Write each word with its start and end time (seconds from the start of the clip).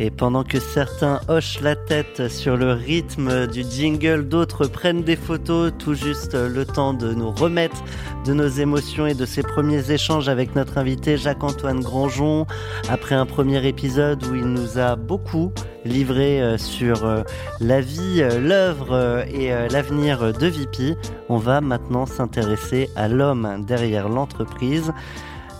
Et 0.00 0.10
pendant 0.10 0.44
que 0.44 0.60
certains 0.60 1.20
hochent 1.28 1.60
la 1.60 1.74
tête 1.74 2.28
sur 2.28 2.56
le 2.56 2.72
rythme 2.72 3.48
du 3.48 3.64
jingle, 3.68 4.28
d'autres 4.28 4.66
prennent 4.66 5.02
des 5.02 5.16
photos, 5.16 5.72
tout 5.76 5.94
juste 5.94 6.34
le 6.34 6.64
temps 6.64 6.94
de 6.94 7.12
nous 7.12 7.32
remettre 7.32 7.82
de 8.24 8.32
nos 8.32 8.46
émotions 8.46 9.06
et 9.06 9.14
de 9.14 9.26
ces 9.26 9.42
premiers 9.42 9.90
échanges 9.90 10.28
avec 10.28 10.54
notre 10.54 10.78
invité 10.78 11.16
Jacques-Antoine 11.16 11.80
Granjon, 11.80 12.46
après 12.88 13.16
un 13.16 13.26
premier 13.26 13.66
épisode 13.66 14.24
où 14.26 14.36
il 14.36 14.44
nous 14.44 14.78
a 14.78 14.94
beaucoup 14.94 15.52
livré 15.84 16.40
euh, 16.42 16.58
sur 16.58 17.04
euh, 17.04 17.22
la 17.60 17.80
vie, 17.80 18.20
euh, 18.20 18.38
l'œuvre 18.38 19.24
et 19.32 19.50
l'avenir 19.70 20.32
de 20.32 20.46
Vipi, 20.46 20.94
on 21.28 21.38
va 21.38 21.60
maintenant 21.60 22.06
s'intéresser 22.06 22.90
à 22.96 23.08
l'homme 23.08 23.64
derrière 23.66 24.08
l'entreprise. 24.08 24.92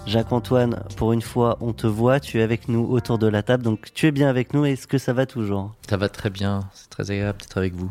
Jacques-Antoine, 0.09 0.83
pour 0.97 1.13
une 1.13 1.21
fois, 1.21 1.59
on 1.61 1.75
te 1.75 1.87
voit, 1.87 2.19
tu 2.19 2.41
es 2.41 2.43
avec 2.43 2.69
nous 2.69 2.87
autour 2.87 3.19
de 3.19 3.27
la 3.27 3.43
table, 3.43 3.63
donc 3.63 3.93
tu 3.93 4.07
es 4.07 4.11
bien 4.11 4.29
avec 4.29 4.55
nous, 4.55 4.65
est-ce 4.65 4.87
que 4.87 4.97
ça 4.97 5.13
va 5.13 5.27
toujours? 5.27 5.75
Ça 5.87 5.99
va 5.99 6.09
très 6.09 6.31
bien, 6.31 6.61
c'est 6.73 6.89
très 6.89 7.11
agréable 7.11 7.39
d'être 7.41 7.59
avec 7.59 7.75
vous. 7.75 7.91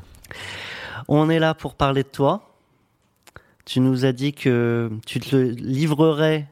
On 1.07 1.29
est 1.29 1.37
là 1.37 1.53
pour 1.53 1.75
parler 1.75 2.01
de 2.01 2.07
toi. 2.07 2.41
Tu 3.65 3.81
nous 3.81 4.03
as 4.03 4.13
dit 4.13 4.33
que 4.33 4.89
tu 5.05 5.19
te 5.19 5.35
livrerais 5.35 6.47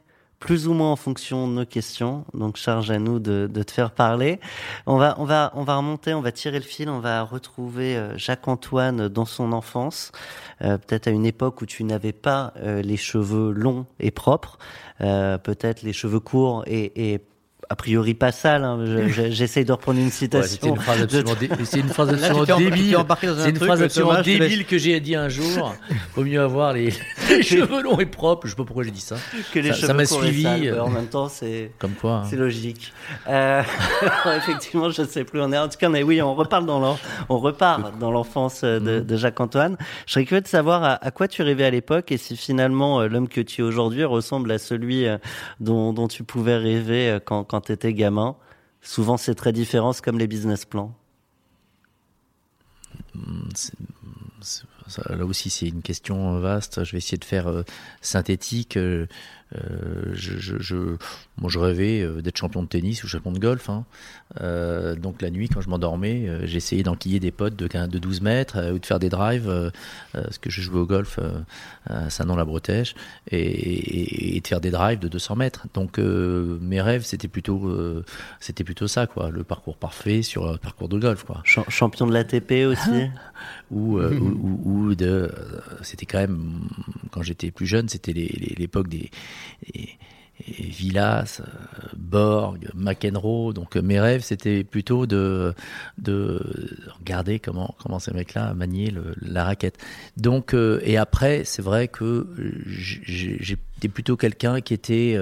plus 0.45 0.67
ou 0.67 0.73
moins 0.73 0.91
en 0.91 0.95
fonction 0.95 1.47
de 1.47 1.53
nos 1.53 1.65
questions. 1.65 2.23
Donc 2.35 2.57
charge 2.57 2.91
à 2.91 2.99
nous 2.99 3.17
de, 3.17 3.47
te 3.47 3.71
faire 3.71 3.89
parler. 3.89 4.39
On 4.85 4.97
va, 4.97 5.15
on 5.17 5.25
va, 5.25 5.52
on 5.55 5.63
va 5.63 5.75
remonter, 5.75 6.13
on 6.13 6.21
va 6.21 6.31
tirer 6.31 6.59
le 6.59 6.65
fil, 6.65 6.87
on 6.87 6.99
va 6.99 7.23
retrouver 7.23 7.97
euh, 7.97 8.15
Jacques 8.15 8.47
Antoine 8.47 9.07
dans 9.07 9.25
son 9.25 9.53
enfance, 9.53 10.11
euh, 10.61 10.77
peut-être 10.77 11.07
à 11.07 11.09
une 11.09 11.25
époque 11.25 11.63
où 11.63 11.65
tu 11.65 11.83
n'avais 11.83 12.11
pas 12.11 12.53
euh, 12.57 12.83
les 12.83 12.95
cheveux 12.95 13.53
longs 13.53 13.87
et 13.99 14.11
propres, 14.11 14.59
peut-être 14.99 15.81
les 15.81 15.93
cheveux 15.93 16.19
courts 16.19 16.63
et, 16.67 17.13
et 17.13 17.21
a 17.69 17.75
priori 17.75 18.13
pas 18.13 18.31
sale. 18.31 18.63
Hein. 18.63 18.80
J'essaye 19.30 19.66
de 19.66 19.71
reprendre 19.71 19.99
une 19.99 20.11
citation. 20.11 20.59
c'est 20.61 20.69
une 20.69 20.75
phrase 20.77 21.02
absolument, 21.02 21.35
débile. 21.35 21.66
C'est 21.66 21.80
une 21.80 21.89
phrase 23.58 23.81
absolument 23.81 24.21
débile 24.21 24.66
que 24.66 24.77
j'ai 24.77 24.99
dit 24.99 25.16
un 25.16 25.30
jour. 25.30 25.73
Vaut 26.16 26.23
mieux 26.23 26.41
avoir 26.41 26.73
les, 26.73 26.91
cheveux 27.41 27.81
longs 27.81 27.99
et 27.99 28.05
propres. 28.05 28.47
Je 28.47 28.52
sais 28.52 28.55
pas 28.55 28.63
pourquoi 28.63 28.83
j'ai 28.83 28.91
dit 28.91 29.02
ça. 29.02 29.16
Que 29.53 29.59
les 29.59 29.73
ça 29.73 29.93
m'a 29.93 30.05
suivi. 30.05 30.67
Euh, 30.67 30.81
en 30.81 30.89
même 30.89 31.08
temps, 31.08 31.30
c'est 31.30 31.71
comme 31.80 31.93
quoi. 31.93 32.17
Hein. 32.17 32.27
C'est 32.30 32.36
logique. 32.36 32.93
Euh, 33.27 33.61
effectivement, 34.38 34.89
je 34.89 35.02
ne 35.02 35.08
sais 35.08 35.23
plus. 35.23 35.41
On 35.41 35.52
est 35.52 35.58
en 35.58 35.67
tout 35.67 35.77
cas, 35.77 35.89
mais 35.89 36.03
oui, 36.03 36.21
on 36.21 36.36
repart 36.36 36.66
dans 36.66 36.97
on 37.30 37.39
repart 37.39 37.97
dans 37.99 38.11
l'enfance 38.11 38.63
de, 38.63 38.80
mm-hmm. 38.80 39.05
de 39.05 39.17
Jacques 39.17 39.39
Antoine. 39.39 39.77
Je 40.05 40.13
serais 40.13 40.25
curieux 40.25 40.41
de 40.41 40.47
savoir 40.47 40.83
à, 40.83 41.05
à 41.05 41.11
quoi 41.11 41.27
tu 41.27 41.41
rêvais 41.41 41.66
à 41.66 41.69
l'époque 41.69 42.11
et 42.11 42.17
si 42.17 42.36
finalement 42.36 43.02
euh, 43.02 43.08
l'homme 43.08 43.27
que 43.27 43.41
tu 43.41 43.61
es 43.61 43.63
aujourd'hui 43.63 44.03
ressemble 44.03 44.52
à 44.52 44.58
celui 44.58 45.05
dont, 45.59 45.93
dont 45.93 46.08
tu 46.08 46.23
pouvais 46.23 46.58
rêver 46.58 47.17
quand, 47.25 47.43
quand 47.43 47.55
tu 47.61 47.72
étais 47.72 47.94
gamin. 47.94 48.36
Souvent, 48.81 49.17
c'est 49.17 49.36
très 49.36 49.52
différent, 49.52 49.92
comme 50.04 50.20
les 50.20 50.27
business 50.27 50.66
plans. 50.66 50.93
Hmm, 53.14 53.49
là 55.10 55.26
aussi, 55.26 55.49
c'est 55.49 55.67
une 55.67 55.82
question 55.82 56.39
vaste. 56.39 56.83
Je 56.83 56.92
vais 56.92 56.99
essayer 56.99 57.17
de 57.17 57.26
faire 57.26 57.48
euh, 57.48 57.64
synthétique. 58.02 58.77
Euh, 58.77 59.08
euh, 59.54 60.11
je, 60.14 60.38
je, 60.39 60.58
je, 60.60 60.76
moi, 61.38 61.50
je 61.50 61.60
rêvais 61.60 62.02
euh, 62.02 62.22
d'être 62.22 62.38
champion 62.38 62.64
de 62.64 62.67
tennis 62.67 63.04
ou 63.04 63.08
champion 63.08 63.32
de 63.32 63.39
golf. 63.39 63.70
Hein. 63.70 63.86
Euh, 64.42 64.95
donc 64.95 65.22
la 65.22 65.30
nuit, 65.30 65.50
quand 65.50 65.61
je 65.61 65.70
m'endormais, 65.70 66.28
j'essayais 66.48 66.83
d'enquiller 66.83 67.20
des 67.20 67.32
potes 67.32 67.56
de, 67.56 67.67
de 67.67 68.00
12 68.00 68.22
mètres 68.22 68.72
ou 68.73 68.80
de 68.80 68.86
faire 68.86 69.00
des 69.00 69.10
drives, 69.10 69.72
parce 70.14 70.38
que 70.38 70.50
je 70.50 70.61
jouais 70.61 70.80
au 70.80 70.86
golf 70.86 71.20
à 71.86 72.10
Saint-Nom-la-Bretèche, 72.10 72.95
et, 73.32 74.36
et, 74.36 74.42
de 74.42 74.48
faire 74.48 74.61
des 74.61 74.72
drives 74.72 75.00
de 75.00 75.08
200 75.08 75.36
mètres. 75.36 75.67
Donc 75.73 76.00
mes 76.00 76.82
rêves, 76.82 77.04
c'était 77.04 77.27
plutôt, 77.27 78.04
c'était 78.39 78.64
plutôt 78.64 78.88
ça, 78.88 79.08
quoi, 79.08 79.30
le 79.30 79.44
parcours 79.44 79.77
parfait 79.77 80.22
sur 80.22 80.50
un 80.50 80.58
parcours 80.58 80.89
de 80.89 81.00
golf. 81.00 81.23
Quoi. 81.23 81.42
champion 81.45 82.08
de 82.08 82.14
l'ATP 82.14 82.66
aussi 82.67 82.89
ou, 83.72 84.00
ou, 84.00 84.62
ou, 84.64 84.95
de, 84.95 85.32
c'était 85.82 86.06
quand 86.06 86.20
même, 86.20 86.62
quand 87.12 87.22
j'étais 87.22 87.52
plus 87.52 87.66
jeune, 87.66 87.89
c'était 87.89 88.14
l'époque 88.14 88.88
des 88.88 89.12
et, 89.73 89.89
Villas, 90.47 91.41
euh, 91.41 91.87
Borg, 91.95 92.69
McEnroe. 92.73 93.53
Donc 93.53 93.75
euh, 93.75 93.81
mes 93.81 93.99
rêves, 93.99 94.21
c'était 94.21 94.63
plutôt 94.63 95.05
de, 95.05 95.53
de 95.97 96.41
regarder 96.99 97.39
comment, 97.39 97.75
comment 97.81 97.99
ces 97.99 98.11
mecs-là 98.11 98.53
maniaient 98.53 98.93
la 99.21 99.45
raquette. 99.45 99.77
Donc, 100.17 100.53
euh, 100.53 100.81
et 100.83 100.97
après, 100.97 101.43
c'est 101.45 101.61
vrai 101.61 101.87
que 101.87 102.27
j'étais 102.65 103.87
plutôt 103.87 104.17
quelqu'un 104.17 104.61
qui, 104.61 104.77
qui 104.77 105.15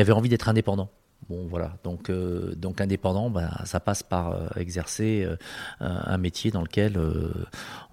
avait 0.00 0.12
envie 0.12 0.28
d'être 0.28 0.48
indépendant. 0.48 0.90
Bon 1.30 1.46
voilà, 1.48 1.78
donc 1.84 2.10
donc 2.10 2.82
indépendant, 2.82 3.30
ben, 3.30 3.50
ça 3.64 3.80
passe 3.80 4.02
par 4.02 4.58
exercer 4.58 5.26
un 5.80 6.18
métier 6.18 6.50
dans 6.50 6.60
lequel 6.60 7.00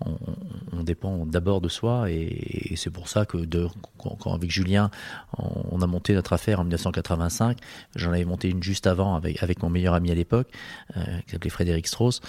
on, 0.02 0.84
dépend 0.84 1.26
d'abord 1.26 1.62
de 1.62 1.70
soi 1.70 2.12
et, 2.12 2.74
c'est 2.76 2.90
pour 2.90 3.08
ça 3.08 3.26
que 3.26 3.38
de, 3.38 3.70
quand, 4.02 4.34
avec 4.34 4.52
Julien 4.52 4.90
on, 5.38 5.82
a 5.82 5.88
monté 5.88 6.14
notre 6.14 6.34
affaire 6.34 6.60
en 6.60 6.64
1985, 6.64 7.58
j'en 7.96 8.12
avais 8.12 8.26
monté 8.26 8.50
une 8.50 8.64
juste 8.64 8.88
avant 8.88 9.16
avec 9.16 9.42
avec 9.44 9.64
mon 9.64 9.70
meilleur 9.70 9.94
ami 9.94 10.12
à 10.12 10.16
l'époque 10.16 10.48
qui 10.94 11.32
s'appelait 11.32 11.50
Frédéric 11.50 11.88
Strauss 11.88 12.22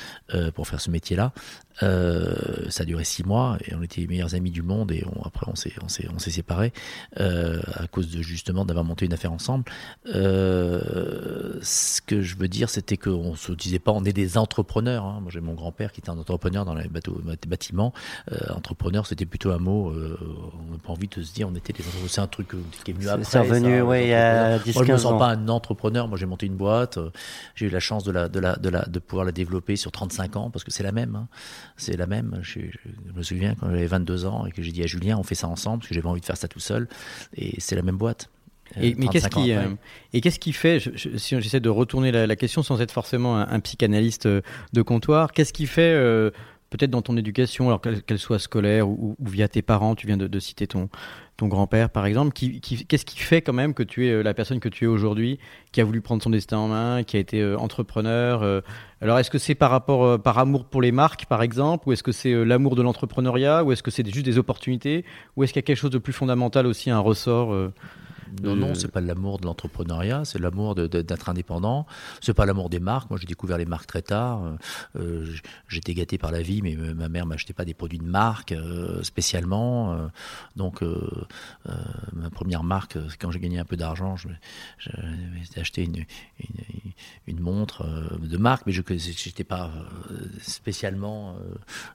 pour 0.54 0.66
faire 0.66 0.80
ce 0.80 0.90
métier-là. 0.90 1.32
Euh, 1.82 2.68
ça 2.68 2.82
a 2.82 2.86
duré 2.86 3.04
six 3.04 3.24
mois 3.24 3.56
et 3.64 3.74
on 3.74 3.82
était 3.82 4.00
les 4.02 4.06
meilleurs 4.06 4.34
amis 4.34 4.50
du 4.50 4.62
monde 4.62 4.92
et 4.92 5.04
après 5.24 5.46
on 5.48 5.54
s'est 5.54 5.72
on 5.82 5.88
s'est 5.88 6.06
on 6.14 6.18
s'est 6.18 6.30
séparés 6.30 6.72
euh, 7.18 7.60
à 7.74 7.86
cause 7.86 8.10
de 8.10 8.20
justement 8.20 8.64
d'avoir 8.64 8.84
monté 8.84 9.06
une 9.06 9.12
affaire 9.12 9.32
ensemble. 9.32 9.64
Euh, 10.14 11.58
ce 11.62 12.02
que 12.02 12.20
je 12.22 12.36
veux 12.36 12.48
dire, 12.48 12.68
c'était 12.68 12.96
qu'on 12.96 13.34
se 13.36 13.52
disait 13.52 13.78
pas 13.78 13.92
on 13.92 14.04
est 14.04 14.12
des 14.12 14.36
entrepreneurs. 14.36 15.04
Hein. 15.04 15.20
Moi 15.22 15.30
j'ai 15.32 15.40
mon 15.40 15.54
grand-père 15.54 15.92
qui 15.92 16.00
était 16.00 16.10
un 16.10 16.18
entrepreneur 16.18 16.64
dans 16.64 16.74
les 16.74 16.88
bâtiments. 16.88 17.92
Euh, 18.30 18.52
entrepreneur, 18.54 19.06
c'était 19.06 19.26
plutôt 19.26 19.50
un 19.50 19.58
mot. 19.58 19.90
Euh, 19.90 20.18
on 20.68 20.72
n'a 20.72 20.78
pas 20.78 20.92
envie 20.92 21.08
de 21.08 21.22
se 21.22 21.32
dire 21.32 21.48
on 21.48 21.54
des. 21.66 21.74
C'est 22.08 22.20
un 22.20 22.26
truc 22.26 22.48
qui 22.84 22.90
est 22.90 22.94
venu 22.94 23.08
après. 23.08 23.24
C'est 23.24 23.38
revenu, 23.38 23.82
oui, 23.82 24.02
il 24.02 24.08
y 24.08 24.14
a 24.14 24.58
10 24.58 24.74
Moi 24.74 24.84
je 24.84 24.92
me 24.92 24.98
sens 24.98 25.12
ans. 25.12 25.18
pas 25.18 25.28
un 25.28 25.48
entrepreneur. 25.48 26.08
Moi 26.08 26.18
j'ai 26.18 26.26
monté 26.26 26.46
une 26.46 26.56
boîte. 26.56 26.98
J'ai 27.54 27.66
eu 27.66 27.70
la 27.70 27.80
chance 27.80 28.04
de 28.04 28.10
la 28.10 28.28
de 28.28 28.40
la 28.40 28.56
de 28.56 28.68
la 28.68 28.84
de 28.86 28.98
pouvoir 28.98 29.24
la 29.24 29.32
développer 29.32 29.76
sur 29.76 29.92
35 29.92 30.36
ans 30.36 30.50
parce 30.50 30.64
que 30.64 30.70
c'est 30.70 30.82
la 30.82 30.92
même. 30.92 31.14
Hein 31.14 31.28
c'est 31.76 31.96
la 31.96 32.06
même. 32.06 32.38
Je, 32.42 32.60
me 33.14 33.22
souviens 33.22 33.54
quand 33.54 33.68
j'avais 33.70 33.86
22 33.86 34.26
ans 34.26 34.46
et 34.46 34.52
que 34.52 34.62
j'ai 34.62 34.72
dit 34.72 34.82
à 34.82 34.86
Julien, 34.86 35.16
on 35.18 35.22
fait 35.22 35.34
ça 35.34 35.48
ensemble, 35.48 35.78
parce 35.78 35.88
que 35.88 35.94
j'avais 35.94 36.08
envie 36.08 36.20
de 36.20 36.26
faire 36.26 36.36
ça 36.36 36.48
tout 36.48 36.60
seul. 36.60 36.88
Et 37.36 37.60
c'est 37.60 37.76
la 37.76 37.82
même 37.82 37.96
boîte. 37.96 38.28
Et, 38.80 38.94
mais 38.94 39.08
qu'est-ce 39.08 39.28
qui, 39.28 39.52
euh, 39.52 39.68
et 40.14 40.22
qu'est-ce 40.22 40.38
qui 40.38 40.52
fait, 40.52 40.78
si 41.18 41.40
j'essaie 41.40 41.60
de 41.60 41.68
retourner 41.68 42.10
la, 42.10 42.36
question 42.36 42.62
sans 42.62 42.80
être 42.80 42.92
forcément 42.92 43.36
un, 43.36 43.60
psychanalyste 43.60 44.24
euh, 44.24 44.40
de 44.72 44.80
comptoir, 44.80 45.32
qu'est-ce 45.32 45.52
qui 45.52 45.66
fait, 45.66 45.92
euh, 45.94 46.30
peut-être 46.70 46.90
dans 46.90 47.02
ton 47.02 47.18
éducation, 47.18 47.66
alors 47.66 47.82
qu'elle 47.82 48.18
soit 48.18 48.38
scolaire 48.38 48.88
ou, 48.88 49.14
via 49.20 49.46
tes 49.48 49.60
parents, 49.60 49.94
tu 49.94 50.06
viens 50.06 50.16
de, 50.16 50.38
citer 50.40 50.66
ton, 50.66 50.88
ton 51.42 51.48
grand-père 51.48 51.90
par 51.90 52.06
exemple, 52.06 52.32
qui, 52.32 52.60
qu'est-ce 52.60 53.04
qui 53.04 53.18
fait 53.18 53.42
quand 53.42 53.52
même 53.52 53.74
que 53.74 53.82
tu 53.82 54.06
es 54.06 54.22
la 54.22 54.34
personne 54.34 54.60
que 54.60 54.68
tu 54.68 54.84
es 54.84 54.88
aujourd'hui, 54.88 55.38
qui 55.72 55.80
a 55.80 55.84
voulu 55.84 56.00
prendre 56.00 56.22
son 56.22 56.30
destin 56.30 56.58
en 56.58 56.68
main, 56.68 57.02
qui 57.02 57.16
a 57.16 57.20
été 57.20 57.54
entrepreneur 57.54 58.62
alors, 59.02 59.18
est-ce 59.18 59.32
que 59.32 59.38
c'est 59.38 59.56
par 59.56 59.72
rapport, 59.72 60.04
euh, 60.04 60.16
par 60.16 60.38
amour 60.38 60.64
pour 60.64 60.80
les 60.80 60.92
marques, 60.92 61.26
par 61.26 61.42
exemple, 61.42 61.88
ou 61.88 61.92
est-ce 61.92 62.04
que 62.04 62.12
c'est 62.12 62.30
euh, 62.30 62.44
l'amour 62.44 62.76
de 62.76 62.82
l'entrepreneuriat, 62.82 63.64
ou 63.64 63.72
est-ce 63.72 63.82
que 63.82 63.90
c'est 63.90 64.06
juste 64.08 64.24
des 64.24 64.38
opportunités, 64.38 65.04
ou 65.36 65.42
est-ce 65.42 65.52
qu'il 65.52 65.58
y 65.58 65.64
a 65.64 65.66
quelque 65.66 65.76
chose 65.76 65.90
de 65.90 65.98
plus 65.98 66.12
fondamental 66.12 66.68
aussi, 66.68 66.88
un 66.88 67.00
ressort 67.00 67.52
euh, 67.52 67.72
Non, 68.40 68.56
non, 68.56 68.74
c'est 68.74 68.90
pas 68.90 69.00
l'amour 69.00 69.38
de 69.38 69.46
l'entrepreneuriat, 69.46 70.24
c'est 70.24 70.38
l'amour 70.38 70.74
d'être 70.74 71.28
indépendant. 71.28 71.86
C'est 72.20 72.34
pas 72.34 72.46
l'amour 72.46 72.70
des 72.70 72.80
marques. 72.80 73.10
Moi, 73.10 73.18
j'ai 73.20 73.26
découvert 73.26 73.58
les 73.58 73.64
marques 73.64 73.86
très 73.86 74.02
tard. 74.02 74.42
Euh, 74.96 75.26
j'étais 75.68 75.94
gâté 75.94 76.18
par 76.18 76.32
la 76.32 76.42
vie, 76.42 76.62
mais 76.62 76.74
ma 76.74 77.08
mère 77.08 77.26
m'achetait 77.26 77.52
pas 77.52 77.64
des 77.64 77.74
produits 77.74 77.98
de 77.98 78.06
marque 78.06 78.52
euh, 78.52 79.02
spécialement. 79.02 79.92
Euh, 79.92 80.06
donc, 80.56 80.82
ma 82.12 82.30
première 82.30 82.64
marque, 82.64 82.96
quand 83.18 83.30
j'ai 83.30 83.40
gagné 83.40 83.58
un 83.58 83.64
peu 83.64 83.76
d'argent, 83.76 84.16
j'ai 84.16 85.60
acheté 85.60 85.82
une, 85.82 85.96
une, 85.96 86.92
une, 87.26 87.40
montre 87.40 87.84
de 88.18 88.36
marque, 88.36 88.66
mais 88.66 88.72
je 88.72 88.82
n'étais 88.82 89.44
pas 89.44 89.70
spécialement 90.40 91.36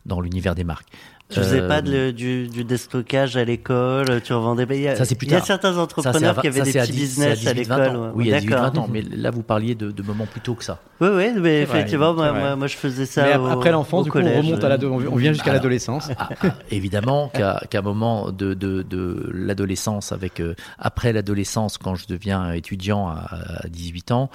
dans 0.06 0.22
l'univers 0.22 0.56
des 0.56 0.64
marques. 0.64 0.90
Tu 1.30 1.40
faisais 1.40 1.68
pas 1.68 1.82
de, 1.82 2.12
du, 2.12 2.48
du 2.48 2.64
déstockage 2.64 3.36
à 3.36 3.44
l'école, 3.44 4.22
tu 4.22 4.32
revendais. 4.34 4.66
Il 4.70 4.82
y 4.82 4.88
a, 4.88 4.96
ça 4.96 5.04
c'est 5.04 5.16
plus 5.16 5.28
Il 5.28 5.34
y 5.34 5.36
a 5.36 5.42
certains 5.42 5.78
entrepreneurs 5.78 6.40
qui 6.40 6.48
avaient 6.48 6.62
des 6.62 6.72
petits 6.72 6.94
business 6.94 7.46
à, 7.46 7.54
l'école. 7.54 8.12
Oui, 8.16 8.26
il 8.28 8.30
y 8.30 8.34
a 8.34 8.40
18 8.40 8.54
20 8.54 8.78
ans, 8.78 8.88
mais 8.90 9.02
là 9.02 9.30
vous 9.30 9.44
parliez 9.44 9.76
de, 9.76 9.92
de 9.92 10.04
moments 10.04 10.26
plus 10.26 10.42
tôt 10.42 10.56
que 10.56 10.64
ça. 10.64 10.80
Oui, 11.00 11.10
oui, 11.12 11.28
mais 11.40 11.62
effectivement, 11.62 12.14
moi, 12.14 12.32
moi, 12.32 12.56
moi, 12.56 12.68
je 12.68 12.76
faisais 12.76 13.06
ça. 13.06 13.24
Mais 13.24 13.52
après 13.52 13.72
l'enfance, 13.72 14.06
du 14.06 14.12
coup, 14.12 14.20
on 14.20 14.38
remonte 14.38 14.64
à 14.64 14.78
on 14.86 15.16
vient 15.16 15.34
jusqu'à 15.34 15.54
l'adolescence. 15.54 16.10
Ah, 16.18 16.30
ah, 16.42 16.48
évidemment 16.72 17.30
qu'à 17.34 17.60
un 17.74 17.82
moment 17.82 18.32
de, 18.32 18.54
de, 18.54 18.82
de 18.82 19.30
l'adolescence, 19.34 20.12
avec 20.12 20.40
euh, 20.40 20.56
après 20.80 21.14
l'adolescence, 21.14 21.78
quand 21.78 21.96
je 21.96 22.08
deviens 22.08 22.52
étudiant 22.52 23.10
à, 23.10 23.68
18 23.70 24.12
ans, 24.12 24.30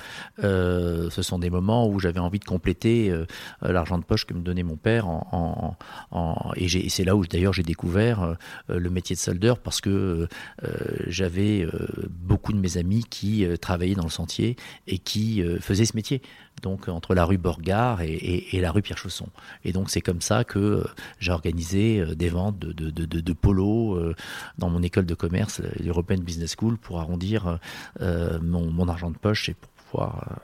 euh, 0.45 1.11
ce 1.11 1.23
sont 1.23 1.39
des 1.39 1.51
moments 1.51 1.89
où 1.89 1.99
j'avais 1.99 2.21
envie 2.21 2.39
de 2.39 2.45
compléter 2.45 3.11
euh, 3.11 3.27
l'argent 3.63 3.99
de 3.99 4.05
poche 4.05 4.25
que 4.25 4.35
me 4.35 4.41
donnait 4.41 4.63
mon 4.63 4.77
père 4.77 5.09
en, 5.09 5.27
en, 5.33 6.17
en 6.17 6.53
et 6.57 6.69
j'ai 6.69 6.82
et 6.83 6.89
c'est 6.89 7.05
là 7.05 7.17
où 7.17 7.25
d'ailleurs 7.25 7.53
j'ai 7.53 7.63
découvert 7.63 8.23
euh, 8.23 8.35
le 8.69 8.91
métier 8.91 9.15
de 9.15 9.21
soldeur 9.21 9.59
parce 9.59 9.81
que 9.81 10.29
euh, 10.65 10.69
j'avais 11.07 11.63
euh, 11.63 11.71
beaucoup 12.11 12.53
de 12.53 12.59
mes 12.59 12.77
amis 12.77 13.05
qui 13.09 13.47
travaillaient 13.61 13.95
dans 13.95 14.05
le 14.05 14.11
sentier 14.11 14.57
et 14.87 14.99
qui 14.99 15.43
faisaient 15.61 15.85
ce 15.85 15.97
métier. 15.97 16.23
Donc 16.63 16.89
entre 16.89 17.15
la 17.15 17.25
rue 17.25 17.39
Borgard 17.39 18.01
et, 18.03 18.61
la 18.61 18.71
rue 18.71 18.83
Pierre-Chausson. 18.83 19.29
Et 19.65 19.73
donc 19.73 19.91
c'est 19.91 20.01
comme 20.01 20.21
ça 20.21 20.45
que 20.45 20.85
j'ai 21.19 21.33
organisé 21.33 22.05
des 22.15 22.29
ventes 22.29 22.59
de 22.59 23.33
polo 23.33 24.13
dans 24.59 24.71
mon 24.71 24.83
école 24.83 25.07
de 25.07 25.15
commerce, 25.15 25.61
l'European 25.83 26.19
Business 26.19 26.55
School, 26.59 26.77
pour 26.79 27.01
arrondir 27.01 27.59
mon, 28.01 28.71
mon, 28.71 28.89
argent 28.89 29.11
de 29.11 29.19
poche 29.19 29.49
et 29.49 29.55
pour 29.55 29.71
pouvoir 29.71 30.41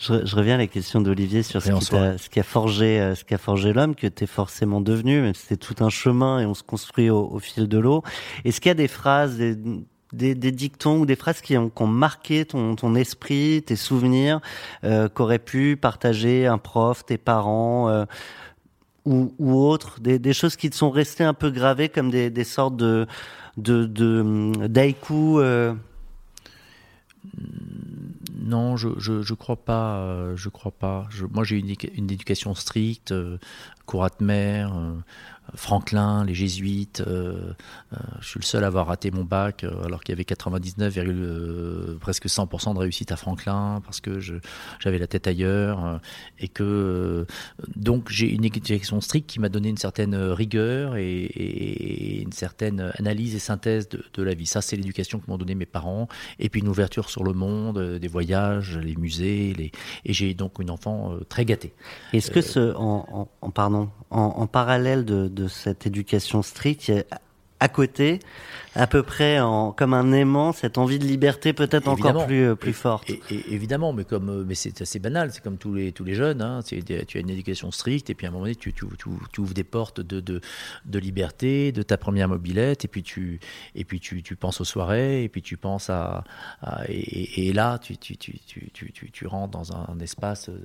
je, 0.00 0.34
reviens 0.34 0.54
à 0.54 0.58
la 0.58 0.66
question 0.66 1.00
d'Olivier 1.00 1.42
sur 1.42 1.60
ce 1.60 1.70
qui, 1.70 1.94
a, 1.94 2.18
ce 2.18 2.28
qui, 2.30 2.40
a, 2.40 2.42
forgé, 2.42 3.00
euh, 3.00 3.14
ce 3.14 3.24
qui 3.24 3.34
a 3.34 3.38
forgé 3.38 3.72
l'homme, 3.72 3.94
que 3.94 4.06
tu 4.06 4.24
es 4.24 4.26
forcément 4.26 4.80
devenu, 4.80 5.20
mais 5.20 5.32
c'était 5.34 5.56
tout 5.56 5.84
un 5.84 5.90
chemin 5.90 6.40
et 6.40 6.46
on 6.46 6.54
se 6.54 6.62
construit 6.62 7.10
au, 7.10 7.38
fil 7.38 7.68
de 7.68 7.78
l'eau. 7.78 8.02
Est-ce 8.44 8.60
qu'il 8.60 8.70
y 8.70 8.72
a 8.72 8.74
des 8.74 8.88
phrases, 8.88 9.36
des, 9.36 9.56
des, 10.12 10.34
des, 10.34 10.52
dictons 10.52 11.00
ou 11.00 11.06
des 11.06 11.16
phrases 11.16 11.42
qui 11.42 11.56
ont, 11.56 11.68
qui 11.68 11.82
ont 11.82 11.86
marqué 11.86 12.46
ton, 12.46 12.76
ton, 12.76 12.94
esprit, 12.94 13.62
tes 13.62 13.76
souvenirs, 13.76 14.40
euh, 14.84 15.08
qu'aurait 15.08 15.38
pu 15.38 15.76
partager 15.76 16.46
un 16.46 16.58
prof, 16.58 17.04
tes 17.04 17.18
parents 17.18 17.90
euh, 17.90 18.06
ou, 19.04 19.34
ou 19.38 19.54
autres, 19.54 20.00
des, 20.00 20.18
des, 20.18 20.32
choses 20.32 20.56
qui 20.56 20.70
te 20.70 20.76
sont 20.76 20.90
restées 20.90 21.24
un 21.24 21.34
peu 21.34 21.50
gravées 21.50 21.90
comme 21.90 22.10
des, 22.10 22.30
des 22.30 22.44
sortes 22.44 22.76
de 22.76 23.06
de, 23.56 23.84
de 23.84 24.66
d'haïkus 24.68 25.36
euh... 25.38 25.74
Non, 28.40 28.76
je, 28.76 28.88
je, 28.98 29.34
crois 29.34 29.56
pas. 29.56 29.98
Euh, 29.98 30.36
je 30.36 30.48
crois 30.48 30.72
pas. 30.72 31.08
Moi, 31.30 31.44
j'ai 31.44 31.58
une, 31.58 31.74
une 31.94 32.10
éducation 32.10 32.54
stricte, 32.54 33.12
euh, 33.12 33.38
de 34.18 34.24
mer, 34.24 34.74
euh, 34.74 34.94
Franklin, 35.54 36.24
les 36.24 36.34
jésuites. 36.34 37.02
Euh, 37.06 37.52
euh, 37.92 37.96
je 38.20 38.28
suis 38.28 38.40
le 38.40 38.44
seul 38.44 38.64
à 38.64 38.68
avoir 38.68 38.86
raté 38.86 39.10
mon 39.10 39.24
bac 39.24 39.64
euh, 39.64 39.84
alors 39.84 40.02
qu'il 40.02 40.12
y 40.12 40.16
avait 40.16 40.24
99, 40.24 41.98
presque 42.00 42.26
100% 42.26 42.74
de 42.74 42.78
réussite 42.78 43.12
à 43.12 43.16
Franklin 43.16 43.80
parce 43.84 44.00
que 44.00 44.20
j'avais 44.20 44.98
la 44.98 45.06
tête 45.06 45.26
ailleurs 45.26 46.00
et 46.38 46.48
que 46.48 47.26
donc 47.76 48.10
j'ai 48.10 48.30
une 48.30 48.44
éducation 48.44 49.00
stricte 49.00 49.28
qui 49.28 49.40
m'a 49.40 49.48
donné 49.48 49.68
une 49.68 49.76
certaine 49.76 50.14
rigueur 50.14 50.96
et, 50.96 52.20
une 52.20 52.32
certaine 52.32 52.92
analyse 52.98 53.34
et 53.34 53.38
synthèse 53.38 53.88
de, 53.88 54.22
la 54.22 54.34
vie. 54.34 54.46
Ça, 54.46 54.60
c'est 54.60 54.76
l'éducation 54.76 55.18
que 55.18 55.24
m'ont 55.28 55.38
donné 55.38 55.54
mes 55.54 55.66
parents 55.66 56.08
et 56.38 56.48
puis 56.48 56.60
une 56.60 56.68
ouverture 56.68 57.08
sur 57.08 57.24
le 57.24 57.32
monde, 57.32 57.98
des 57.98 58.08
voyages, 58.08 58.76
les 58.76 58.96
musées, 58.96 59.54
les... 59.56 59.72
et 60.04 60.12
j'ai 60.12 60.34
donc 60.34 60.58
une 60.58 60.70
enfant 60.70 61.16
très 61.28 61.44
gâtée. 61.44 61.72
Est-ce 62.12 62.30
que 62.30 62.42
ce, 62.42 62.74
en, 62.76 63.28
en, 63.40 63.50
pardon, 63.50 63.88
en, 64.10 64.46
parallèle 64.46 65.04
de 65.04 65.28
de 65.39 65.39
cette 65.48 65.86
éducation 65.86 66.42
stricte, 66.42 66.92
à 67.60 67.68
côté, 67.68 68.20
à 68.74 68.86
peu 68.86 69.02
près 69.02 69.40
en, 69.40 69.72
comme 69.72 69.94
un 69.94 70.12
aimant, 70.12 70.52
cette 70.52 70.78
envie 70.78 70.98
de 70.98 71.04
liberté 71.04 71.52
peut-être 71.52 71.88
encore 71.88 72.26
plus, 72.26 72.44
euh, 72.44 72.54
plus 72.54 72.72
forte. 72.72 73.10
Et, 73.10 73.20
évidemment, 73.48 73.92
mais, 73.92 74.04
comme, 74.04 74.28
euh, 74.28 74.44
mais 74.46 74.54
c'est 74.54 74.80
assez 74.80 75.00
banal, 75.00 75.32
c'est 75.32 75.42
comme 75.42 75.58
tous 75.58 75.74
les, 75.74 75.90
tous 75.90 76.04
les 76.04 76.14
jeunes, 76.14 76.40
hein, 76.40 76.60
tu 76.62 76.76
as 76.76 77.18
une 77.18 77.30
éducation 77.30 77.70
stricte, 77.72 78.10
et 78.10 78.14
puis 78.14 78.26
à 78.26 78.28
un 78.28 78.32
moment 78.32 78.44
donné, 78.44 78.54
tu, 78.54 78.72
tu, 78.72 78.86
tu, 79.32 79.40
ouvres 79.40 79.54
des 79.54 79.64
portes 79.64 80.00
de, 80.00 80.20
de, 80.20 80.40
de, 80.84 80.98
liberté, 80.98 81.72
de 81.72 81.82
ta 81.82 81.96
première 81.96 82.28
mobilette, 82.28 82.84
et 82.84 82.88
puis 82.88 83.02
tu, 83.02 83.40
et 83.74 83.84
puis 83.84 83.98
tu, 83.98 84.22
tu 84.22 84.36
penses 84.36 84.60
aux 84.60 84.64
soirées, 84.64 85.24
et 85.24 85.28
puis 85.28 85.42
tu 85.42 85.56
penses 85.56 85.90
à... 85.90 86.22
et, 86.88 87.52
là, 87.52 87.78
tu, 87.78 87.96
tu, 87.96 88.16
tu, 88.16 88.38
tu, 88.38 88.70
tu, 88.72 89.10
tu 89.10 89.26
rentres 89.26 89.50
dans 89.50 89.72
un, 89.72 89.98
espace 90.00 90.48
euh, 90.48 90.58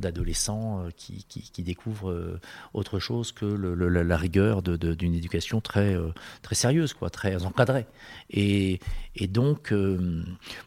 d'adolescents 0.00 0.86
qui, 0.96 1.24
qui, 1.28 1.42
qui 1.52 1.62
découvre 1.62 2.38
autre 2.72 2.98
chose 2.98 3.32
que 3.32 3.44
le, 3.44 3.74
la, 3.74 4.16
rigueur 4.16 4.62
d'une 4.62 5.14
éducation 5.14 5.60
très 5.60 5.96
très 6.42 6.54
sérieuse, 6.54 6.94
quoi, 6.94 7.10
très 7.10 7.44
encadrée. 7.44 7.86
Et, 8.30 8.80
et 9.14 9.26
donc, 9.26 9.72
euh, 9.72 10.24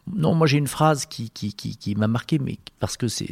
non, 0.08 0.36
moi 0.36 0.48
j'ai 0.48 0.58
une 0.58 0.68
phrase 0.68 1.06
qui, 1.06 1.30
qui, 1.30 1.54
qui, 1.54 1.78
qui 1.78 1.96
m'a 1.96 2.08
marqué, 2.08 2.40
mais 2.40 2.58
parce 2.80 2.98
que 2.98 3.08
c'est 3.08 3.28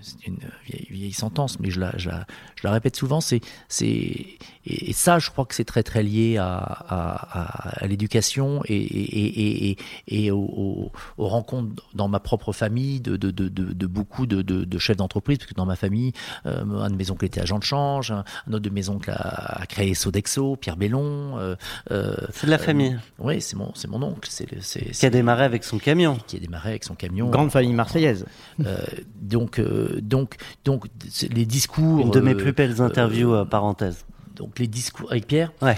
c'est 0.00 0.26
une 0.26 0.38
vieille, 0.66 0.86
vieille, 0.90 1.12
sentence, 1.12 1.58
mais 1.60 1.70
je 1.70 1.80
la, 1.80 1.96
je 1.96 2.08
la, 2.10 2.26
je 2.56 2.66
la 2.66 2.72
répète 2.72 2.96
souvent, 2.96 3.20
c'est, 3.20 3.40
c'est, 3.68 4.26
et, 4.66 4.92
ça, 4.92 5.18
je 5.18 5.30
crois 5.30 5.44
que 5.44 5.54
c'est 5.54 5.64
très 5.64 5.82
très 5.82 6.02
lié 6.02 6.36
à, 6.36 6.56
à, 6.56 7.82
à 7.82 7.86
l'éducation 7.86 8.62
et, 8.66 8.76
et, 8.76 9.70
et, 9.70 9.76
et 10.08 10.30
aux, 10.30 10.90
aux, 11.18 11.28
rencontres 11.28 11.82
dans 11.94 12.08
ma 12.08 12.20
propre 12.20 12.52
famille 12.52 13.00
de, 13.00 13.16
de, 13.16 13.30
de, 13.30 13.48
de 13.48 13.86
beaucoup 13.86 14.26
de, 14.26 14.42
de, 14.42 14.78
chefs 14.78 14.96
d'entreprise, 14.96 15.38
parce 15.38 15.50
que 15.50 15.54
dans 15.54 15.66
ma 15.66 15.76
famille, 15.76 16.12
euh, 16.46 16.64
un 16.78 16.90
de 16.90 16.96
mes 16.96 17.10
oncles 17.10 17.24
était 17.24 17.40
agent 17.40 17.58
de 17.58 17.64
change, 17.64 18.10
un 18.10 18.52
autre 18.52 18.60
de 18.60 18.70
mes 18.70 18.88
oncles 18.88 19.10
a, 19.10 19.62
a 19.62 19.66
créé 19.66 19.94
Sodexo, 19.94 20.56
Pierre 20.56 20.76
Bellon. 20.76 21.38
Euh, 21.38 21.56
euh, 21.90 22.14
c'est 22.32 22.46
de 22.46 22.50
la 22.50 22.58
famille. 22.58 22.98
oui, 23.18 23.40
c'est 23.40 23.56
mon, 23.56 23.72
c'est 23.74 23.88
mon 23.88 24.02
oncle. 24.02 24.28
C'est, 24.30 24.48
c'est, 24.60 24.90
qui 24.90 25.06
a 25.06 25.10
démarré 25.10 25.44
avec 25.44 25.64
son 25.64 25.78
camion. 25.78 26.18
Qui 26.26 26.36
a 26.36 26.40
démarré 26.40 26.70
avec 26.70 26.84
son 26.84 26.94
camion. 26.94 27.30
Grande 27.30 27.50
famille 27.50 27.72
marseillaise. 27.72 28.26
donc, 29.20 29.60
donc, 30.00 30.36
donc, 30.64 30.86
les 31.30 31.46
discours. 31.46 32.00
Une 32.00 32.10
de 32.10 32.20
mes 32.20 32.34
plus 32.34 32.52
belles 32.52 32.80
interviews, 32.80 33.34
euh, 33.34 33.44
parenthèse. 33.44 34.04
Donc, 34.36 34.58
les 34.58 34.66
discours 34.66 35.10
avec 35.10 35.26
Pierre. 35.26 35.52
Ouais. 35.62 35.76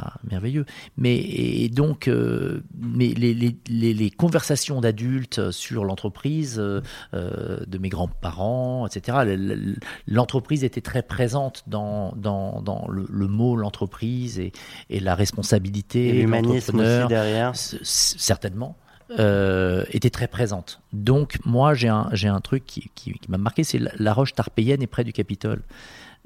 Ah, 0.00 0.14
merveilleux. 0.30 0.64
Mais 0.96 1.16
et 1.16 1.68
donc, 1.68 2.06
euh, 2.06 2.62
mais 2.78 3.08
les, 3.08 3.34
les, 3.34 3.94
les, 3.94 4.10
conversations 4.10 4.80
d'adultes 4.80 5.50
sur 5.50 5.84
l'entreprise 5.84 6.58
euh, 6.58 6.80
de 7.12 7.78
mes 7.78 7.88
grands-parents, 7.88 8.86
etc. 8.86 9.76
L'entreprise 10.06 10.62
était 10.62 10.82
très 10.82 11.02
présente 11.02 11.64
dans, 11.66 12.12
dans, 12.16 12.62
dans 12.62 12.86
le, 12.88 13.26
mot 13.26 13.56
l'entreprise 13.56 14.38
et, 14.38 14.52
et, 14.88 15.00
la 15.00 15.16
responsabilité. 15.16 16.10
Et 16.10 16.12
l'humanisme 16.20 16.78
aussi 16.78 17.08
derrière. 17.08 17.52
Certainement 17.56 18.76
euh, 19.10 19.84
était 19.90 20.10
très 20.10 20.28
présente. 20.28 20.80
Donc 20.92 21.38
moi 21.46 21.72
j'ai 21.74 21.88
un, 21.88 22.08
j'ai 22.12 22.28
un 22.28 22.40
truc 22.40 22.64
qui, 22.66 22.90
qui, 22.94 23.14
m'a 23.28 23.38
marqué, 23.38 23.64
c'est 23.64 23.80
la, 23.98 24.12
roche 24.12 24.34
tarpéienne 24.34 24.82
est 24.82 24.86
près 24.86 25.04
du 25.04 25.12
Capitole. 25.12 25.62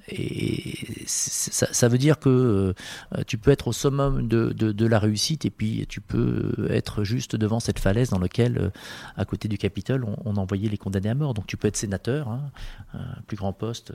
Et 0.08 1.04
ça, 1.06 1.72
ça, 1.72 1.86
veut 1.86 1.98
dire 1.98 2.18
que 2.18 2.74
euh, 3.14 3.22
tu 3.24 3.38
peux 3.38 3.52
être 3.52 3.68
au 3.68 3.72
summum 3.72 4.26
de, 4.26 4.50
de, 4.50 4.86
la 4.86 4.98
réussite 4.98 5.44
et 5.44 5.50
puis 5.50 5.86
tu 5.88 6.00
peux 6.00 6.66
être 6.70 7.04
juste 7.04 7.36
devant 7.36 7.60
cette 7.60 7.78
falaise 7.78 8.10
dans 8.10 8.18
laquelle, 8.18 8.58
euh, 8.58 8.70
à 9.16 9.24
côté 9.24 9.46
du 9.46 9.58
Capitole, 9.58 10.04
on, 10.24 10.36
envoyait 10.36 10.68
les 10.68 10.76
condamnés 10.76 11.10
à 11.10 11.14
mort. 11.14 11.34
Donc 11.34 11.46
tu 11.46 11.56
peux 11.56 11.68
être 11.68 11.76
sénateur, 11.76 12.28
hein, 12.28 12.50
plus 13.28 13.36
grand 13.36 13.52
poste 13.52 13.92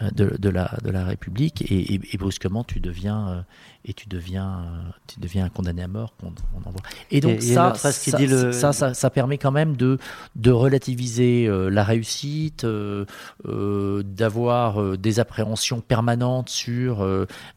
de, 0.00 0.36
de, 0.38 0.48
la, 0.48 0.78
de 0.84 0.90
la 0.90 1.04
République 1.04 1.62
et, 1.70 1.94
et, 1.94 2.00
et 2.12 2.16
brusquement 2.16 2.64
tu 2.64 2.80
deviens 2.80 3.28
euh, 3.28 3.42
et 3.84 3.92
tu 3.92 4.08
deviens 4.08 4.64
euh, 4.64 4.90
tu 5.06 5.20
deviens 5.20 5.48
condamné 5.48 5.82
à 5.82 5.88
mort 5.88 6.14
on, 6.22 6.28
on 6.54 6.68
envoie. 6.68 6.80
et 7.10 7.20
donc 7.20 7.42
ça, 7.42 7.74
ça, 7.74 7.92
ça, 7.92 8.18
le... 8.18 8.52
ça, 8.52 8.72
ça, 8.72 8.94
ça, 8.94 9.10
permet 9.10 9.38
quand 9.38 9.50
même 9.50 9.76
de, 9.76 9.98
de 10.36 10.50
relativiser 10.50 11.48
la 11.48 11.84
réussite 11.84 12.64
euh, 12.64 13.04
d'avoir 13.44 14.96
des 14.96 15.20
appréhensions 15.20 15.80
permanentes 15.80 16.48
sur 16.48 17.06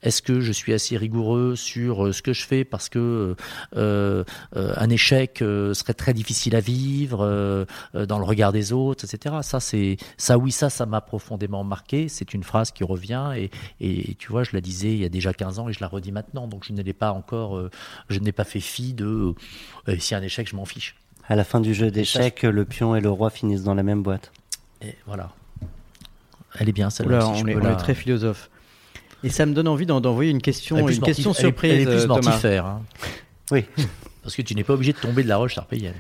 est-ce 0.02 0.22
que 0.22 0.42
je 0.42 0.52
suis 0.52 0.74
assez 0.74 0.98
rigoureux 0.98 1.56
sur 1.56 2.14
ce 2.14 2.22
que 2.22 2.34
je 2.34 2.46
fais 2.46 2.64
parce 2.66 2.90
que 2.90 3.36
un 3.76 4.90
échec 4.90 5.38
serait 5.40 5.94
très 5.94 6.14
difficile 6.14 6.56
à 6.56 6.60
vivre 6.60 7.66
dans 7.94 8.18
le 8.18 8.26
regard 8.26 8.52
des 8.52 8.74
autres 8.74 9.06
etc 9.06 9.36
ça 9.42 9.60
c'est 9.60 9.98
ça 10.18 10.38
oui 10.38 10.52
ça 10.52 10.70
ça 10.70 10.86
m'a 10.86 11.02
profondément 11.02 11.64
marqué 11.64 11.76
marqué, 11.76 12.08
c'est 12.26 12.34
une 12.34 12.44
phrase 12.44 12.72
qui 12.72 12.84
revient 12.84 13.32
et, 13.36 13.52
et, 13.80 14.16
tu 14.16 14.32
vois, 14.32 14.44
je 14.44 14.52
la 14.54 14.62
disais 14.62 14.92
il 14.94 15.00
y 15.00 15.06
a 15.06 15.10
déjà 15.10 15.34
15 15.34 15.60
ans 15.60 15.70
et 15.70 15.74
je 15.74 15.80
la 15.82 15.88
redis 15.88 16.12
maintenant. 16.12 16.48
Donc 16.48 16.66
je 16.66 16.74
n'ai 16.74 16.94
pas 16.94 17.12
encore, 17.12 17.58
euh, 17.58 17.70
je 18.10 18.20
n'ai 18.20 18.32
pas 18.32 18.44
fait 18.44 18.60
fi 18.60 18.94
de 18.94 19.34
euh, 19.88 19.98
si 20.00 20.16
un 20.16 20.22
échec, 20.22 20.50
je 20.50 20.56
m'en 20.56 20.66
fiche. 20.66 20.96
À 21.28 21.36
la 21.36 21.44
fin 21.44 21.60
du 21.60 21.74
jeu 21.74 21.92
d'échecs, 21.92 22.44
le 22.44 22.66
pion 22.66 22.96
et 22.96 23.02
le 23.02 23.10
roi 23.10 23.30
finissent 23.30 23.64
dans 23.64 23.74
la 23.74 23.84
même 23.84 24.04
boîte. 24.04 24.32
Et 24.82 24.96
voilà. 25.08 25.32
Elle 26.60 26.70
est 26.70 26.74
bien 26.74 26.90
celle-là. 26.90 27.28
On, 27.28 27.46
est, 27.48 27.56
on 27.56 27.62
est 27.62 27.76
très 27.78 27.96
philosophe. 27.96 28.50
Et 29.24 29.30
ça 29.30 29.46
me 29.46 29.54
donne 29.54 29.68
envie 29.68 29.86
d'envoyer 29.86 30.30
une 30.30 30.42
question, 30.42 30.88
une 30.88 31.00
question 31.00 31.34
surprise. 31.34 31.72
Elle 31.72 31.82
est, 31.82 31.98
plus 31.98 32.08
mortifère. 32.08 32.66
Hein. 32.66 32.84
Oui. 33.52 33.66
Parce 34.26 34.36
que 34.36 34.42
tu 34.42 34.56
n'es 34.56 34.64
pas 34.64 34.74
obligé 34.74 34.92
de 34.92 34.98
tomber 34.98 35.22
de 35.22 35.28
la 35.28 35.38
roche 35.38 35.54
Sarpéienne. 35.54 35.94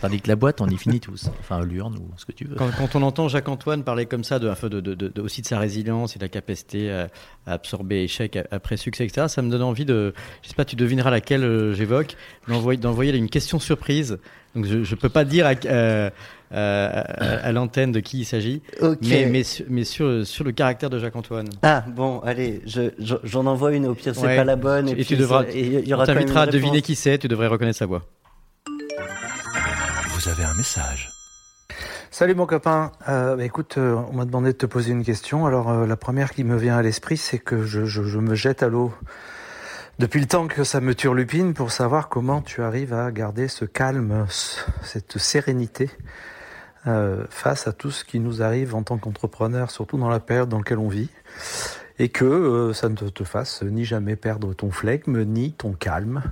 Tandis 0.00 0.20
que 0.20 0.26
la 0.26 0.34
boîte, 0.34 0.60
on 0.60 0.66
y 0.66 0.76
finit 0.76 0.98
tous. 0.98 1.30
Enfin, 1.38 1.64
l'urne 1.64 1.94
ou 1.96 2.10
ce 2.16 2.26
que 2.26 2.32
tu 2.32 2.44
veux. 2.44 2.56
Quand, 2.56 2.96
on 2.96 3.02
entend 3.02 3.28
Jacques-Antoine 3.28 3.84
parler 3.84 4.06
comme 4.06 4.24
ça, 4.24 4.40
de, 4.40 5.20
aussi 5.20 5.42
de 5.42 5.46
sa 5.46 5.60
résilience 5.60 6.16
et 6.16 6.18
de 6.18 6.24
la 6.24 6.28
capacité 6.28 6.90
à, 6.90 7.08
absorber 7.46 8.02
échec 8.02 8.36
après 8.50 8.76
succès, 8.76 9.04
etc., 9.04 9.28
ça 9.28 9.42
me 9.42 9.48
donne 9.48 9.62
envie 9.62 9.84
de. 9.84 10.12
Je 10.42 10.48
sais 10.48 10.56
pas, 10.56 10.64
tu 10.64 10.74
devineras 10.74 11.10
laquelle 11.10 11.44
euh, 11.44 11.72
j'évoque, 11.72 12.16
d'envoyer 12.48 13.16
une 13.16 13.30
question 13.30 13.60
surprise. 13.60 14.18
Donc 14.58 14.66
je 14.66 14.78
ne 14.78 15.00
peux 15.00 15.08
pas 15.08 15.24
dire 15.24 15.46
à, 15.46 15.52
euh, 15.66 16.10
euh, 16.52 17.02
à, 17.42 17.52
l'antenne 17.52 17.92
de 17.92 18.00
qui 18.00 18.20
il 18.20 18.24
s'agit, 18.24 18.60
mais, 19.02 19.26
mais, 19.26 19.42
mais, 19.68 19.84
sur, 19.84 20.26
sur 20.26 20.42
le 20.42 20.50
caractère 20.50 20.90
de 20.90 20.98
Jacques-Antoine. 20.98 21.48
Ah 21.62 21.84
bon, 21.86 22.18
allez, 22.20 22.62
j'en 22.98 23.46
envoie 23.46 23.72
une, 23.72 23.86
au 23.86 23.94
pire 23.94 24.14
c'est 24.16 24.36
pas 24.36 24.42
la 24.42 24.56
bonne. 24.56 24.88
Et, 24.88 25.04
tu 25.04 25.16
devras, 25.16 25.44
il 25.54 25.86
y 25.86 25.94
aura 25.94 26.02
on 26.02 26.06
t'invitera 26.06 26.42
à 26.42 26.46
deviner 26.46 26.82
qui 26.82 26.96
c'est, 26.96 27.18
tu 27.18 27.28
devrais 27.28 27.46
reconnaître 27.46 27.78
sa 27.78 27.86
voix. 27.86 28.02
Vous 30.08 30.28
avez 30.28 30.42
un 30.42 30.54
message. 30.54 31.10
Salut 32.10 32.34
mon 32.34 32.46
copain, 32.46 32.90
euh, 33.08 33.36
bah, 33.36 33.44
écoute, 33.44 33.76
euh, 33.78 33.94
on 34.10 34.16
m'a 34.16 34.24
demandé 34.24 34.52
de 34.52 34.56
te 34.58 34.66
poser 34.66 34.90
une 34.90 35.04
question. 35.04 35.46
Alors 35.46 35.70
euh, 35.70 35.86
la 35.86 35.96
première 35.96 36.32
qui 36.32 36.42
me 36.42 36.56
vient 36.56 36.76
à 36.76 36.82
l'esprit, 36.82 37.16
c'est 37.16 37.38
que 37.38 37.62
je, 37.62 37.84
je, 37.84 38.02
je 38.02 38.18
me 38.18 38.34
jette 38.34 38.64
à 38.64 38.68
l'eau 38.68 38.92
depuis 39.98 40.20
le 40.20 40.26
temps 40.26 40.46
que 40.46 40.62
ça 40.62 40.80
me 40.80 40.94
turlupine 40.94 41.54
pour 41.54 41.72
savoir 41.72 42.08
comment 42.08 42.40
tu 42.40 42.62
arrives 42.62 42.92
à 42.92 43.10
garder 43.10 43.48
ce 43.48 43.64
calme, 43.64 44.26
cette 44.82 45.18
sérénité 45.18 45.90
euh, 46.86 47.24
face 47.30 47.66
à 47.66 47.72
tout 47.72 47.90
ce 47.90 48.04
qui 48.04 48.20
nous 48.20 48.40
arrive 48.40 48.76
en 48.76 48.84
tant 48.84 48.98
qu'entrepreneur, 48.98 49.70
surtout 49.72 49.98
dans 49.98 50.08
la 50.08 50.20
période 50.20 50.48
dans 50.48 50.58
laquelle 50.58 50.78
on 50.78 50.88
vit, 50.88 51.10
et 51.98 52.10
que 52.10 52.24
euh, 52.24 52.72
ça 52.72 52.88
ne 52.88 52.94
te 52.94 53.24
fasse 53.24 53.62
ni 53.62 53.84
jamais 53.84 54.14
perdre 54.14 54.54
ton 54.54 54.70
flegme, 54.70 55.24
ni 55.24 55.52
ton 55.52 55.72
calme, 55.72 56.22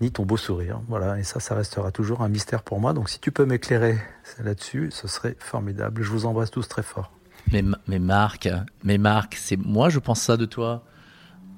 ni 0.00 0.10
ton 0.10 0.24
beau 0.24 0.38
sourire. 0.38 0.80
Voilà, 0.88 1.18
et 1.18 1.24
ça, 1.24 1.40
ça 1.40 1.54
restera 1.54 1.92
toujours 1.92 2.22
un 2.22 2.28
mystère 2.30 2.62
pour 2.62 2.80
moi. 2.80 2.94
Donc 2.94 3.10
si 3.10 3.20
tu 3.20 3.30
peux 3.30 3.44
m'éclairer 3.44 3.98
là-dessus, 4.42 4.88
ce 4.90 5.08
serait 5.08 5.36
formidable. 5.38 6.02
Je 6.02 6.10
vous 6.10 6.24
embrasse 6.24 6.50
tous 6.50 6.66
très 6.68 6.82
fort. 6.82 7.12
Mais, 7.52 7.62
mais 7.86 7.98
Marc, 7.98 8.48
mais 8.82 8.96
Marc, 8.96 9.34
c'est 9.38 9.58
moi, 9.58 9.90
je 9.90 9.98
pense 9.98 10.22
ça 10.22 10.38
de 10.38 10.46
toi 10.46 10.84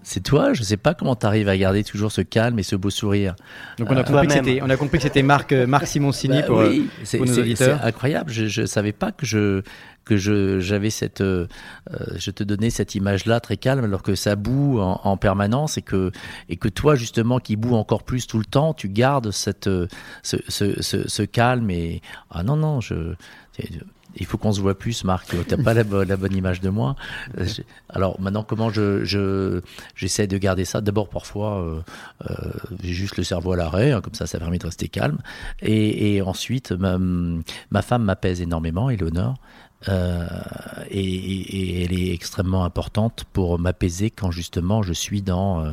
c'est 0.06 0.22
toi. 0.22 0.52
Je 0.52 0.62
sais 0.62 0.76
pas 0.76 0.94
comment 0.94 1.16
tu 1.16 1.26
arrives 1.26 1.48
à 1.48 1.56
garder 1.58 1.82
toujours 1.82 2.12
ce 2.12 2.20
calme 2.20 2.60
et 2.60 2.62
ce 2.62 2.76
beau 2.76 2.90
sourire. 2.90 3.34
Donc 3.76 3.90
on 3.90 3.96
a, 3.96 4.00
euh, 4.00 4.02
compris, 4.04 4.28
que 4.28 4.32
c'était, 4.34 4.60
on 4.62 4.70
a 4.70 4.76
compris 4.76 4.98
que 4.98 5.02
c'était 5.02 5.24
Marc, 5.24 5.50
euh, 5.50 5.66
Marc 5.66 5.88
Simoncini 5.88 6.42
bah 6.42 6.46
pour, 6.46 6.58
oui, 6.58 6.88
euh, 7.12 7.18
nos 7.18 7.38
auditeurs. 7.38 7.80
C'est 7.80 7.86
incroyable. 7.88 8.30
Je, 8.30 8.60
ne 8.60 8.66
savais 8.66 8.92
pas 8.92 9.10
que 9.10 9.26
je 9.26 9.62
que 10.04 10.16
je 10.16 10.60
j'avais 10.60 10.90
cette 10.90 11.20
je 11.20 12.30
te 12.30 12.44
donnais 12.44 12.70
cette 12.70 12.94
image 12.94 13.26
là 13.26 13.40
très 13.40 13.56
calme 13.56 13.82
alors 13.82 14.04
que 14.04 14.14
ça 14.14 14.36
boue 14.36 14.78
en, 14.78 15.16
permanence 15.16 15.78
et 15.78 15.82
que 15.82 16.12
et 16.48 16.54
que 16.54 16.68
toi 16.68 16.94
justement 16.94 17.40
qui 17.40 17.56
boue 17.56 17.74
encore 17.74 18.04
plus 18.04 18.28
tout 18.28 18.38
le 18.38 18.44
temps 18.44 18.72
tu 18.72 18.88
gardes 18.88 19.32
cette 19.32 19.68
ce, 20.22 20.36
ce, 20.46 20.80
ce, 20.80 21.08
ce 21.08 21.22
calme 21.24 21.68
et 21.70 22.02
ah 22.30 22.44
non 22.44 22.54
non 22.54 22.80
je 22.80 23.16
il 24.16 24.26
faut 24.26 24.38
qu'on 24.38 24.52
se 24.52 24.60
voit 24.60 24.76
plus, 24.76 25.04
Marc. 25.04 25.28
Tu 25.28 25.54
n'as 25.54 25.62
pas 25.62 25.74
la, 25.74 25.84
bonne 25.84 26.34
image 26.34 26.60
de 26.60 26.70
moi. 26.70 26.96
Euh, 27.38 27.46
alors 27.88 28.20
maintenant, 28.20 28.42
comment 28.42 28.70
je 28.70 29.60
j'essaie 29.94 30.26
de 30.26 30.38
garder 30.38 30.64
ça? 30.64 30.80
D'abord, 30.80 31.08
parfois, 31.08 31.60
euh, 31.60 31.80
euh, 32.30 32.34
j'ai 32.82 32.92
juste 32.92 33.16
le 33.16 33.24
cerveau 33.24 33.52
à 33.52 33.56
l'arrêt, 33.56 33.92
hein, 33.92 34.00
comme 34.00 34.14
ça, 34.14 34.26
ça 34.26 34.38
permet 34.38 34.58
de 34.58 34.66
rester 34.66 34.88
calme. 34.88 35.18
Et, 35.60 36.22
ensuite, 36.22 36.72
ma, 36.72 37.82
femme 37.82 38.04
m'apaise 38.04 38.40
énormément, 38.40 38.90
Eleonore. 38.90 39.36
Euh, 39.88 40.26
et, 40.90 41.84
elle 41.84 41.92
est 41.92 42.12
extrêmement 42.12 42.64
importante 42.64 43.24
pour 43.32 43.58
m'apaiser 43.58 44.10
quand 44.10 44.30
justement 44.30 44.82
je 44.82 44.92
suis 44.92 45.22
dans 45.22 45.72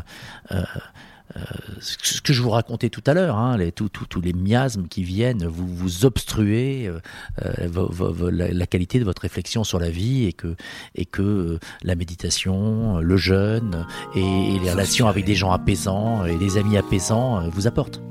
euh, 1.35 1.41
ce 1.79 2.21
que 2.21 2.31
je 2.31 2.41
vous 2.41 2.51
racontais 2.51 2.89
tout 2.89 3.03
à 3.07 3.13
l'heure, 3.13 3.37
hein, 3.37 3.57
tous 3.75 4.21
les 4.21 4.33
miasmes 4.33 4.87
qui 4.87 5.03
viennent 5.03 5.45
vous, 5.45 5.67
vous 5.67 6.05
obstruer 6.05 6.87
euh, 6.87 6.99
euh, 7.43 8.31
la, 8.31 8.67
qualité 8.67 8.99
de 8.99 9.03
votre 9.03 9.23
réflexion 9.23 9.63
sur 9.63 9.79
la 9.79 9.89
vie 9.89 10.25
et 10.25 10.33
que, 10.33 10.55
et 10.95 11.05
que 11.05 11.59
la 11.81 11.95
méditation, 11.95 12.99
le 12.99 13.17
jeûne 13.17 13.85
et, 14.15 14.59
les 14.59 14.71
relations 14.71 15.07
avec 15.07 15.25
des 15.25 15.35
gens 15.35 15.51
apaisants 15.51 16.25
et 16.25 16.37
des 16.37 16.57
amis 16.57 16.77
apaisants 16.77 17.49
vous 17.49 17.67
apportent. 17.67 18.01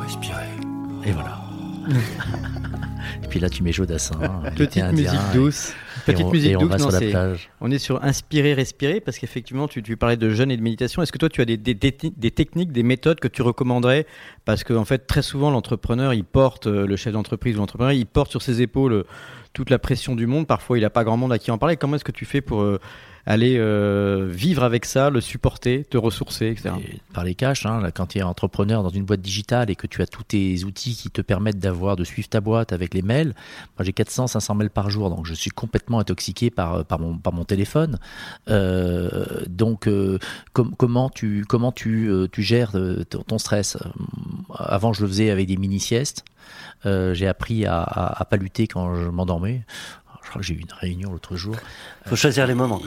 Respirez. 0.00 0.46
Et 1.04 1.12
voilà. 1.12 1.40
et 3.22 3.26
puis 3.28 3.40
là, 3.40 3.50
tu 3.50 3.62
mets 3.62 3.72
Jodassin. 3.72 4.18
Petite 4.56 4.84
musique 4.92 5.20
douce. 5.34 5.72
Petite 6.06 6.26
musique 6.32 6.58
douce, 6.58 6.72
on, 6.80 7.66
on 7.66 7.70
est 7.70 7.78
sur 7.78 8.02
inspirer, 8.02 8.54
respirer, 8.54 9.00
parce 9.00 9.18
qu'effectivement, 9.18 9.68
tu, 9.68 9.82
tu, 9.82 9.96
parlais 9.96 10.16
de 10.16 10.30
jeûne 10.30 10.50
et 10.50 10.56
de 10.56 10.62
méditation. 10.62 11.02
Est-ce 11.02 11.12
que 11.12 11.18
toi, 11.18 11.28
tu 11.28 11.40
as 11.40 11.44
des, 11.44 11.56
des, 11.56 11.74
des, 11.74 12.30
techniques, 12.30 12.72
des 12.72 12.82
méthodes 12.82 13.20
que 13.20 13.28
tu 13.28 13.42
recommanderais? 13.42 14.06
Parce 14.44 14.64
qu'en 14.64 14.76
en 14.76 14.84
fait, 14.84 15.06
très 15.06 15.22
souvent, 15.22 15.50
l'entrepreneur, 15.50 16.14
il 16.14 16.24
porte, 16.24 16.66
euh, 16.66 16.86
le 16.86 16.96
chef 16.96 17.12
d'entreprise 17.12 17.56
ou 17.56 17.58
l'entrepreneur, 17.58 17.92
il 17.92 18.06
porte 18.06 18.30
sur 18.30 18.42
ses 18.42 18.62
épaules 18.62 18.92
euh, 18.92 19.06
toute 19.52 19.70
la 19.70 19.78
pression 19.78 20.14
du 20.14 20.26
monde. 20.26 20.46
Parfois, 20.46 20.78
il 20.78 20.82
n'a 20.82 20.90
pas 20.90 21.04
grand 21.04 21.16
monde 21.16 21.32
à 21.32 21.38
qui 21.38 21.50
en 21.50 21.58
parler. 21.58 21.76
Comment 21.76 21.96
est-ce 21.96 22.04
que 22.04 22.12
tu 22.12 22.24
fais 22.24 22.40
pour 22.40 22.62
euh, 22.62 22.80
aller 23.24 23.56
euh, 23.58 24.28
vivre 24.28 24.64
avec 24.64 24.84
ça, 24.84 25.10
le 25.10 25.20
supporter, 25.20 25.84
te 25.88 25.96
ressourcer, 25.96 26.48
etc. 26.48 26.70
par 27.12 27.24
les 27.24 27.34
cash, 27.34 27.66
hein, 27.66 27.82
quand 27.94 28.06
tu 28.06 28.18
es 28.18 28.22
entrepreneur 28.22 28.82
dans 28.82 28.88
une 28.88 29.04
boîte 29.04 29.20
digitale 29.20 29.70
et 29.70 29.76
que 29.76 29.86
tu 29.86 30.02
as 30.02 30.06
tous 30.06 30.24
tes 30.24 30.64
outils 30.64 30.96
qui 30.96 31.10
te 31.10 31.20
permettent 31.20 31.58
d'avoir, 31.58 31.96
de 31.96 32.04
suivre 32.04 32.28
ta 32.28 32.40
boîte 32.40 32.72
avec 32.72 32.94
les 32.94 33.02
mails, 33.02 33.34
moi 33.78 33.84
j'ai 33.84 33.92
400, 33.92 34.26
500 34.26 34.54
mails 34.54 34.70
par 34.70 34.90
jour, 34.90 35.08
donc 35.08 35.26
je 35.26 35.34
suis 35.34 35.50
complètement 35.50 36.00
intoxiqué 36.00 36.50
par, 36.50 36.74
euh, 36.74 36.82
par, 36.82 36.98
mon, 36.98 37.44
téléphone. 37.44 37.98
Euh, 38.48 39.42
donc 39.48 39.88
comment 40.52 41.10
tu, 41.10 41.44
gères 42.38 42.72
ton 43.26 43.38
stress? 43.38 43.76
Avant 44.54 44.92
je 44.92 45.02
le 45.02 45.08
faisais 45.08 45.30
avec 45.30 45.48
des 45.48 45.56
mini-siestes. 45.56 46.24
j'ai 46.84 47.26
appris 47.26 47.66
à, 47.66 47.82
à, 47.82 48.24
pas 48.24 48.38
quand 48.38 48.94
je 48.94 49.08
m'endormais 49.08 49.64
crois 50.32 50.40
que 50.40 50.46
j'ai 50.46 50.54
eu 50.54 50.60
une 50.60 50.72
réunion 50.72 51.12
l'autre 51.12 51.36
jour. 51.36 51.54
Faut 52.06 52.16
choisir 52.16 52.46
les 52.46 52.54
moments. 52.54 52.80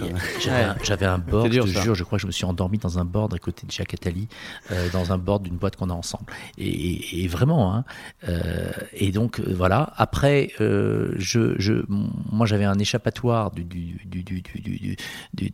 J'avais 0.83 1.05
un, 1.05 1.19
board, 1.19 1.51
je 1.51 1.61
te 1.61 1.67
jure, 1.67 1.93
je 1.93 2.03
crois 2.03 2.17
que 2.17 2.23
je 2.23 2.27
me 2.27 2.31
suis 2.31 2.45
endormi 2.45 2.79
dans 2.79 2.97
un 2.97 3.05
board 3.05 3.33
à 3.35 3.37
côté 3.37 3.67
de 3.67 3.71
Jacques 3.71 3.93
Attali, 3.93 4.27
euh, 4.71 4.89
dans 4.89 5.13
un 5.13 5.19
board 5.19 5.43
d'une 5.43 5.57
boîte 5.57 5.75
qu'on 5.75 5.91
a 5.91 5.93
ensemble. 5.93 6.25
Et, 6.57 7.27
vraiment, 7.27 7.73
hein, 7.73 7.85
euh, 8.27 8.71
et 8.93 9.11
donc 9.11 9.39
euh, 9.39 9.53
voilà. 9.55 9.93
Après, 9.95 10.51
je, 10.59 11.53
je, 11.57 11.85
moi 11.87 12.47
j'avais 12.47 12.65
un 12.65 12.79
échappatoire 12.79 13.51
du, 13.51 13.63
du, 13.63 13.99
du, 14.05 14.23
du, 14.23 14.41
du, 14.41 14.97
du, 15.33 15.51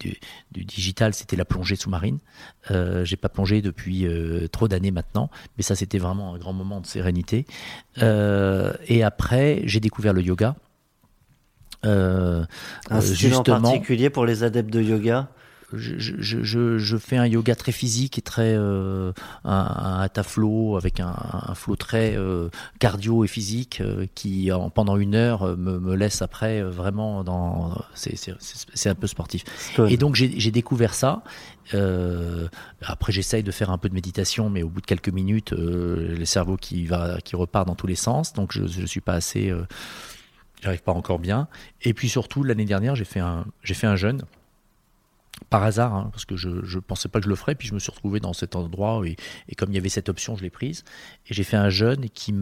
du 0.52 0.66
digital, 0.66 1.14
c'était 1.14 1.36
la 1.36 1.46
plongée 1.46 1.76
sous-marine. 1.76 2.20
j'ai 2.70 3.18
pas 3.18 3.30
plongé 3.30 3.62
depuis 3.62 4.08
trop 4.52 4.70
d'années 4.70 4.92
maintenant, 4.92 5.30
mais 5.58 5.64
ça 5.64 5.76
c'était 5.76 6.00
vraiment 6.00 6.36
un 6.36 6.38
grand 6.38 6.54
moment 6.54 6.80
de 6.80 6.88
sérénité. 6.88 7.46
et 7.98 9.04
après, 9.04 9.62
j'ai 9.66 9.82
découvert 9.82 10.14
le 10.14 10.22
yoga. 10.22 10.56
Euh, 11.86 12.44
un 12.90 12.98
euh, 12.98 13.02
style 13.02 13.34
en 13.36 13.44
particulier 13.44 14.10
pour 14.10 14.26
les 14.26 14.44
adeptes 14.44 14.72
de 14.72 14.82
yoga? 14.82 15.30
je, 15.74 15.98
je, 15.98 16.44
je, 16.44 16.78
je, 16.78 16.98
fais 16.98 17.18
un 17.18 17.26
yoga 17.26 17.56
très 17.56 17.72
physique 17.72 18.18
et 18.18 18.22
très 18.22 18.56
euh, 18.56 19.12
un, 19.44 20.08
un 20.14 20.24
flow 20.24 20.78
avec 20.78 21.00
un, 21.00 21.14
un 21.48 21.56
flow 21.56 21.76
très 21.76 22.16
euh, 22.16 22.50
cardio 22.80 23.24
et 23.24 23.28
physique 23.28 23.82
euh, 23.82 24.06
qui 24.16 24.52
en, 24.52 24.70
pendant 24.70 24.98
une 24.98 25.16
heure 25.16 25.58
me, 25.58 25.80
me 25.80 25.96
laisse 25.96 26.22
après 26.22 26.62
vraiment 26.62 27.24
dans 27.24 27.76
c'est 27.94 28.90
un 28.90 28.96
peu 28.96 29.08
sportif. 29.08 29.44
Et 29.88 29.98
donc 29.98 30.16
j'ai 30.16 30.52
découvert 30.52 30.94
ça. 30.94 31.24
Après 32.82 33.12
j'essaye 33.12 33.44
de 33.44 33.52
faire 33.52 33.70
un 33.70 33.78
peu 33.78 33.90
de 33.90 33.94
méditation 33.94 34.50
mais 34.50 34.64
au 34.64 34.70
bout 34.70 34.82
de 34.82 34.86
quelques 34.86 35.10
minutes 35.10 35.52
le 35.52 36.26
cerveau 36.26 36.58
qui 36.58 36.86
va 36.86 37.20
qui 37.24 37.36
repart 37.36 37.68
dans 37.68 37.76
tous 37.76 37.88
les 37.88 37.96
sens. 37.96 38.34
Donc 38.34 38.52
je 38.52 38.68
je 38.68 38.86
suis 38.86 39.02
pas 39.02 39.14
assez 39.14 39.54
j'arrive 40.62 40.84
pas 40.84 40.94
encore 40.94 41.20
bien. 41.20 41.48
Et 41.82 41.94
puis 41.94 42.08
surtout, 42.08 42.44
l'année 42.44 42.66
dernière, 42.66 42.96
j'ai 42.96 43.06
fait 43.06 43.20
un, 43.20 43.46
j'ai 43.64 43.74
fait 43.74 43.88
un 43.88 43.96
jeûne. 43.96 44.24
Par 45.50 45.64
hasard, 45.64 45.94
hein, 45.96 46.10
parce 46.12 46.26
que 46.26 46.36
je 46.36 46.50
ne 46.50 46.80
pensais 46.80 47.10
pas 47.10 47.20
que 47.20 47.26
je 47.26 47.30
le 47.30 47.36
ferais, 47.36 47.56
puis 47.56 47.68
je 47.68 47.74
me 47.74 47.80
suis 47.80 47.92
retrouvé 47.92 48.20
dans 48.20 48.34
cet 48.34 48.56
endroit, 48.56 49.02
et, 49.06 49.16
et 49.50 49.56
comme 49.56 49.70
il 49.72 49.76
y 49.76 49.78
avait 49.78 49.90
cette 49.90 50.10
option, 50.10 50.36
je 50.36 50.44
l'ai 50.44 50.50
prise. 50.50 50.84
Et 51.28 51.34
j'ai 51.34 51.44
fait 51.44 51.58
un 51.58 51.70
jeûne 51.70 52.10
qui, 52.14 52.34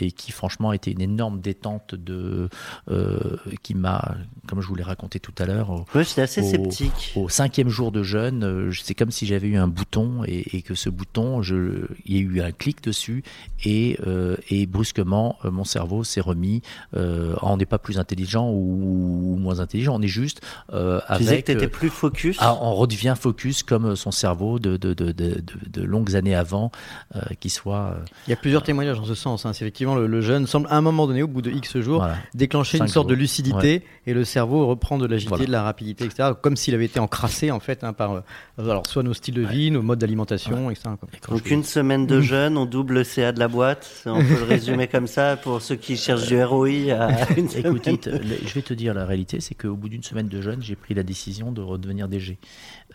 et 0.00 0.12
qui 0.12 0.32
franchement 0.32 0.70
a 0.70 0.74
été 0.74 0.90
une 0.90 1.00
énorme 1.00 1.40
détente 1.40 1.94
de, 1.94 2.48
euh, 2.90 3.36
qui 3.62 3.74
m'a, 3.74 4.16
comme 4.46 4.60
je 4.60 4.66
vous 4.66 4.74
l'ai 4.74 4.82
raconté 4.82 5.20
tout 5.20 5.34
à 5.38 5.46
l'heure, 5.46 5.84
oui, 5.94 6.04
j'étais 6.04 6.22
assez 6.22 6.40
au, 6.40 6.50
sceptique. 6.50 7.12
Au 7.16 7.28
cinquième 7.28 7.68
jour 7.68 7.92
de 7.92 8.02
jeûne, 8.02 8.44
euh, 8.44 8.72
c'est 8.72 8.94
comme 8.94 9.10
si 9.10 9.26
j'avais 9.26 9.48
eu 9.48 9.56
un 9.56 9.68
bouton 9.68 10.24
et, 10.26 10.56
et, 10.56 10.62
que 10.62 10.74
ce 10.74 10.90
bouton, 10.90 11.42
je, 11.42 11.86
il 12.04 12.16
y 12.16 12.18
a 12.18 12.22
eu 12.22 12.40
un 12.40 12.52
clic 12.52 12.82
dessus 12.82 13.22
et, 13.64 13.98
euh, 14.06 14.36
et 14.50 14.66
brusquement, 14.66 15.38
mon 15.44 15.64
cerveau 15.64 16.04
s'est 16.04 16.20
remis. 16.20 16.62
Euh, 16.96 17.34
on 17.42 17.56
n'est 17.56 17.66
pas 17.66 17.78
plus 17.78 17.98
intelligent 17.98 18.50
ou, 18.50 19.34
ou, 19.34 19.36
moins 19.36 19.60
intelligent, 19.60 19.96
on 19.96 20.02
est 20.02 20.08
juste 20.08 20.40
euh, 20.72 21.00
tu 21.00 21.12
avec. 21.12 21.22
disais 21.22 21.42
que 21.42 21.46
tu 21.46 21.52
étais 21.52 21.68
plus 21.68 21.90
focus. 21.90 22.37
Ah, 22.40 22.56
on 22.60 22.74
redevient 22.74 23.14
focus 23.18 23.62
comme 23.62 23.96
son 23.96 24.10
cerveau 24.10 24.58
de, 24.58 24.76
de, 24.76 24.94
de, 24.94 25.12
de, 25.12 25.42
de 25.70 25.82
longues 25.82 26.14
années 26.14 26.34
avant, 26.34 26.70
euh, 27.16 27.20
qui 27.40 27.50
soit. 27.50 27.96
Il 28.26 28.30
y 28.30 28.32
a 28.32 28.36
plusieurs 28.36 28.62
témoignages 28.62 28.98
en 28.98 29.04
ce 29.04 29.14
sens. 29.14 29.44
Hein. 29.44 29.52
C'est 29.52 29.64
effectivement 29.64 29.94
le, 29.94 30.06
le, 30.06 30.20
jeune 30.20 30.46
semble 30.46 30.68
à 30.70 30.76
un 30.76 30.80
moment 30.80 31.06
donné, 31.06 31.22
au 31.22 31.28
bout 31.28 31.42
de 31.42 31.50
X 31.50 31.78
jours, 31.78 31.98
voilà. 31.98 32.16
déclencher 32.34 32.78
une 32.78 32.88
sorte 32.88 33.08
jours. 33.08 33.16
de 33.16 33.20
lucidité 33.20 33.58
ouais. 33.58 33.82
et 34.06 34.14
le 34.14 34.24
cerveau 34.24 34.66
reprend 34.66 34.98
de 34.98 35.06
l'agilité, 35.06 35.28
voilà. 35.30 35.46
de 35.46 35.52
la 35.52 35.62
rapidité, 35.62 36.04
etc. 36.04 36.30
Comme 36.40 36.56
s'il 36.56 36.74
avait 36.74 36.84
été 36.84 37.00
encrassé 37.00 37.50
en 37.50 37.60
fait 37.60 37.84
hein, 37.84 37.92
par 37.92 38.12
euh, 38.12 38.20
alors 38.58 38.86
soit 38.86 39.02
nos 39.02 39.14
styles 39.14 39.34
de 39.34 39.42
vie, 39.42 39.66
ouais. 39.66 39.70
nos 39.70 39.82
modes 39.82 39.98
d'alimentation, 39.98 40.70
etc. 40.70 40.90
Quoi. 40.98 41.08
Donc 41.36 41.50
une 41.50 41.64
semaine 41.64 42.06
de 42.06 42.20
jeûne, 42.20 42.56
on 42.56 42.66
double 42.66 42.94
le 42.94 43.04
CA 43.04 43.32
de 43.32 43.38
la 43.38 43.48
boîte. 43.48 44.02
On 44.06 44.18
peut 44.18 44.38
le 44.38 44.44
résumer 44.48 44.86
comme 44.88 45.06
ça 45.06 45.36
pour 45.36 45.60
ceux 45.62 45.76
qui 45.76 45.96
cherchent 45.96 46.26
du 46.26 46.42
ROI. 46.42 46.92
À 46.92 47.32
une 47.36 47.48
Écoute, 47.56 48.08
je 48.44 48.54
vais 48.54 48.62
te 48.62 48.74
dire 48.74 48.94
la 48.94 49.04
réalité, 49.04 49.40
c'est 49.40 49.54
qu'au 49.54 49.74
bout 49.74 49.88
d'une 49.88 50.02
semaine 50.02 50.28
de 50.28 50.40
jeûne, 50.40 50.62
j'ai 50.62 50.76
pris 50.76 50.94
la 50.94 51.02
décision 51.02 51.52
de 51.52 51.60
redevenir 51.60 52.08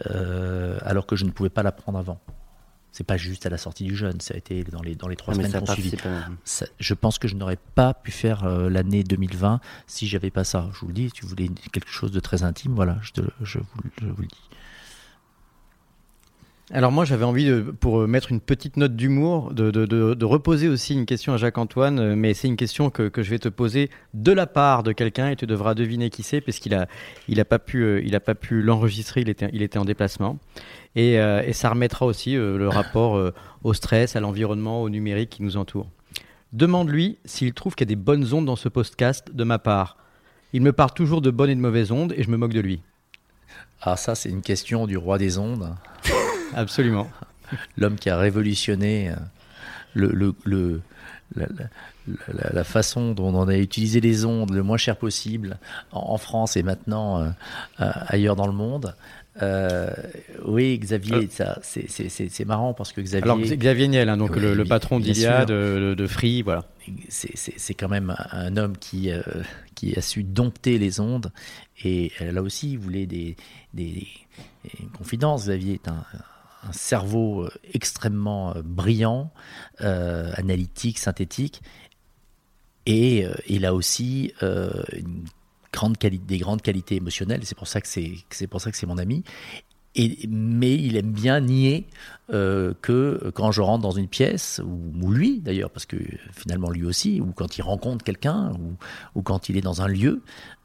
Euh, 0.10 0.78
alors 0.82 1.06
que 1.06 1.16
je 1.16 1.26
ne 1.26 1.32
pouvais 1.32 1.50
pas 1.50 1.64
la 1.64 1.72
prendre 1.72 1.98
avant. 1.98 2.20
C'est 2.92 3.04
pas 3.04 3.18
juste 3.18 3.48
à 3.48 3.50
la 3.50 3.58
sortie 3.58 3.86
du 3.86 3.96
jeûne, 3.96 4.22
ça 4.22 4.36
a 4.36 4.38
été 4.38 4.64
dans 4.66 4.84
les, 4.84 4.94
dans 4.94 5.08
les 5.08 5.16
trois 5.16 5.34
Ah, 5.34 5.38
semaines 5.38 5.50
qui 5.52 5.58
ont 5.58 5.74
suivi. 5.74 5.90
Ça- 6.44 6.68
je 6.80 6.94
pense 6.94 7.18
que 7.18 7.28
je 7.28 7.34
n'aurais 7.36 7.58
pas 7.74 7.96
pu 7.96 8.12
faire 8.12 8.44
euh, 8.44 8.70
l'année 8.70 9.04
2020 9.04 9.62
si 9.88 10.06
j'avais 10.08 10.30
pas 10.30 10.44
ça. 10.44 10.70
Je 10.74 10.80
vous 10.82 10.88
le 10.90 10.94
dis, 10.94 11.06
si 11.08 11.12
tu 11.14 11.26
voulais 11.26 11.48
quelque 11.72 11.90
chose 11.90 12.12
de 12.12 12.20
très 12.20 12.44
intime, 12.44 12.76
voilà, 12.76 13.00
je, 13.02 13.12
te, 13.14 13.22
je, 13.42 13.58
vous, 13.58 13.82
je 14.00 14.06
vous 14.06 14.22
le 14.22 14.28
dis. 14.28 14.50
Alors 16.74 16.92
moi 16.92 17.06
j'avais 17.06 17.24
envie, 17.24 17.46
de, 17.46 17.62
pour 17.62 18.02
euh, 18.02 18.08
mettre 18.08 18.32
une 18.32 18.42
petite 18.42 18.78
note 18.78 18.96
d'humour, 18.96 19.54
de, 19.54 19.70
de, 19.70 19.86
de, 19.86 20.26
reposer 20.26 20.68
aussi 20.68 20.94
une 20.94 21.06
question 21.06 21.34
à 21.34 21.38
Jacques-Antoine, 21.38 22.00
euh, 22.00 22.16
mais 22.16 22.34
c'est 22.34 22.48
une 22.48 22.56
question 22.56 22.90
que, 22.90 23.10
que 23.10 23.22
je 23.22 23.30
vais 23.30 23.38
te 23.38 23.48
poser 23.48 23.92
de 24.16 24.32
la 24.32 24.48
part 24.48 24.82
de 24.82 24.92
quelqu'un 24.92 25.30
et 25.30 25.36
tu 25.36 25.46
devras 25.46 25.76
deviner 25.76 26.10
qui 26.10 26.24
c'est, 26.24 26.42
parce 26.42 26.58
qu'il 26.58 26.74
a, 26.74 26.88
il 27.28 27.40
a 27.40 27.46
pas 27.46 27.60
pu, 27.60 27.84
euh, 27.84 28.02
il 28.04 28.16
a 28.16 28.20
pas 28.20 28.34
pu 28.34 28.64
l'enregistrer, 28.64 29.22
il 29.22 29.30
était, 29.30 29.50
il 29.54 29.62
était 29.62 29.78
en 29.78 29.86
déplacement. 29.86 30.40
Et, 30.96 31.20
euh, 31.20 31.42
et 31.46 31.54
ça 31.54 31.70
remettra 31.70 32.06
aussi 32.06 32.36
euh, 32.36 32.58
le 32.58 32.70
rapport 32.70 33.18
euh, 33.18 33.34
au 33.64 33.74
stress, 33.74 34.16
à 34.16 34.20
l'environnement, 34.20 34.82
au 34.82 34.90
numérique 34.90 35.32
qui 35.32 35.44
nous 35.44 35.58
entoure. 35.58 35.90
Demande-lui 36.52 37.18
s'il 37.26 37.54
trouve 37.54 37.74
qu'il 37.76 37.88
y 37.88 37.90
a 37.92 37.96
des 37.96 38.02
bonnes 38.02 38.32
ondes 38.34 38.46
dans 38.46 38.56
ce 38.56 38.70
podcast 38.70 39.34
de 39.34 39.44
ma 39.44 39.58
part. 39.58 39.98
Il 40.54 40.62
me 40.62 40.72
parle 40.72 40.94
toujours 40.94 41.22
de 41.22 41.32
bonnes 41.32 41.50
et 41.50 41.56
de 41.56 41.60
mauvaises 41.60 41.92
ondes 41.92 42.14
et 42.16 42.24
je 42.24 42.30
me 42.30 42.38
moque 42.38 42.54
de 42.54 42.60
lui. 42.60 42.82
Ah 43.82 43.98
ça, 43.98 44.14
c'est 44.14 44.30
une 44.30 44.42
question 44.42 44.86
du 44.86 44.98
roi 44.98 45.18
des 45.18 45.40
ondes, 45.40 45.76
Absolument. 46.56 47.10
l'homme 47.78 47.96
qui 47.96 48.10
a 48.10 48.18
révolutionné 48.18 49.10
euh, 49.10 49.16
le, 49.94 50.08
le, 50.12 50.34
le- 50.46 50.82
la, 51.36 51.46
la- 51.48 51.70
la- 52.34 52.50
la 52.54 52.64
façon 52.64 53.14
dont 53.14 53.34
on 53.34 53.48
a 53.48 53.58
utilisé 53.58 54.02
les 54.02 54.26
ondes 54.26 54.52
le 54.54 54.62
moins 54.62 54.78
cher 54.78 54.98
possible 54.98 55.58
en, 55.92 56.12
en 56.14 56.18
France 56.18 56.58
et 56.58 56.64
maintenant 56.64 57.22
euh, 57.22 57.30
euh, 57.82 57.92
ailleurs 58.08 58.36
dans 58.36 58.48
le 58.48 58.54
monde. 58.54 58.96
Euh, 59.42 59.90
oui, 60.46 60.78
Xavier, 60.78 61.28
ça, 61.32 61.58
c'est- 61.64 61.88
marrant 62.46 62.76
parce 62.76 62.92
que 62.92 63.02
Xavier. 63.02 63.24
Alors 63.24 63.40
Xavier 63.40 63.88
Niel, 63.88 64.10
hein, 64.10 64.18
donc 64.18 64.32
Oui, 64.36 64.42
le, 64.42 64.64
patron 64.64 65.00
sûr. 65.40 65.46
de, 65.48 65.96
de 65.98 66.08
Free, 66.08 66.44
voilà. 66.44 66.66
c'est- 67.10 67.74
quand 67.74 67.90
même 67.90 68.16
un, 68.32 68.58
homme 68.58 68.78
qui, 68.78 69.10
qui 69.74 69.96
a 69.98 70.02
su 70.02 70.24
dompter 70.24 70.78
les 70.78 71.00
ondes. 71.00 71.32
Et 71.84 72.12
là 72.22 72.44
aussi, 72.44 72.74
il 72.74 72.78
voulait 72.78 73.08
des, 73.08 73.36
des, 73.74 74.08
des 74.64 74.72
confidences. 74.96 75.46
Xavier 75.46 75.74
est 75.76 75.88
un, 75.88 75.94
un 76.14 76.20
cerveau 76.72 77.44
euh, 77.44 77.52
extrêmement 77.74 78.56
euh, 78.56 78.62
brillant, 78.64 79.32
euh, 79.82 80.32
analytique, 80.36 81.00
synthétique. 81.00 81.62
Et 82.86 83.26
il 83.48 83.66
a 83.66 83.74
aussi 83.74 84.34
des 84.42 86.38
grandes 86.38 86.62
qualités 86.62 86.96
émotionnelles. 86.98 87.40
C'est 87.46 87.58
pour 87.58 87.70
ça 87.70 87.80
que 87.80 87.88
c'est 87.88 88.48
pour 88.48 88.60
ça 88.60 88.72
que 88.72 88.78
c'est 88.78 88.86
mon 88.86 88.98
ami. 88.98 89.24
Mais 89.96 90.74
il 90.74 90.98
aime 90.98 91.14
bien 91.14 91.40
nier 91.40 91.88
que 92.28 93.32
quand 93.36 93.54
je 93.54 93.62
rentre 93.62 93.84
dans 93.84 93.92
une 93.92 94.10
pièce, 94.10 94.60
ou, 94.66 95.12
lui 95.14 95.40
d'ailleurs, 95.40 95.70
parce 95.70 95.86
que 95.86 95.96
finalement 96.34 96.72
lui 96.72 96.84
aussi, 96.84 97.22
ou 97.22 97.32
quand 97.32 97.58
il 97.58 97.62
rencontre 97.62 98.04
quelqu'un, 98.04 98.52
ou 99.16 99.22
quand 99.22 99.48
il 99.48 99.56
est 99.56 99.62
dans 99.62 99.82
un 99.82 99.88
lieu, 99.88 100.22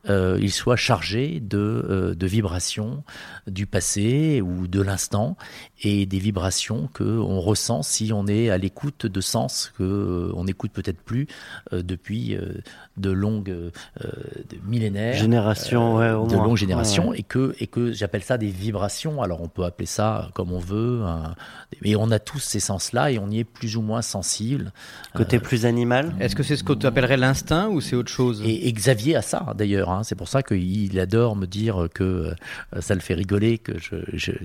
euh, 0.09 0.39
il 0.41 0.51
soit 0.53 0.77
chargé 0.77 1.41
de, 1.41 1.59
euh, 1.59 2.15
de 2.15 2.27
vibrations 2.27 3.03
du 3.47 3.67
passé 3.67 4.41
ou 4.41 4.67
de 4.67 4.81
l'instant, 4.81 5.37
et 5.83 6.07
des 6.07 6.19
vibrations 6.19 6.89
que 6.93 7.05
on 7.05 7.41
ressent 7.41 7.83
si 7.83 8.13
on 8.13 8.27
est 8.27 8.51
à 8.51 8.59
l'écoute 8.59 9.07
de 9.07 9.21
sens 9.21 9.73
que 9.79 9.83
euh, 9.85 10.33
on 10.35 10.45
n'écoute 10.45 10.73
peut-être 10.73 11.01
plus 11.01 11.27
euh, 11.73 11.83
depuis 11.83 12.35
euh, 12.35 12.55
de 12.97 13.11
longues 13.11 13.51
euh, 13.51 13.71
de 14.03 14.57
millénaires 14.67 15.15
Génération, 15.15 15.97
ouais, 15.97 16.11
au 16.11 16.27
de 16.27 16.35
moins. 16.37 16.45
longues 16.45 16.57
générations 16.57 17.09
Ouais, 17.11 17.19
et 17.21 17.23
que 17.23 17.55
et 17.61 17.67
que 17.67 17.93
j'appelle 17.93 18.23
ça 18.23 18.39
des 18.39 18.49
vibrations. 18.51 19.23
Alors 19.23 19.41
on 19.43 19.49
peut 19.49 19.65
appeler 19.65 19.87
ça 19.87 20.31
comme 20.35 20.53
on 20.53 20.59
veut, 20.59 21.03
un- 21.05 21.35
mais 21.83 21.95
on 21.97 22.11
a 22.11 22.19
tous 22.19 22.39
ces 22.41 22.61
sens-là 22.61 23.11
et 23.13 23.19
on 23.19 23.31
y 23.31 23.39
est 23.41 23.45
plus 23.45 23.77
ou 23.77 23.83
moins 23.83 24.03
sensible. 24.03 24.73
Côté 25.15 25.39
plus 25.39 25.65
animal. 25.67 26.15
Est-ce 26.21 26.35
que 26.37 26.43
c'est 26.43 26.57
ce 26.57 26.65
que 26.65 26.73
tu 26.73 26.87
appellerais 26.87 27.17
l'instinct 27.17 27.69
ou 27.69 27.81
c'est 27.81 27.97
autre 27.97 28.11
chose? 28.11 28.43
Et, 28.45 28.69
et 28.69 28.73
Xavier 28.73 29.17
a 29.17 29.23
ça 29.23 29.55
d'ailleurs. 29.57 29.91
hein. 29.91 29.98
C'est 30.03 30.15
pour 30.15 30.29
ça 30.29 30.43
qu'il 30.43 30.99
adore 30.99 31.37
me 31.37 31.47
dire 31.47 31.89
que 31.93 32.35
euh, 32.75 32.81
ça 32.81 32.95
le 32.95 33.01
fait 33.01 33.15
rigoler, 33.15 33.59
que 33.59 33.75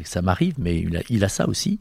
ça 0.04 0.22
m'arrive, 0.22 0.56
mais 0.58 0.86
il 1.10 1.24
a, 1.24 1.30
ça 1.30 1.48
aussi. 1.48 1.80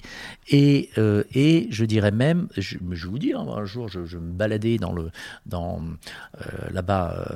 Et, 0.48 0.90
euh, 0.98 1.24
et 1.34 1.68
je 1.70 1.84
dirais 1.84 2.10
même, 2.10 2.48
je, 2.56 2.78
vous 2.78 3.18
dire, 3.18 3.40
hein, 3.40 3.54
un 3.56 3.64
jour 3.64 3.88
je, 3.88 4.00
me 4.00 4.32
baladais 4.32 4.78
dans 4.78 4.92
le 4.92 5.10
dans 5.46 5.82
euh, 5.82 6.70
là-bas 6.70 7.26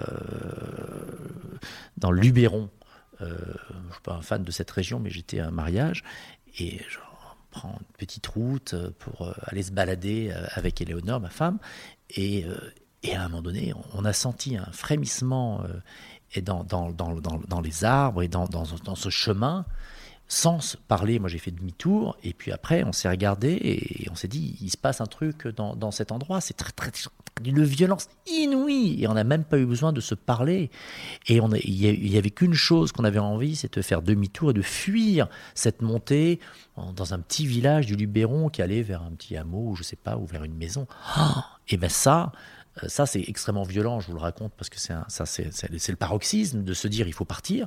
dans 1.98 2.10
le 2.10 2.20
Luberon. 2.20 2.70
Je 3.20 3.26
suis 3.26 4.02
pas 4.02 4.14
un 4.14 4.22
fan 4.22 4.42
de 4.42 4.50
cette 4.50 4.70
région, 4.70 5.00
mais 5.00 5.10
j'étais 5.10 5.40
à 5.40 5.48
un 5.48 5.50
mariage 5.50 6.04
et 6.58 6.80
je 6.88 6.98
prends 7.50 7.78
une 7.80 7.96
petite 7.96 8.26
route 8.26 8.74
pour 8.98 9.32
aller 9.44 9.62
se 9.62 9.72
balader 9.72 10.32
avec 10.54 10.80
Éléonore, 10.80 11.20
ma 11.20 11.30
femme, 11.30 11.58
et, 12.10 12.44
et 13.02 13.14
à 13.14 13.22
un 13.22 13.28
moment 13.28 13.42
donné, 13.42 13.72
on, 13.94 14.04
a 14.04 14.12
senti 14.12 14.58
un 14.58 14.70
frémissement 14.72 15.62
et 16.36 16.42
dans, 16.42 16.64
dans, 16.64 16.90
dans, 16.90 17.14
dans, 17.14 17.60
les 17.60 17.84
arbres 17.84 18.22
et 18.22 18.28
dans, 18.28 18.46
ce 18.94 19.08
chemin. 19.10 19.64
Sans 20.28 20.76
parler, 20.88 21.20
moi 21.20 21.28
j'ai 21.28 21.38
fait 21.38 21.52
demi-tour, 21.52 22.16
et 22.24 22.32
puis 22.32 22.50
après 22.50 22.82
on 22.82 22.90
s'est 22.92 23.08
regardé 23.08 23.52
et 23.62 24.08
on 24.10 24.16
s'est 24.16 24.26
dit, 24.26 24.56
il 24.60 24.70
se 24.70 24.76
passe 24.76 25.00
un 25.00 25.06
truc 25.06 25.46
dans, 25.46 25.90
cet 25.92 26.10
endroit, 26.10 26.40
c'est 26.40 26.54
très, 26.54 26.72
très, 26.72 26.90
d'une 27.40 27.62
violence 27.62 28.08
inouïe, 28.26 29.00
et 29.00 29.06
on 29.06 29.14
n'a 29.14 29.22
même 29.22 29.44
pas 29.44 29.56
eu 29.56 29.66
besoin 29.66 29.92
de 29.92 30.00
se 30.00 30.16
parler. 30.16 30.70
Et 31.28 31.40
on 31.40 31.50
il 31.52 31.80
y 31.80 31.86
a- 31.86 31.92
il 31.92 32.08
y 32.08 32.18
avait 32.18 32.30
qu'une 32.30 32.54
chose 32.54 32.90
qu'on 32.90 33.04
avait 33.04 33.20
envie, 33.20 33.54
c'est 33.54 33.72
de 33.74 33.82
faire 33.82 34.02
demi-tour 34.02 34.50
et 34.50 34.54
de 34.54 34.62
fuir 34.62 35.28
cette 35.54 35.80
montée 35.80 36.40
dans 36.76 37.14
un 37.14 37.20
petit 37.20 37.46
village 37.46 37.86
du 37.86 37.94
Luberon 37.94 38.48
qui 38.48 38.62
allait 38.62 38.82
vers 38.82 39.02
un 39.02 39.12
petit 39.12 39.36
hameau, 39.36 39.76
je 39.76 39.84
sais 39.84 39.96
pas, 39.96 40.16
ou 40.16 40.26
vers 40.26 40.42
une 40.42 40.56
maison. 40.56 40.88
Ah 41.14 41.56
et 41.68 41.76
ben 41.76 41.90
ça, 41.90 42.32
ça 42.86 43.06
c'est 43.06 43.24
extrêmement 43.26 43.62
violent, 43.62 44.00
je 44.00 44.06
vous 44.08 44.14
le 44.14 44.20
raconte, 44.20 44.52
parce 44.56 44.68
que 44.68 44.78
c'est 44.78 44.92
un- 44.92 45.04
ça 45.08 45.26
c'est 45.26 45.52
c'est 45.52 45.70
le 45.70 45.78
c'est 45.78 45.92
le 45.92 45.96
paroxysme 45.96 46.62
de 46.62 46.74
se 46.74 46.88
dire 46.88 47.06
il 47.08 47.12
faut 47.14 47.24
partir, 47.24 47.66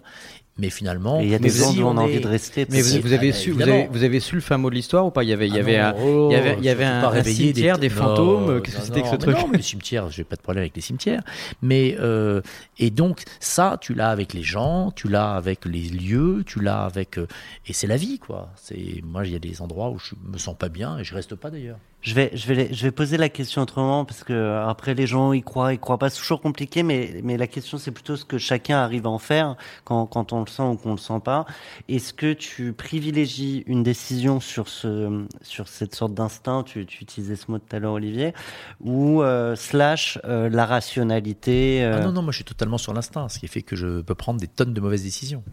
mais 0.57 0.69
finalement, 0.69 1.19
il 1.21 1.29
y 1.29 1.35
a 1.35 1.39
Mais 1.39 1.49
des 1.49 1.57
gens 1.57 1.71
ont 1.83 1.95
on 1.95 1.97
envie 1.97 2.15
est- 2.17 2.19
de 2.19 2.27
rester. 2.27 2.65
Mais 2.69 2.81
vous, 2.81 3.13
avez 3.13 3.29
euh, 3.29 3.33
su, 3.33 3.51
vous 3.51 3.61
avez, 3.61 3.87
vous 3.87 4.03
avez 4.03 4.19
su 4.19 4.35
le 4.35 4.41
fin 4.41 4.57
mot 4.57 4.69
de 4.69 4.75
l'histoire 4.75 5.05
ou 5.05 5.11
pas? 5.11 5.23
Il 5.23 5.29
y 5.29 5.33
avait, 5.33 5.47
il 5.47 5.53
y 5.55 5.57
Ah 5.57 5.61
avait, 5.61 5.77
non, 5.77 5.83
un, 5.85 5.93
oh, 6.03 6.27
il 6.29 6.33
y 6.65 6.69
avait, 6.69 6.83
un, 6.85 7.03
un 7.03 7.23
cimetière, 7.23 7.77
des, 7.79 7.89
fantômes. 7.89 8.61
Qu'est-ce 8.61 8.75
que 8.75 8.81
non, 8.81 8.85
c'était 8.87 9.01
que 9.01 9.07
ce 9.07 9.15
truc? 9.15 9.37
Non, 9.37 9.47
mais 9.47 9.57
les 9.57 9.63
cimetières, 9.63 10.09
j'ai 10.11 10.23
pas 10.25 10.35
de 10.35 10.41
problème 10.41 10.61
avec 10.63 10.75
les 10.75 10.81
cimetières. 10.81 11.23
Mais 11.61 11.95
euh, 11.99 12.41
et 12.77 12.89
donc 12.91 13.23
ça, 13.39 13.77
tu 13.79 13.93
l'as 13.93 14.09
avec 14.11 14.33
les 14.33 14.43
gens, 14.43 14.91
tu 14.91 15.07
l'as 15.07 15.33
avec 15.35 15.65
les 15.65 15.87
lieux, 15.89 16.43
tu 16.45 16.59
l'as 16.61 16.83
avec 16.83 17.17
euh, 17.17 17.25
et 17.65 17.73
c'est 17.73 17.87
la 17.87 17.97
vie 17.97 18.19
quoi. 18.19 18.49
C'est 18.57 19.01
moi, 19.03 19.25
il 19.25 19.31
y 19.31 19.35
a 19.35 19.39
des 19.39 19.61
endroits 19.61 19.89
où 19.89 19.97
je 19.97 20.13
me 20.29 20.37
sens 20.37 20.55
pas 20.57 20.69
bien 20.69 20.97
et 20.99 21.03
je 21.03 21.15
reste 21.15 21.35
pas 21.35 21.49
d'ailleurs. 21.49 21.77
Je 22.01 22.13
vais, 22.13 22.91
poser 22.91 23.17
la 23.17 23.27
question 23.27 23.61
autrement 23.61 24.05
parce 24.05 24.23
que 24.23 24.63
après 24.65 24.93
les 24.93 25.05
gens 25.05 25.33
y 25.33 25.41
croient, 25.41 25.73
y 25.73 25.79
croient 25.79 25.97
pas. 25.97 26.09
C'est 26.09 26.19
toujours 26.21 26.39
compliqué, 26.39 26.81
mais, 26.81 27.21
la 27.37 27.47
question 27.47 27.77
c'est 27.77 27.91
plutôt 27.91 28.15
ce 28.15 28.23
que 28.23 28.37
chacun 28.37 28.77
arrive 28.77 29.05
à 29.05 29.09
en 29.09 29.19
faire 29.19 29.57
quand, 29.83 30.31
on 30.31 30.39
le 30.39 30.47
sent 30.47 30.63
ou 30.63 30.75
qu'on 30.75 30.91
le 30.91 30.97
sent 30.97 31.19
pas. 31.23 31.45
Est-ce 31.89 32.13
que 32.13 32.31
tu 32.31 32.71
privilégies 32.71 33.63
une 33.67 33.83
décision 33.83 34.39
sur 34.39 34.69
ce, 34.69 35.25
sur 35.41 35.67
cette 35.67 35.93
sorte 35.93 36.13
d'instinct, 36.13 36.63
tu, 36.63 36.81
utilisais 36.81 37.35
ce 37.35 37.51
mot 37.51 37.59
tout 37.59 37.75
à 37.75 37.79
l'heure, 37.79 37.93
Olivier, 37.93 38.33
ou 38.79 39.21
euh, 39.21 39.57
slash 39.57 40.19
euh, 40.23 40.47
la 40.49 40.65
rationalité 40.65 41.83
euh, 41.83 41.99
Ah 41.99 42.05
non 42.05 42.13
non, 42.13 42.21
moi 42.21 42.31
je 42.31 42.37
suis 42.37 42.45
totalement 42.45 42.77
sur 42.77 42.93
l'instinct, 42.93 43.27
ce 43.27 43.39
qui 43.39 43.49
fait 43.49 43.61
que 43.61 43.75
je 43.75 43.99
peux 44.01 44.15
prendre 44.15 44.39
des 44.39 44.47
tonnes 44.47 44.73
de 44.73 44.79
mauvaises 44.79 45.03
décisions. 45.03 45.43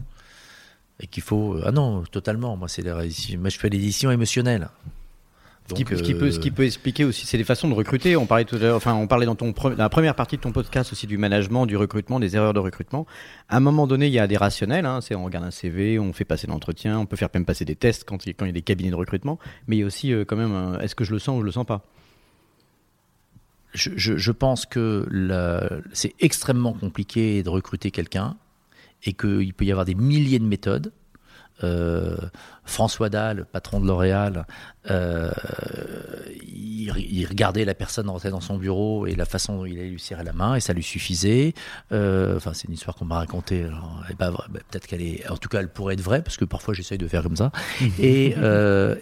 et 1.01 1.07
qu'il 1.07 1.23
faut. 1.23 1.57
Ah 1.65 1.73
non, 1.73 2.03
totalement. 2.03 2.55
Moi, 2.55 2.69
c'est 2.69 2.83
moi, 2.83 3.49
je 3.49 3.59
fais 3.59 3.67
l'édition 3.69 4.11
Ce 5.69 5.73
qui, 5.73 5.83
peut, 5.83 5.97
ce 5.97 6.39
qui, 6.39 6.51
peut, 6.51 6.63
expliquer 6.63 7.03
aussi, 7.03 7.25
c'est 7.25 7.37
des 7.37 7.43
façons 7.43 7.67
de 7.67 7.73
recruter. 7.73 8.15
On 8.15 8.25
parlait 8.25 8.45
tout 8.45 8.55
à 8.55 8.73
enfin, 8.73 8.93
on 8.93 9.05
parlait 9.05 9.25
dans 9.25 9.35
ton 9.35 9.53
la 9.75 9.89
première 9.89 10.15
partie 10.15 10.37
de 10.37 10.41
ton 10.41 10.53
podcast 10.53 10.93
aussi 10.93 11.07
du 11.07 11.17
management, 11.17 11.65
du 11.65 11.75
recrutement, 11.75 12.21
des 12.21 12.37
erreurs 12.37 12.53
de 12.53 12.59
recrutement. 12.59 13.05
À 13.49 13.57
un 13.57 13.59
moment 13.59 13.85
donné, 13.85 14.07
il 14.07 14.13
y 14.13 14.19
a 14.19 14.27
des 14.27 14.37
rationnels. 14.37 14.85
Hein, 14.85 15.01
c'est 15.01 15.13
on 15.13 15.25
regarde 15.25 15.43
un 15.43 15.51
CV, 15.51 15.99
on 15.99 16.13
fait 16.13 16.23
passer 16.23 16.47
l'entretien, 16.47 16.97
on 16.99 17.05
peut 17.05 17.17
faire 17.17 17.27
même 17.33 17.43
passer 17.43 17.65
des 17.65 17.75
tests 17.75 18.05
quand 18.05 18.25
il, 18.25 18.33
quand 18.33 18.45
il 18.45 18.49
y 18.49 18.51
a 18.51 18.53
des 18.53 18.61
cabinets 18.61 18.91
de 18.91 18.95
recrutement. 18.95 19.39
Mais 19.67 19.75
il 19.75 19.79
y 19.79 19.83
a 19.83 19.85
aussi 19.85 20.13
euh, 20.13 20.23
quand 20.23 20.37
même, 20.37 20.79
est-ce 20.81 20.95
que 20.95 21.03
je 21.03 21.11
le 21.11 21.19
sens 21.19 21.37
ou 21.37 21.41
je 21.41 21.45
le 21.45 21.51
sens 21.51 21.65
pas? 21.65 21.83
Je, 23.73 23.89
je, 23.97 24.15
je, 24.15 24.31
pense 24.31 24.65
que 24.65 25.05
c'est 25.91 26.13
extrêmement 26.21 26.73
compliqué 26.73 27.43
de 27.43 27.49
recruter 27.49 27.91
quelqu'un 27.91 28.37
et 29.03 29.11
qu'il 29.11 29.53
peut 29.53 29.65
y 29.65 29.71
avoir 29.71 29.85
des 29.85 29.95
milliers 29.95 30.39
de 30.39 30.45
méthodes. 30.45 30.93
Euh, 31.63 32.17
François 32.65 33.09
Dahl, 33.09 33.45
patron 33.45 33.79
de 33.79 33.87
L'Oréal, 33.87 34.45
euh, 34.91 35.31
il, 36.45 37.25
regardait 37.27 37.65
la 37.65 37.73
personne 37.73 38.09
rentrer 38.09 38.29
dans 38.29 38.41
son 38.41 38.57
bureau 38.57 39.07
et 39.07 39.15
la 39.15 39.25
façon 39.25 39.57
dont 39.57 39.65
il 39.65 39.77
allait 39.79 39.89
lui 39.89 39.99
serrer 39.99 40.23
la 40.23 40.33
main 40.33 40.55
et 40.55 40.59
ça 40.59 40.73
lui 40.73 40.83
suffisait. 40.83 41.53
Euh, 41.91 42.37
enfin, 42.37 42.53
c'est 42.53 42.67
une 42.67 42.73
histoire 42.73 42.95
qu'on 42.95 43.05
m'a 43.05 43.17
racontée. 43.17 43.65
Peut-être 44.17 44.87
qu'elle 44.87 45.01
est, 45.01 45.29
en 45.29 45.37
tout 45.37 45.49
cas, 45.49 45.59
elle 45.59 45.69
pourrait 45.71 45.93
être 45.93 46.01
vraie 46.01 46.21
parce 46.21 46.37
que 46.37 46.45
parfois 46.45 46.73
j'essaye 46.73 46.97
de 46.97 47.07
faire 47.07 47.23
comme 47.23 47.37
ça. 47.37 47.51
et, 47.99 48.35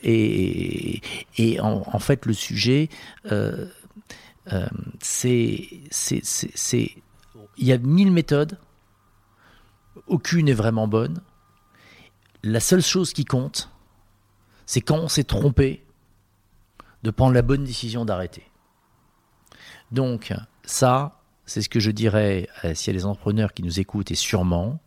et, 0.03 1.01
et 1.37 1.59
en, 1.59 1.99
fait, 1.99 2.25
le 2.25 2.33
sujet, 2.33 2.89
c'est, 5.01 5.69
c'est, 5.91 6.91
il 7.57 7.65
y 7.65 7.73
a 7.73 7.77
mille 7.77 8.11
méthodes 8.11 8.57
aucune 10.07 10.47
est 10.49 10.53
vraiment 10.53 10.87
bonne. 10.87 11.21
La 12.45 12.59
seule 12.59 12.83
chose 12.83 13.11
qui 13.11 13.25
compte, 13.25 13.71
c'est 14.67 14.79
quand 14.79 14.99
on 14.99 15.07
s'est 15.07 15.23
trompé 15.23 15.83
de 17.01 17.09
prendre 17.09 17.33
la 17.33 17.41
bonne 17.41 17.63
décision 17.63 18.05
d'arrêter. 18.05 18.43
Donc 19.91 20.31
ça, 20.63 21.23
c'est 21.47 21.63
ce 21.63 21.69
que 21.69 21.79
je 21.79 21.89
dirais 21.89 22.47
euh, 22.63 22.75
s'il 22.75 22.93
y 22.93 22.95
a 22.95 22.99
des 22.99 23.05
entrepreneurs 23.05 23.51
qui 23.51 23.63
nous 23.63 23.79
écoutent, 23.79 24.11
et 24.11 24.15
sûrement, 24.15 24.79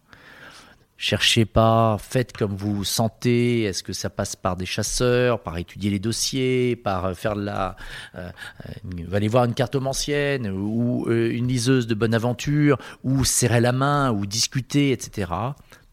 Cherchez 1.00 1.44
pas, 1.44 1.96
faites 2.00 2.36
comme 2.36 2.56
vous 2.56 2.82
sentez. 2.82 3.62
Est-ce 3.62 3.84
que 3.84 3.92
ça 3.92 4.10
passe 4.10 4.34
par 4.34 4.56
des 4.56 4.66
chasseurs, 4.66 5.40
par 5.40 5.56
étudier 5.56 5.90
les 5.90 6.00
dossiers, 6.00 6.74
par 6.74 7.14
faire 7.14 7.36
de 7.36 7.42
la, 7.42 7.76
euh, 8.16 8.32
euh 8.66 9.14
aller 9.14 9.28
voir 9.28 9.44
une 9.44 9.54
cartomancienne 9.54 10.50
ou 10.50 11.06
euh, 11.08 11.30
une 11.30 11.46
liseuse 11.46 11.86
de 11.86 11.94
bonne 11.94 12.14
aventure, 12.14 12.78
ou 13.04 13.24
serrer 13.24 13.60
la 13.60 13.70
main, 13.70 14.10
ou 14.10 14.26
discuter, 14.26 14.90
etc. 14.90 15.30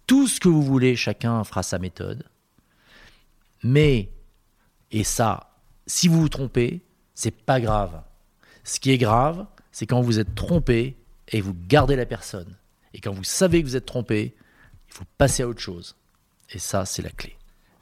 Tout 0.08 0.28
ce 0.28 0.40
que 0.40 0.50
vous 0.50 0.62
voulez, 0.62 0.96
chacun 0.96 1.44
fera 1.44 1.64
sa 1.64 1.80
méthode. 1.80 2.24
Mais, 3.64 4.10
et 4.92 5.04
ça, 5.04 5.56
si 5.88 6.08
vous 6.08 6.22
vous 6.22 6.30
trompez, 6.30 6.82
c'est 7.14 7.32
pas 7.32 7.60
grave. 7.60 8.02
Ce 8.64 8.80
qui 8.80 8.92
est 8.92 8.98
grave, 8.98 9.46
c'est 9.72 9.86
quand 9.86 10.02
vous 10.02 10.20
êtes 10.20 10.36
trompé 10.36 10.98
et 11.30 11.42
vous 11.42 11.56
gardez 11.68 11.96
la 11.96 12.06
personne. 12.06 12.56
Et 12.94 13.00
quand 13.00 13.12
vous 13.12 13.24
savez 13.24 13.62
que 13.62 13.68
vous 13.68 13.76
êtes 13.76 13.86
trompé, 13.86 14.36
il 14.88 14.94
faut 14.94 15.06
passer 15.18 15.44
à 15.44 15.48
autre 15.48 15.62
chose. 15.62 15.96
Et 16.52 16.60
ça, 16.60 16.86
c'est 16.86 17.02
la 17.02 17.10
clé. 17.10 17.36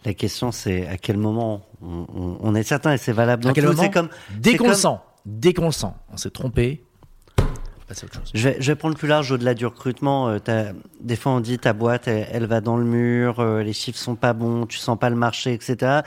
La 0.05 0.13
question, 0.13 0.51
c'est 0.51 0.87
à 0.87 0.97
quel 0.97 1.17
moment 1.17 1.65
on, 1.81 2.55
est 2.55 2.63
certain, 2.63 2.93
et 2.93 2.97
c'est 2.97 3.13
valable 3.13 3.43
dans 3.43 3.51
à 3.51 3.53
quel 3.53 3.65
moment 3.65 3.89
comme, 3.89 4.09
Dès 4.37 4.57
qu'on 4.57 4.67
le 4.67 4.73
sent, 4.73 4.97
dès 5.25 5.53
qu'on 5.53 5.67
le 5.67 5.71
sent, 5.71 5.93
on 6.11 6.17
s'est 6.17 6.29
trompé, 6.29 6.83
Je 8.33 8.49
vais, 8.49 8.57
je 8.59 8.71
vais, 8.71 8.75
prendre 8.75 8.95
plus 8.95 9.07
large 9.07 9.31
au-delà 9.31 9.53
du 9.53 9.65
recrutement. 9.65 10.29
Euh, 10.29 10.71
des 11.01 11.15
fois, 11.15 11.33
on 11.33 11.39
dit 11.39 11.59
ta 11.59 11.73
boîte, 11.73 12.07
elle, 12.07 12.45
va 12.45 12.61
dans 12.61 12.77
le 12.77 12.85
mur, 12.85 13.39
euh, 13.39 13.63
les 13.63 13.73
chiffres 13.73 13.99
sont 13.99 14.15
pas 14.15 14.33
bons, 14.33 14.65
tu 14.65 14.77
sens 14.77 14.97
pas 14.97 15.09
le 15.09 15.15
marché, 15.15 15.53
etc. 15.53 16.01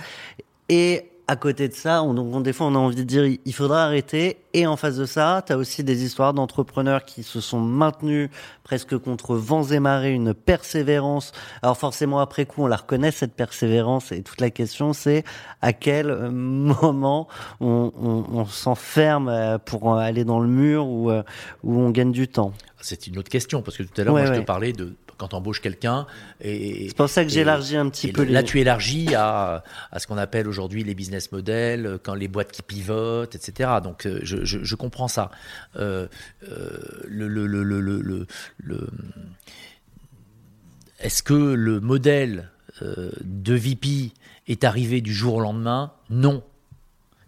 Et 0.69 1.11
à 1.29 1.35
côté 1.35 1.69
de 1.69 1.75
ça, 1.75 2.03
on, 2.05 2.17
on, 2.17 2.41
des 2.41 2.53
fois, 2.53 2.69
on 2.69 2.75
a 2.75 2.79
envie 2.79 2.97
de 2.97 3.03
dire 3.03 3.25
il 3.45 3.55
faudra 3.55 3.85
arrêter. 3.85 4.39
Et 4.55 4.67
en 4.67 4.77
face 4.77 4.97
de 4.97 5.07
ça, 5.07 5.43
tu 5.45 5.53
as 5.53 5.59
aussi 5.59 5.83
des 5.83 6.05
histoires 6.05 6.33
d'entrepreneurs 6.33 7.05
qui 7.05 7.23
se 7.23 7.41
sont 7.41 7.61
maintenus 7.61 8.31
presque 8.63 8.97
contre 8.97 9.35
vents 9.35 9.65
et 9.65 9.81
marées, 9.81 10.13
une 10.13 10.35
persévérance. 10.35 11.33
Alors 11.63 11.77
forcément, 11.77 12.21
après 12.21 12.47
coup, 12.47 12.63
on 12.63 12.67
la 12.69 12.77
reconnaît, 12.77 13.11
cette 13.11 13.35
persévérance. 13.35 14.13
Et 14.13 14.23
toute 14.23 14.41
la 14.41 14.51
question, 14.51 14.93
c'est 14.93 15.25
à 15.63 15.73
quel 15.73 16.11
euh, 16.11 16.31
moment 16.31 17.27
on, 17.61 17.93
on, 18.01 18.25
on 18.33 18.47
s'enferme 18.47 19.29
euh, 19.29 19.59
pour 19.59 19.97
aller 19.97 20.25
dans 20.25 20.41
le 20.41 20.49
mur 20.49 20.87
ou, 20.87 21.11
euh, 21.11 21.23
où 21.65 21.81
on 21.81 21.91
gagne 21.91 22.13
du 22.13 22.29
temps? 22.29 22.53
C'est 22.81 23.09
une 23.09 23.19
autre 23.19 23.31
question, 23.31 23.63
parce 23.63 23.77
que 23.77 23.83
tout 23.83 24.01
à 24.01 24.05
l'heure, 24.05 24.15
moi, 24.15 24.27
je 24.27 24.41
te 24.41 24.45
parlais 24.45 24.73
de 24.73 24.95
quand 25.17 25.29
tu 25.29 25.37
embauches 25.37 25.61
quelqu'un. 25.61 26.07
Et, 26.41 26.89
c'est 26.89 26.97
pour 26.97 27.09
ça 27.09 27.25
que 27.25 27.31
j'élargis 27.31 27.77
un 27.77 27.89
petit 27.89 28.13
peu. 28.13 28.25
Là, 28.25 28.43
tu 28.43 28.61
élargis 28.61 29.15
à, 29.15 29.63
à 29.91 29.99
ce 29.99 30.07
qu'on 30.07 30.19
appelle 30.19 30.49
aujourd'hui 30.49 30.85
les 30.85 30.95
business 30.95 31.33
models, 31.33 31.99
quand 32.03 32.15
les 32.15 32.29
boîtes 32.29 32.53
qui 32.53 32.63
pivotent, 32.63 33.35
etc. 33.35 33.71
Donc, 33.83 34.07
euh, 34.07 34.21
je, 34.23 34.45
je, 34.45 34.63
je 34.63 34.75
comprends 34.75 35.09
ça. 35.09 35.31
Euh, 35.77 36.07
euh, 36.49 36.79
le, 37.07 37.29
le, 37.29 37.47
le, 37.47 37.63
le, 37.63 38.27
le 38.59 38.89
Est-ce 41.01 41.23
que 41.23 41.35
le 41.35 41.81
modèle 41.81 42.51
euh, 42.83 43.11
de 43.23 43.55
VP 43.55 44.13
est 44.49 44.65
arrivé 44.65 45.01
du 45.01 45.13
jour 45.15 45.37
au 45.37 45.41
lendemain? 45.41 45.93
Non. 46.11 46.43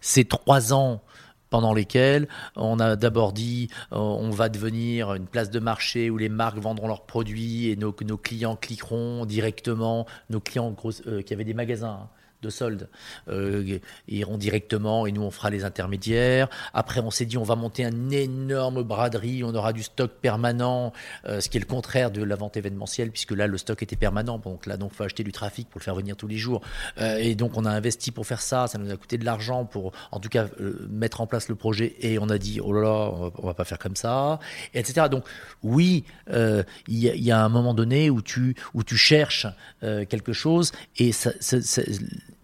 C'est 0.01 0.27
trois 0.27 0.73
ans 0.73 1.01
pendant 1.49 1.73
lesquels 1.73 2.27
on 2.55 2.79
a 2.79 2.95
d'abord 2.95 3.33
dit 3.33 3.69
euh, 3.91 3.97
on 3.97 4.29
va 4.29 4.49
devenir 4.49 5.13
une 5.13 5.27
place 5.27 5.49
de 5.49 5.59
marché 5.59 6.09
où 6.09 6.17
les 6.17 6.29
marques 6.29 6.59
vendront 6.59 6.87
leurs 6.87 7.05
produits 7.05 7.69
et 7.69 7.75
nos, 7.75 7.95
nos 8.05 8.17
clients 8.17 8.55
cliqueront 8.55 9.25
directement, 9.25 10.05
nos 10.29 10.39
clients 10.39 10.75
euh, 11.07 11.21
qui 11.21 11.33
avaient 11.33 11.43
des 11.43 11.53
magasins. 11.53 12.09
De 12.41 12.49
soldes. 12.49 12.87
Euh, 13.27 13.79
iront 14.07 14.37
directement 14.37 15.05
et 15.05 15.11
nous 15.11 15.23
on 15.23 15.31
fera 15.31 15.49
les 15.49 15.65
intermédiaires. 15.65 16.47
Après 16.73 17.01
on 17.01 17.11
s'est 17.11 17.25
dit 17.25 17.37
on 17.37 17.43
va 17.43 17.55
monter 17.55 17.83
un 17.83 18.09
énorme 18.11 18.81
braderie, 18.83 19.43
on 19.43 19.53
aura 19.53 19.73
du 19.73 19.83
stock 19.83 20.11
permanent, 20.21 20.93
euh, 21.25 21.41
ce 21.41 21.49
qui 21.49 21.57
est 21.57 21.59
le 21.59 21.65
contraire 21.65 22.11
de 22.11 22.23
la 22.23 22.35
vente 22.35 22.55
événementielle 22.55 23.11
puisque 23.11 23.31
là 23.31 23.47
le 23.47 23.57
stock 23.57 23.83
était 23.83 23.97
permanent, 23.97 24.37
donc 24.37 24.65
là 24.67 24.77
donc 24.77 24.93
faut 24.93 25.03
acheter 25.03 25.23
du 25.23 25.33
trafic 25.33 25.69
pour 25.69 25.79
le 25.79 25.83
faire 25.83 25.95
venir 25.95 26.15
tous 26.15 26.27
les 26.27 26.37
jours. 26.37 26.61
Euh, 26.99 27.17
et 27.17 27.35
donc 27.35 27.57
on 27.57 27.65
a 27.65 27.71
investi 27.71 28.11
pour 28.11 28.25
faire 28.25 28.41
ça, 28.41 28.67
ça 28.67 28.77
nous 28.77 28.89
a 28.89 28.95
coûté 28.95 29.17
de 29.17 29.25
l'argent 29.25 29.65
pour 29.65 29.91
en 30.11 30.21
tout 30.21 30.29
cas 30.29 30.47
euh, 30.61 30.87
mettre 30.89 31.19
en 31.19 31.27
place 31.27 31.49
le 31.49 31.55
projet. 31.55 31.95
Et 31.99 32.19
on 32.19 32.29
a 32.29 32.37
dit 32.37 32.61
oh 32.61 32.71
là 32.71 32.81
là 32.81 33.11
on 33.13 33.29
va, 33.29 33.47
va 33.49 33.53
pas 33.53 33.65
faire 33.65 33.79
comme 33.79 33.97
ça, 33.97 34.39
etc. 34.73 35.07
Donc 35.11 35.25
oui 35.63 36.05
il 36.27 36.65
y, 36.87 37.31
a 37.31 37.43
un 37.43 37.49
moment 37.49 37.73
donné 37.73 38.09
où 38.09 38.21
tu 38.21 38.55
où 38.73 38.83
tu 38.83 38.95
cherches 38.95 39.47
quelque 39.81 40.33
chose. 40.33 40.71
Et 40.97 41.11
ça 41.11 41.31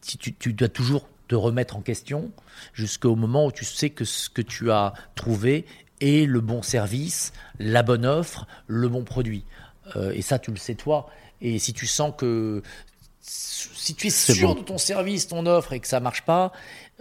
tu, 0.06 0.54
dois 0.54 0.70
toujours 0.70 1.08
te 1.28 1.36
remettre 1.36 1.76
en 1.76 1.82
question 1.82 2.32
jusqu'au 2.74 3.16
moment 3.16 3.48
où 3.48 3.52
tu 3.52 3.66
sais 3.66 3.90
que 3.90 4.06
ce 4.06 4.30
que 4.30 4.42
tu 4.42 4.72
as 4.72 4.94
trouvé 5.16 5.66
est 6.02 6.28
le 6.28 6.42
bon 6.42 6.62
service, 6.62 7.34
la 7.60 7.84
bonne 7.84 8.06
offre, 8.06 8.48
le 8.68 8.88
bon 8.90 9.04
produit. 9.04 9.44
Euh, 9.96 10.12
et 10.12 10.22
ça, 10.22 10.40
tu 10.40 10.52
le 10.52 10.58
sais 10.58 10.76
toi. 10.76 11.10
Et 11.42 11.60
si 11.60 11.74
tu 11.74 11.88
sens 11.88 12.14
que 12.18 12.62
si 13.22 13.96
tu 13.96 14.08
es 14.08 14.12
sûr 14.12 14.56
de 14.56 14.62
ton 14.62 14.78
service, 14.78 15.28
ton 15.28 15.46
offre 15.48 15.74
et 15.74 15.80
que 15.80 15.88
ça 15.88 16.00
marche 16.00 16.22
pas 16.24 16.52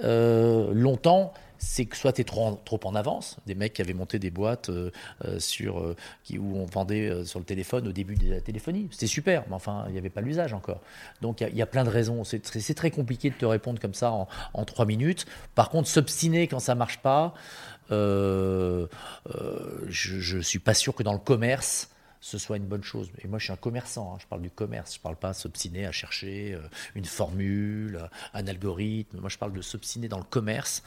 euh, 0.02 0.72
longtemps, 0.72 1.34
c'est 1.64 1.87
que 1.87 1.96
soit 1.96 2.12
tu 2.12 2.20
es 2.20 2.24
trop, 2.24 2.61
en 2.85 2.94
avance, 2.94 3.38
des 3.46 3.55
mecs 3.55 3.72
qui 3.72 3.83
avaient 3.83 3.94
monté 3.94 4.18
des 4.18 4.31
boîtes 4.31 4.68
euh, 4.68 4.90
euh, 5.24 5.38
sur, 5.40 5.81
euh, 5.81 5.96
qui, 6.22 6.38
où 6.38 6.57
on 6.57 6.66
vendait 6.66 7.24
sur 7.24 7.38
le 7.38 7.44
téléphone 7.44 7.88
au 7.88 7.92
début 7.92 8.14
de 8.14 8.31
la 8.31 8.40
téléphonie. 8.40 8.88
C'était 8.92 9.07
super, 9.07 9.44
mais 9.48 9.55
enfin, 9.55 9.85
il 9.88 9.92
n'y 9.92 9.98
avait 9.98 10.11
pas 10.11 10.20
l'usage 10.20 10.53
encore. 10.53 10.81
Donc 11.22 11.40
il 11.40 11.57
y, 11.57 11.62
a 11.62 11.66
plein 11.66 11.85
de 11.85 11.88
raisons. 11.88 12.22
C'est 12.24 12.40
très, 12.74 12.90
compliqué 12.90 13.31
de 13.31 13.35
te 13.35 13.46
répondre 13.46 13.81
comme 13.81 13.94
ça 13.94 14.12
en, 14.12 14.64
trois 14.64 14.85
minutes. 14.85 15.27
Par 15.55 15.70
contre, 15.70 15.88
s'obstiner 15.88 16.46
quand 16.48 16.61
ça 16.61 16.74
marche 16.74 16.98
pas, 16.98 17.35
je 17.90 18.87
ne 20.37 20.42
suis 20.42 20.59
pas 20.59 20.74
sûr 20.74 20.94
que 20.94 21.03
dans 21.03 21.14
le 21.14 21.18
commerce, 21.18 21.88
ce 22.20 22.38
soit 22.38 22.57
une 22.57 22.66
bonne 22.66 22.85
chose. 22.85 23.11
Et 23.22 23.29
moi, 23.29 23.38
je 23.38 23.44
suis 23.44 23.53
un 23.53 23.57
commerçant, 23.57 24.14
hein. 24.14 24.18
je 24.20 24.27
parle 24.27 24.42
du 24.42 24.50
commerce, 24.50 24.94
je 24.94 24.98
ne 24.98 25.03
parle 25.03 25.16
pas 25.16 25.33
s'obstiner 25.33 25.87
à 25.87 25.92
chercher 25.92 26.59
une 26.94 27.05
formule, 27.05 28.09
un 28.33 28.46
algorithme. 28.46 29.18
Moi, 29.18 29.29
je 29.29 29.38
parle 29.38 29.53
de 29.53 29.62
s'obstiner 29.62 30.09
dans 30.09 30.18
le 30.18 30.24
commerce 30.24 30.83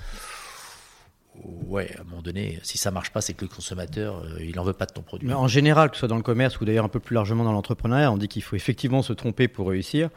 ouais, 1.44 1.94
à 1.98 2.02
un 2.02 2.04
moment 2.04 2.22
donné, 2.22 2.60
si 2.64 2.78
ça 2.78 2.92
marche 2.92 3.12
pas, 3.12 3.22
c'est 3.22 3.34
que 3.34 3.46
le 3.46 3.50
consommateur, 3.50 4.24
euh, 4.24 4.44
il 4.44 4.60
en 4.60 4.64
veut 4.64 4.74
pas 4.74 4.86
de 4.86 4.94
ton 4.94 5.02
produit. 5.02 5.28
Mais 5.28 5.34
en 5.34 5.48
général, 5.48 5.90
que 5.90 5.96
ce 5.96 6.00
soit 6.00 6.08
dans 6.08 6.18
le 6.18 6.24
commerce 6.24 6.60
ou 6.60 6.66
d'ailleurs 6.66 6.86
un 6.86 6.90
peu 6.90 7.00
plus 7.00 7.14
largement 7.14 7.44
dans 7.44 7.52
l'entrepreneuriat, 7.52 8.12
on 8.12 8.18
dit 8.18 8.28
qu'il 8.28 8.44
faut 8.44 8.56
effectivement 8.56 9.02
se 9.02 9.14
tromper 9.14 9.48
pour 9.48 9.70
réussir. 9.70 10.10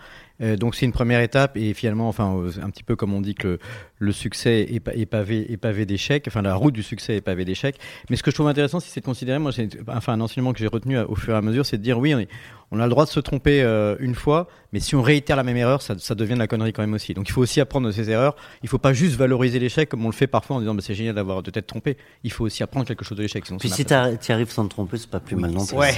Euh, 0.42 0.56
donc 0.56 0.74
c'est 0.74 0.86
une 0.86 0.92
première 0.92 1.20
étape 1.20 1.56
et 1.56 1.74
finalement, 1.74 2.08
enfin, 2.08 2.34
euh, 2.36 2.50
un 2.62 2.70
petit 2.70 2.82
peu 2.82 2.96
comme 2.96 3.12
on 3.12 3.20
dit 3.20 3.34
que 3.34 3.58
le, 3.98 4.12
succès 4.12 4.60
est, 4.70 4.88
est, 4.88 5.06
pavé, 5.06 5.52
est 5.52 5.56
pavé 5.56 5.86
d'échecs, 5.86 6.24
enfin 6.26 6.42
la 6.42 6.54
route 6.54 6.74
du 6.74 6.82
succès 6.82 7.16
est 7.16 7.20
pavée 7.20 7.44
d'échecs. 7.44 7.76
Mais 8.08 8.16
ce 8.16 8.22
que 8.22 8.30
je 8.30 8.36
trouve 8.36 8.48
intéressant, 8.48 8.80
c'est 8.80 9.00
de 9.00 9.04
considérer, 9.04 9.38
moi, 9.38 9.52
c'est 9.52 9.68
enfin 9.88 10.14
un 10.14 10.20
enseignement 10.20 10.52
que 10.52 10.58
j'ai 10.58 10.66
retenu 10.66 10.98
au 10.98 11.14
fur 11.14 11.34
et 11.34 11.36
à 11.36 11.42
mesure, 11.42 11.66
c'est 11.66 11.78
de 11.78 11.82
dire 11.82 11.98
oui, 11.98 12.14
on, 12.14 12.26
on, 12.72 12.80
a 12.80 12.84
le 12.84 12.90
droit 12.90 13.04
de 13.04 13.10
se 13.10 13.20
tromper 13.20 13.62
une 14.00 14.14
fois, 14.14 14.48
mais 14.72 14.80
si 14.80 14.94
on 14.94 15.02
réitère 15.02 15.36
la 15.36 15.42
même 15.42 15.56
erreur, 15.56 15.82
ça, 15.82 15.98
ça, 15.98 16.14
devient 16.14 16.34
de 16.34 16.38
la 16.38 16.46
connerie 16.46 16.72
quand 16.72 16.82
même 16.82 16.94
aussi. 16.94 17.12
Donc 17.14 17.28
il 17.28 17.32
faut 17.32 17.40
aussi 17.40 17.60
apprendre 17.60 17.88
de 17.88 17.92
ces 17.92 18.10
erreurs. 18.10 18.36
Il 18.62 18.68
faut 18.68 18.78
pas 18.78 18.92
juste 18.92 19.16
valoriser 19.16 19.58
l'échec 19.58 19.88
comme 19.88 20.04
on 20.04 20.08
le 20.08 20.14
fait 20.14 20.28
parfois 20.28 20.56
en 20.56 20.60
disant 20.60 20.74
bah, 20.74 20.82
c'est 20.84 20.94
génial 20.94 21.14
d'avoir 21.14 21.42
de 21.42 21.50
t'être 21.50 21.66
trompé. 21.66 21.96
Il 22.22 22.30
faut 22.30 22.44
aussi 22.44 22.62
apprendre 22.62 22.86
quelque 22.86 23.04
chose 23.04 23.18
de 23.18 23.22
l'échec. 23.22 23.44
Puis 23.58 23.70
si 23.70 23.84
tu 23.84 23.92
arrives 23.92 24.50
sans 24.50 24.64
te 24.64 24.70
tromper, 24.70 24.98
c'est 24.98 25.10
pas 25.10 25.20
plus 25.20 25.36
mal 25.36 25.50
non 25.50 25.66
plus. 25.66 25.76
Ouais. 25.76 25.94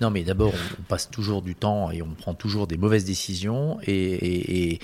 non, 0.00 0.10
mais 0.10 0.22
d'abord, 0.22 0.52
on, 0.78 0.82
passe 0.82 1.10
toujours 1.10 1.42
du 1.42 1.54
temps 1.54 1.90
et 1.90 2.02
on 2.02 2.10
prend 2.10 2.34
toujours 2.34 2.66
des 2.66 2.76
mauvaises 2.76 3.04
décisions. 3.04 3.33
Et, 3.86 4.78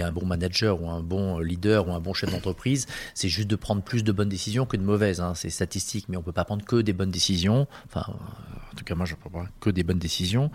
un 0.00 0.12
bon 0.12 0.26
manager 0.26 0.80
ou 0.80 0.88
un 0.88 1.00
bon 1.00 1.38
leader 1.38 1.88
ou 1.88 1.92
un 1.92 2.00
bon 2.00 2.14
chef 2.14 2.30
d'entreprise, 2.30 2.86
c'est 3.14 3.28
juste 3.28 3.48
de 3.48 3.56
prendre 3.56 3.82
plus 3.82 4.04
de 4.04 4.12
bonnes 4.12 4.28
décisions 4.28 4.66
que 4.66 4.76
de 4.76 4.82
mauvaises. 4.82 5.20
Hein. 5.20 5.32
C'est 5.34 5.50
statistique, 5.50 6.06
mais 6.08 6.16
on 6.16 6.22
peut 6.22 6.32
pas 6.32 6.44
prendre 6.44 6.64
que 6.64 6.76
des 6.76 6.92
bonnes 6.92 7.10
décisions. 7.10 7.66
Enfin, 7.86 8.04
en 8.08 8.76
tout 8.76 8.84
cas, 8.84 8.94
moi, 8.94 9.06
je 9.06 9.14
ne 9.14 9.18
prends 9.18 9.30
pas 9.30 9.46
que 9.60 9.70
des 9.70 9.82
bonnes 9.82 9.98
décisions. 9.98 10.50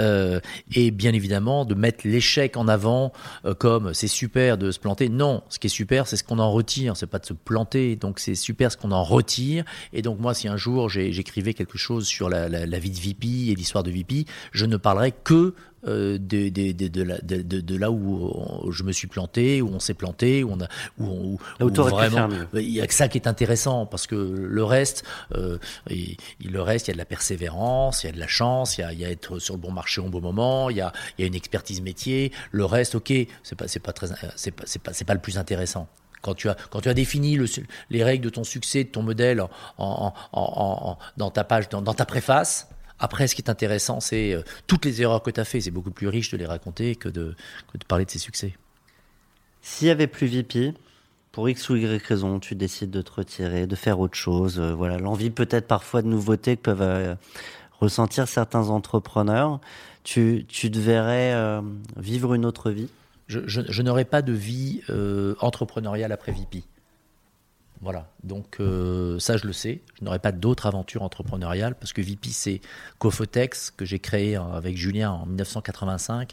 Euh, 0.00 0.40
et 0.74 0.90
bien 0.90 1.12
évidemment, 1.12 1.64
de 1.64 1.74
mettre 1.74 2.06
l'échec 2.06 2.56
en 2.56 2.66
avant 2.66 3.12
euh, 3.44 3.54
comme 3.54 3.92
c'est 3.94 4.08
super 4.08 4.58
de 4.58 4.70
se 4.70 4.78
planter. 4.78 5.08
Non, 5.08 5.42
ce 5.48 5.58
qui 5.58 5.66
est 5.66 5.70
super, 5.70 6.06
c'est 6.06 6.16
ce 6.16 6.24
qu'on 6.24 6.38
en 6.38 6.50
retire. 6.50 6.96
C'est 6.96 7.06
pas 7.06 7.18
de 7.18 7.26
se 7.26 7.34
planter. 7.34 7.96
Donc, 7.96 8.20
c'est 8.20 8.34
super 8.34 8.72
ce 8.72 8.76
qu'on 8.76 8.92
en 8.92 9.04
retire. 9.04 9.64
Et 9.92 10.02
donc, 10.02 10.18
moi, 10.18 10.34
si 10.34 10.48
un 10.48 10.56
jour 10.56 10.88
j'écrivais 10.88 11.54
quelque 11.54 11.78
chose 11.78 12.06
sur 12.06 12.28
la, 12.28 12.48
la 12.48 12.78
vie 12.78 12.90
de 12.90 12.98
VP 12.98 13.50
et 13.50 13.54
l'histoire 13.54 13.84
de 13.84 13.90
VP, 13.90 14.24
je 14.52 14.66
ne 14.66 14.76
parlerai 14.76 15.12
que 15.12 15.54
euh, 15.86 16.18
de, 16.18 16.48
de, 16.48 16.72
de, 16.72 17.60
de, 17.60 17.76
là 17.76 17.90
où 17.90 18.70
je 18.70 18.82
me 18.82 18.92
suis 18.92 19.06
planté, 19.06 19.62
où 19.62 19.68
on 19.68 19.80
s'est 19.80 19.94
planté, 19.94 20.42
où 20.42 20.52
on 20.52 20.60
a, 20.60 20.68
où, 20.98 21.38
où, 21.60 21.68
vraiment, 21.68 22.28
il 22.54 22.70
y 22.70 22.80
a 22.80 22.86
que 22.86 22.94
ça 22.94 23.08
qui 23.08 23.18
est 23.18 23.26
intéressant 23.28 23.86
parce 23.86 24.06
que 24.06 24.16
le 24.16 24.64
reste, 24.64 25.04
euh, 25.34 25.58
il, 25.88 26.16
le 26.44 26.60
reste, 26.62 26.88
il 26.88 26.90
y 26.90 26.92
a 26.92 26.94
de 26.94 26.98
la 26.98 27.04
persévérance, 27.04 28.02
il 28.02 28.06
y 28.06 28.10
a 28.10 28.12
de 28.12 28.20
la 28.20 28.26
chance, 28.26 28.78
il 28.78 28.80
y 28.80 28.84
a, 28.84 28.92
il 28.92 28.98
y 29.00 29.04
a 29.04 29.10
être 29.10 29.38
sur 29.38 29.54
le 29.54 29.60
bon 29.60 29.72
marché 29.72 30.00
au 30.00 30.08
bon 30.08 30.20
moment, 30.20 30.70
il 30.70 30.76
y 30.78 30.80
a, 30.80 30.92
il 31.16 31.22
y 31.22 31.24
a 31.24 31.26
une 31.26 31.34
expertise 31.34 31.80
métier. 31.80 32.32
Le 32.50 32.64
reste, 32.64 32.94
ok, 32.94 33.12
c'est 33.42 33.56
pas, 33.56 33.68
c'est 33.68 33.80
pas 33.80 33.92
très, 33.92 34.08
c'est 34.36 34.50
pas, 34.50 34.64
c'est 34.66 34.82
pas, 34.82 34.92
c'est 34.92 35.04
pas 35.04 35.14
le 35.14 35.20
plus 35.20 35.38
intéressant. 35.38 35.88
Quand 36.20 36.34
tu 36.34 36.48
as, 36.48 36.56
quand 36.70 36.80
tu 36.80 36.88
as 36.88 36.94
défini 36.94 37.36
le, 37.36 37.46
les 37.90 38.02
règles 38.02 38.24
de 38.24 38.30
ton 38.30 38.42
succès, 38.42 38.82
de 38.82 38.88
ton 38.88 39.02
modèle 39.02 39.40
en, 39.40 39.48
en, 39.78 40.12
en, 40.32 40.98
dans 41.16 41.30
ta 41.30 41.44
page, 41.44 41.68
dans, 41.68 41.80
dans 41.80 41.94
ta 41.94 42.04
préface, 42.06 42.68
après, 42.98 43.28
ce 43.28 43.34
qui 43.34 43.42
est 43.42 43.50
intéressant, 43.50 44.00
c'est 44.00 44.34
euh, 44.34 44.42
toutes 44.66 44.84
les 44.84 45.02
erreurs 45.02 45.22
que 45.22 45.30
tu 45.30 45.40
as 45.40 45.44
fait. 45.44 45.60
C'est 45.60 45.70
beaucoup 45.70 45.90
plus 45.90 46.08
riche 46.08 46.30
de 46.30 46.36
les 46.36 46.46
raconter 46.46 46.96
que 46.96 47.08
de, 47.08 47.34
que 47.72 47.78
de 47.78 47.84
parler 47.84 48.04
de 48.04 48.10
ses 48.10 48.18
succès. 48.18 48.54
S'il 49.62 49.88
y 49.88 49.90
avait 49.90 50.06
plus 50.06 50.26
VP, 50.26 50.74
pour 51.32 51.48
X 51.48 51.68
ou 51.68 51.76
Y 51.76 52.02
raison, 52.04 52.40
tu 52.40 52.54
décides 52.54 52.90
de 52.90 53.02
te 53.02 53.12
retirer, 53.12 53.66
de 53.66 53.76
faire 53.76 54.00
autre 54.00 54.16
chose. 54.16 54.58
Euh, 54.58 54.74
voilà, 54.74 54.98
l'envie 54.98 55.30
peut-être 55.30 55.66
parfois 55.66 56.02
de 56.02 56.08
nouveautés 56.08 56.56
que 56.56 56.62
peuvent 56.62 56.82
euh, 56.82 57.14
ressentir 57.80 58.26
certains 58.26 58.68
entrepreneurs. 58.68 59.60
Tu, 60.02 60.46
tu 60.48 60.70
te 60.70 60.78
verrais 60.78 61.60
vivre 61.98 62.32
une 62.32 62.46
autre 62.46 62.70
vie? 62.70 62.88
Je, 63.26 63.40
je, 63.46 63.60
je 63.68 63.82
n'aurais 63.82 64.06
pas 64.06 64.22
de 64.22 64.32
vie 64.32 64.80
entrepreneuriale 65.38 66.12
après 66.12 66.32
VP. 66.32 66.64
Voilà, 67.80 68.10
donc 68.24 68.56
euh, 68.60 69.18
ça 69.18 69.36
je 69.36 69.46
le 69.46 69.52
sais. 69.52 69.82
Je 69.98 70.04
n'aurai 70.04 70.18
pas 70.18 70.32
d'autres 70.32 70.66
aventures 70.66 71.02
entrepreneuriales 71.02 71.76
parce 71.76 71.92
que 71.92 72.02
VP 72.02 72.30
c'est 72.30 72.60
Cofotex 72.98 73.70
que 73.70 73.84
j'ai 73.84 74.00
créé 74.00 74.36
avec 74.36 74.76
Julien 74.76 75.12
en 75.12 75.26
1985 75.26 76.32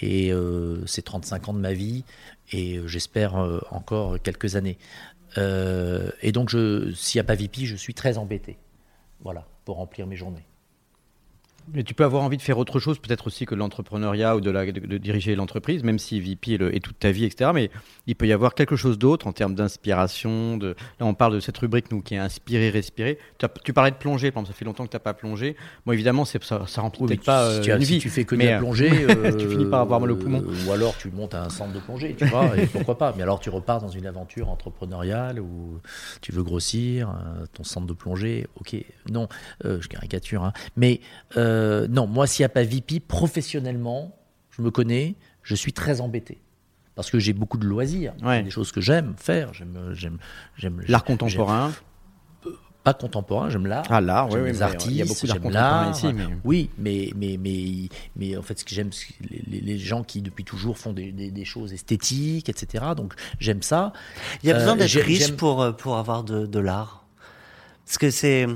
et 0.00 0.32
euh, 0.32 0.84
c'est 0.86 1.02
35 1.02 1.48
ans 1.48 1.52
de 1.52 1.58
ma 1.58 1.74
vie 1.74 2.04
et 2.52 2.78
euh, 2.78 2.86
j'espère 2.86 3.34
encore 3.70 4.20
quelques 4.22 4.56
années. 4.56 4.78
et 5.36 6.32
donc 6.32 6.50
s'il 6.50 7.18
n'y 7.18 7.20
a 7.20 7.24
pas 7.24 7.34
VP, 7.34 7.66
je 7.66 7.76
suis 7.76 7.94
très 7.94 8.16
embêté. 8.16 8.58
Voilà, 9.22 9.46
pour 9.66 9.76
remplir 9.76 10.06
mes 10.06 10.16
journées. 10.16 10.46
Mais 11.74 11.84
tu 11.84 11.94
peux 11.94 12.04
avoir 12.04 12.22
envie 12.22 12.36
de 12.36 12.42
faire 12.42 12.58
autre 12.58 12.78
chose, 12.78 12.98
peut-être 12.98 13.26
aussi 13.26 13.46
que 13.46 13.54
l'entrepreneuriat 13.54 14.36
ou 14.36 14.40
de, 14.40 14.50
la, 14.50 14.70
de, 14.70 14.98
diriger 14.98 15.34
l'entreprise, 15.34 15.82
même 15.82 15.98
si 15.98 16.20
VP 16.20 16.54
est, 16.54 16.80
toute 16.80 16.98
ta 16.98 17.10
vie, 17.10 17.24
etc. 17.24 17.50
Mais 17.54 17.70
il 18.06 18.16
peut 18.16 18.26
y 18.26 18.32
avoir 18.32 18.54
quelque 18.54 18.76
chose 18.76 18.98
d'autre 18.98 19.26
en 19.26 19.32
termes 19.32 19.54
d'inspiration. 19.54 20.56
De... 20.56 20.74
Là, 20.98 21.06
on 21.06 21.14
parle 21.14 21.34
de 21.34 21.40
cette 21.40 21.58
rubrique, 21.58 21.90
nous, 21.90 22.02
qui 22.02 22.14
est 22.14 22.18
inspirer, 22.18 22.70
respirer. 22.70 23.18
Tu, 23.38 23.46
tu 23.64 23.72
parlais 23.72 23.90
de 23.90 23.96
plonger, 23.96 24.30
par 24.30 24.40
exemple, 24.40 24.54
ça 24.54 24.58
fait 24.58 24.64
longtemps 24.64 24.84
que 24.84 24.90
tu 24.90 24.96
n'as 24.96 25.00
pas 25.00 25.14
plongé. 25.14 25.56
Moi, 25.86 25.94
évidemment, 25.94 26.24
ça, 26.24 26.38
ça 26.66 26.80
remplit 26.80 27.06
peut-être 27.06 27.24
pas 27.24 27.54
si 27.54 27.60
tu, 27.60 27.70
euh, 27.70 27.76
une 27.76 27.84
si 27.84 27.92
vie. 27.94 27.98
tu 27.98 28.10
fais 28.10 28.24
que 28.24 28.34
de 28.34 28.42
la 28.42 28.58
plongée, 28.58 28.90
euh, 29.08 29.32
tu 29.38 29.48
finis 29.48 29.66
par 29.66 29.80
avoir 29.80 30.00
mal 30.00 30.10
au 30.12 30.16
poumon. 30.16 30.42
ou 30.66 30.72
alors 30.72 30.96
tu 30.96 31.10
montes 31.10 31.34
à 31.34 31.44
un 31.44 31.50
centre 31.50 31.72
de 31.72 31.80
plongée, 31.80 32.14
tu 32.16 32.24
vois, 32.26 32.56
et 32.56 32.66
pourquoi 32.66 32.98
pas. 32.98 33.14
Mais 33.16 33.22
alors 33.22 33.40
tu 33.40 33.50
repars 33.50 33.80
dans 33.80 33.88
une 33.88 34.06
aventure 34.06 34.48
entrepreneuriale 34.48 35.40
où 35.40 35.80
tu 36.20 36.32
veux 36.32 36.42
grossir, 36.42 37.10
euh, 37.10 37.44
ton 37.52 37.64
centre 37.64 37.86
de 37.86 37.92
plongée, 37.92 38.46
ok, 38.60 38.76
non, 39.10 39.28
je 39.64 39.86
caricature, 39.88 40.44
hein. 40.44 40.52
mais 40.76 41.00
non, 41.88 42.06
moi, 42.06 42.26
s'il 42.26 42.42
n'y 42.42 42.46
a 42.46 42.50
pas 42.50 42.64
VP, 42.64 43.00
professionnellement, 43.00 44.16
je 44.50 44.62
me 44.62 44.70
connais, 44.70 45.16
je 45.42 45.54
suis 45.54 45.72
très 45.72 46.00
embêté. 46.00 46.38
Parce 46.94 47.10
que 47.10 47.18
j'ai 47.18 47.32
beaucoup 47.32 47.56
de 47.56 47.64
loisirs, 47.64 48.12
des 48.22 48.50
choses 48.50 48.72
que 48.72 48.80
j'aime 48.80 49.14
faire. 49.16 49.54
J'aime, 49.54 49.92
j'aime, 49.92 50.18
j'aime 50.56 50.82
l'art 50.86 51.04
contemporain. 51.04 51.72
Pas 52.82 52.94
contemporain, 52.94 53.50
j'aime 53.50 53.66
l'art. 53.66 53.84
Ah 53.90 54.00
l'art, 54.00 54.30
oui, 54.30 54.42
les 54.44 54.62
artistes, 54.62 54.90
il 54.90 54.96
y 54.96 55.02
a 55.02 55.04
beaucoup 55.04 55.26
d'art 55.26 55.40
contemporain 55.40 55.92
ici. 55.92 56.12
Mais... 56.12 56.24
Oui, 56.44 56.70
mais 56.78 57.10
mais 57.14 57.38
mais 57.38 57.88
mais 58.16 58.36
en 58.36 58.42
fait, 58.42 58.58
ce 58.58 58.64
que 58.64 58.74
j'aime, 58.74 58.90
les, 59.30 59.60
les, 59.60 59.78
gens 59.78 60.02
qui 60.02 60.22
depuis 60.22 60.44
toujours 60.44 60.78
font 60.78 60.94
des, 60.94 61.12
des, 61.12 61.44
choses 61.44 61.74
esthétiques, 61.74 62.48
etc. 62.48 62.84
Donc 62.96 63.14
j'aime 63.38 63.62
ça. 63.62 63.92
Il 64.42 64.48
y 64.48 64.52
a 64.52 64.54
besoin 64.54 64.74
euh, 64.74 64.76
d'être 64.76 65.00
riche 65.00 65.32
pour 65.36 65.60
euh, 65.60 65.72
pour 65.72 65.98
avoir 65.98 66.24
de, 66.24 66.46
de 66.46 66.58
l'art. 66.58 67.04
Parce 67.84 67.98
que 67.98 68.10
c'est 68.10 68.46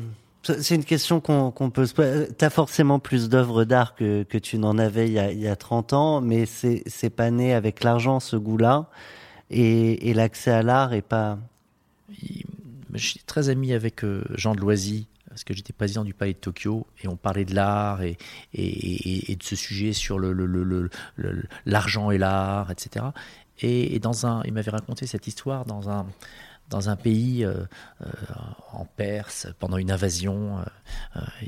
c'est 0.44 0.74
une 0.74 0.84
question 0.84 1.20
qu'on 1.20 1.70
peut 1.70 1.86
se 1.86 1.94
poser. 1.94 2.28
T'as 2.36 2.50
forcément 2.50 2.98
plus 2.98 3.28
d'œuvres 3.28 3.64
d'art 3.64 3.94
que, 3.94 4.38
tu 4.38 4.58
n'en 4.58 4.78
avais 4.78 5.06
il 5.06 5.12
y, 5.12 5.18
a, 5.18 5.32
il 5.32 5.40
y 5.40 5.48
a 5.48 5.56
30 5.56 5.92
ans, 5.92 6.20
mais 6.20 6.44
c'est 6.46 7.10
pas 7.10 7.30
né 7.30 7.54
avec 7.54 7.82
l'argent, 7.82 8.20
ce 8.20 8.36
goût-là. 8.36 8.88
Et, 9.50 10.12
l'accès 10.14 10.50
à 10.50 10.62
l'art 10.62 10.92
est 10.92 11.02
pas... 11.02 11.38
Je 12.92 13.06
suis 13.06 13.20
très 13.20 13.48
ami 13.48 13.72
avec 13.72 14.04
euh, 14.04 14.24
Jean 14.34 14.54
de 14.54 14.60
Loisy, 14.60 15.08
parce 15.28 15.42
que 15.42 15.52
j'étais 15.52 15.72
président 15.72 16.04
du 16.04 16.14
Palais 16.14 16.34
de 16.34 16.38
Tokyo, 16.38 16.86
et 17.02 17.08
on 17.08 17.16
parlait 17.16 17.44
de 17.44 17.54
l'art 17.54 18.02
et, 18.02 18.16
de 18.52 19.42
ce 19.42 19.56
sujet 19.56 19.92
sur 19.92 20.20
l'argent 20.20 22.08
le, 22.10 22.14
et 22.14 22.18
l'art, 22.18 22.70
etc. 22.70 23.06
Et, 23.60 23.98
dans 23.98 24.26
un, 24.26 24.42
il 24.44 24.52
m'avait 24.52 24.70
raconté 24.70 25.06
cette 25.06 25.26
histoire 25.26 25.64
dans 25.64 25.90
un 25.90 26.06
dans 26.70 26.88
un 26.88 26.96
pays 26.96 27.44
euh, 27.44 27.64
euh, 28.02 28.10
en 28.72 28.84
Perse 28.84 29.48
pendant 29.58 29.76
une 29.76 29.90
invasion 29.90 30.64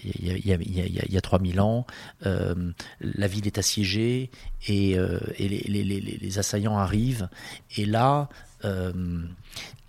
il 0.04 0.46
y, 0.46 1.16
a 1.16 1.20
3000 1.20 1.60
ans. 1.60 1.86
Euh, 2.24 2.72
la 3.00 3.26
ville 3.26 3.46
est 3.46 3.58
assiégée 3.58 4.30
et, 4.68 4.96
les, 5.38 6.38
assaillants 6.38 6.78
arrivent. 6.78 7.28
Et 7.76 7.86
là, 7.86 8.28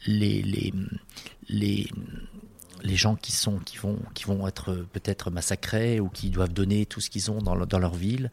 les, 0.08 0.74
les, 1.50 2.96
gens 2.96 3.16
qui 3.16 3.32
sont 3.32 3.60
qui 3.60 3.78
vont 3.78 4.00
qui 4.14 4.24
vont 4.26 4.48
être 4.48 4.74
peut-être 4.94 5.30
massacrés 5.30 6.00
ou 6.00 6.10
qui 6.10 6.30
doivent 6.30 6.54
donner 6.54 6.86
tout 6.86 7.02
ce 7.02 7.10
qu'ils 7.10 7.30
ont 7.32 7.42
dans, 7.42 7.56
leur 7.56 7.96
ville 7.96 8.32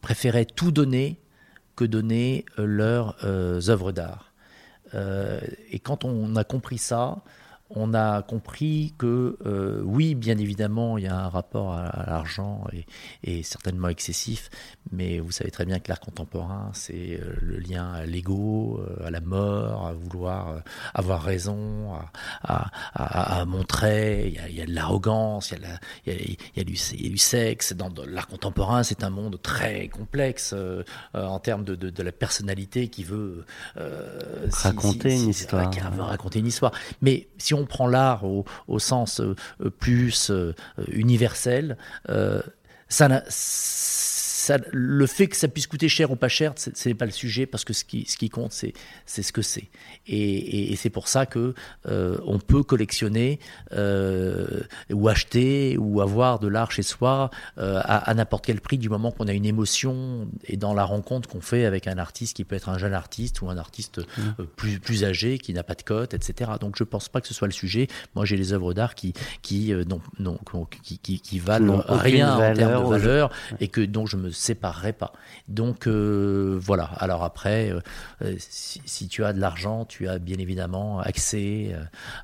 préféraient 0.00 0.46
tout 0.46 0.72
donner 0.72 1.18
que 1.76 1.84
donner 1.84 2.44
leurs 2.58 3.16
œuvres 3.24 3.92
d'art. 3.92 4.31
Euh, 4.94 5.40
et 5.70 5.78
quand 5.78 6.04
on 6.04 6.36
a 6.36 6.44
compris 6.44 6.78
ça, 6.78 7.22
on 7.74 7.94
a 7.94 8.22
compris 8.22 8.94
que 8.98 9.36
euh, 9.46 9.80
oui, 9.84 10.14
bien 10.14 10.38
évidemment, 10.38 10.98
il 10.98 11.04
y 11.04 11.06
a 11.06 11.16
un 11.16 11.28
rapport 11.28 11.72
à, 11.72 12.04
l'argent 12.06 12.64
et, 13.22 13.42
certainement 13.42 13.88
excessif, 13.88 14.50
mais 14.90 15.18
vous 15.18 15.32
savez 15.32 15.50
très 15.50 15.64
bien 15.64 15.78
que 15.78 15.88
l'art 15.88 16.00
contemporain, 16.00 16.70
c'est 16.74 17.18
euh, 17.20 17.34
le 17.40 17.58
lien 17.58 17.92
à 17.92 18.06
l'ego, 18.06 18.80
euh, 18.80 19.06
à 19.06 19.10
la 19.10 19.20
mort, 19.20 19.86
à 19.86 19.92
vouloir 19.92 20.62
avoir 20.94 21.22
raison, 21.22 21.92
à, 22.42 23.44
montrer, 23.46 24.34
il 24.48 24.54
y, 24.54 24.60
a, 24.60 24.66
de 24.66 24.72
l'arrogance, 24.72 25.52
il, 26.06 26.36
y 26.56 26.60
a, 26.60 26.64
du, 26.64 27.18
sexe. 27.18 27.72
Dans, 27.72 27.90
l'art 28.06 28.28
contemporain, 28.28 28.82
c'est 28.82 29.02
un 29.04 29.10
monde 29.10 29.40
très 29.42 29.88
complexe 29.88 30.54
en 31.14 31.38
termes 31.38 31.64
de, 31.64 32.02
la 32.02 32.12
personnalité 32.12 32.88
qui 32.88 33.04
veut 33.04 33.44
raconter 33.76 35.14
une 35.14 35.30
histoire. 35.30 35.70
Qui 35.70 35.80
veut 35.80 36.02
raconter 36.02 36.40
une 36.40 36.46
histoire. 36.46 36.72
Mais 37.00 37.28
si 37.38 37.54
on 37.54 37.61
on 37.62 37.66
prend 37.66 37.86
l'art 37.86 38.24
au, 38.24 38.44
sens 38.78 39.20
euh, 39.20 39.34
plus 39.78 40.30
euh, 40.30 40.54
universel, 40.88 41.76
euh, 42.08 42.42
ça, 44.42 44.58
le 44.72 45.06
fait 45.06 45.28
que 45.28 45.36
ça 45.36 45.46
puisse 45.46 45.68
coûter 45.68 45.88
cher 45.88 46.10
ou 46.10 46.16
pas 46.16 46.26
cher, 46.26 46.54
ce 46.56 46.88
n'est 46.88 46.96
pas 46.96 47.04
le 47.04 47.12
sujet 47.12 47.46
parce 47.46 47.64
que 47.64 47.72
ce 47.72 47.84
qui, 47.84 48.06
ce 48.08 48.16
qui 48.16 48.28
compte, 48.28 48.50
c'est 48.50 48.74
ce 49.06 49.30
que 49.30 49.40
c'est. 49.40 49.68
Et, 50.08 50.74
c'est 50.74 50.90
pour 50.90 51.06
ça 51.06 51.26
que 51.26 51.54
euh, 51.86 52.18
on 52.26 52.40
peut 52.40 52.64
collectionner 52.64 53.38
euh, 53.72 54.62
ou 54.90 55.06
acheter 55.06 55.76
ou 55.78 56.00
avoir 56.00 56.40
de 56.40 56.48
l'art 56.48 56.72
chez 56.72 56.82
soi 56.82 57.30
euh, 57.58 57.80
à, 57.84 58.12
n'importe 58.14 58.46
quel 58.46 58.60
prix 58.60 58.78
du 58.78 58.88
moment 58.88 59.12
qu'on 59.12 59.28
a 59.28 59.32
une 59.32 59.46
émotion 59.46 60.26
et 60.46 60.56
dans 60.56 60.74
la 60.74 60.82
rencontre 60.82 61.28
qu'on 61.28 61.40
fait 61.40 61.64
avec 61.64 61.86
un 61.86 61.98
artiste 61.98 62.34
qui 62.34 62.44
peut 62.44 62.56
être 62.56 62.68
un 62.68 62.78
jeune 62.78 62.94
artiste 62.94 63.42
ou 63.42 63.48
un 63.48 63.58
artiste 63.58 64.00
mmh. 64.00 64.42
plus, 64.56 64.80
plus 64.80 65.04
âgé 65.04 65.38
qui 65.38 65.52
n'a 65.52 65.62
pas 65.62 65.74
de 65.74 65.82
cote, 65.82 66.14
etc. 66.14 66.52
Donc 66.60 66.74
je 66.76 66.82
pense 66.82 67.08
pas 67.08 67.20
que 67.20 67.28
ce 67.28 67.34
soit 67.34 67.46
le 67.46 67.52
sujet. 67.52 67.86
Moi 68.16 68.24
j'ai 68.24 68.36
les 68.36 68.52
œuvres 68.52 68.74
d'art 68.74 68.96
qui 68.96 69.12
qui, 69.42 69.72
non, 69.88 70.00
non, 70.18 70.38
qui, 70.82 70.98
qui, 70.98 71.20
qui 71.20 71.38
valent 71.38 71.84
rien 71.86 72.34
en 72.34 72.54
termes 72.54 72.84
de 72.84 72.90
valeur 72.90 73.30
et 73.60 73.68
que 73.68 73.82
dont 73.82 74.06
je 74.06 74.16
me 74.16 74.31
séparerai 74.32 74.92
pas. 74.92 75.12
Donc 75.48 75.86
voilà. 75.86 76.84
Alors 76.96 77.24
après, 77.24 77.72
si, 78.38 79.08
tu 79.08 79.24
as 79.24 79.32
de 79.32 79.40
l'argent, 79.40 79.84
tu 79.84 80.08
as 80.08 80.18
bien 80.18 80.38
évidemment 80.38 81.00
accès 81.00 81.74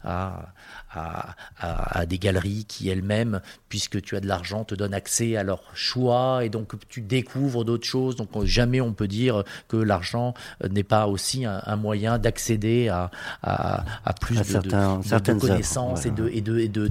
à, 0.05 0.53
à, 0.91 2.07
des 2.07 2.19
galeries 2.19 2.65
qui 2.67 2.89
elles-mêmes, 2.89 3.41
puisque 3.69 4.01
tu 4.03 4.17
as 4.17 4.21
de 4.21 4.27
l'argent, 4.27 4.65
te 4.65 4.75
donnent 4.75 4.95
accès 4.95 5.37
à 5.37 5.43
leur 5.43 5.63
choix 5.75 6.45
et 6.45 6.49
donc 6.49 6.73
tu 6.89 7.01
découvres 7.01 7.65
d'autres 7.65 7.87
choses. 7.87 8.17
Donc 8.17 8.31
jamais 8.45 8.81
on 8.81 8.93
peut 8.93 9.09
dire 9.09 9.45
que 9.69 9.77
l'argent 9.77 10.35
n'est 10.69 10.85
pas 10.85 11.07
aussi 11.07 11.45
un, 11.45 11.77
moyen 11.77 12.19
d'accéder 12.19 12.89
à, 12.89 13.11
à, 13.43 14.13
plus 14.21 14.39
de, 14.39 14.43
certains, 14.43 14.99
de, 14.99 15.39
connaissances 15.39 16.07
et 16.07 16.11
de 16.11 16.29
et 16.29 16.41
de 16.41 16.89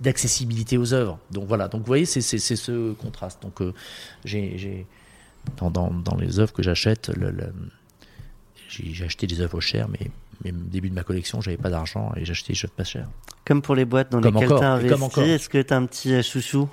d'accessibilité 0.00 0.78
aux 0.78 0.92
œuvres. 0.92 1.18
Donc 1.30 1.46
voilà. 1.46 1.68
Donc 1.68 1.82
vous 1.82 1.86
voyez, 1.86 2.06
c'est 2.06 2.20
ce 2.20 2.92
contraste. 2.92 3.42
Donc 3.42 3.60
euh, 3.60 3.72
j'ai 4.24 4.86
dans, 5.56 5.70
dans, 5.70 5.90
dans, 5.90 6.16
les 6.16 6.38
œuvres 6.38 6.52
que 6.52 6.62
j'achète, 6.62 7.08
le, 7.08 7.32
j'ai 8.68 9.04
acheté 9.04 9.26
des 9.26 9.40
œuvres 9.40 9.60
chères, 9.60 9.88
mais 9.88 10.10
mais 10.44 10.50
au 10.52 10.56
début 10.56 10.90
de 10.90 10.94
ma 10.94 11.02
collection, 11.02 11.40
j'avais 11.40 11.56
pas 11.56 11.70
d'argent 11.70 12.12
et 12.16 12.24
j'achetais 12.24 12.52
des 12.52 12.58
choses 12.58 12.70
pas 12.70 12.84
chères. 12.84 13.08
Comme 13.44 13.62
pour 13.62 13.74
les 13.74 13.84
boîtes 13.84 14.10
dans 14.10 14.20
lesquelles 14.20 14.48
tu 14.48 14.54
as 14.54 14.72
investi, 14.72 15.20
est-ce 15.20 15.48
que 15.48 15.60
tu 15.60 15.72
as 15.72 15.76
un 15.76 15.86
petit 15.86 16.14
euh, 16.14 16.22
chouchou 16.22 16.68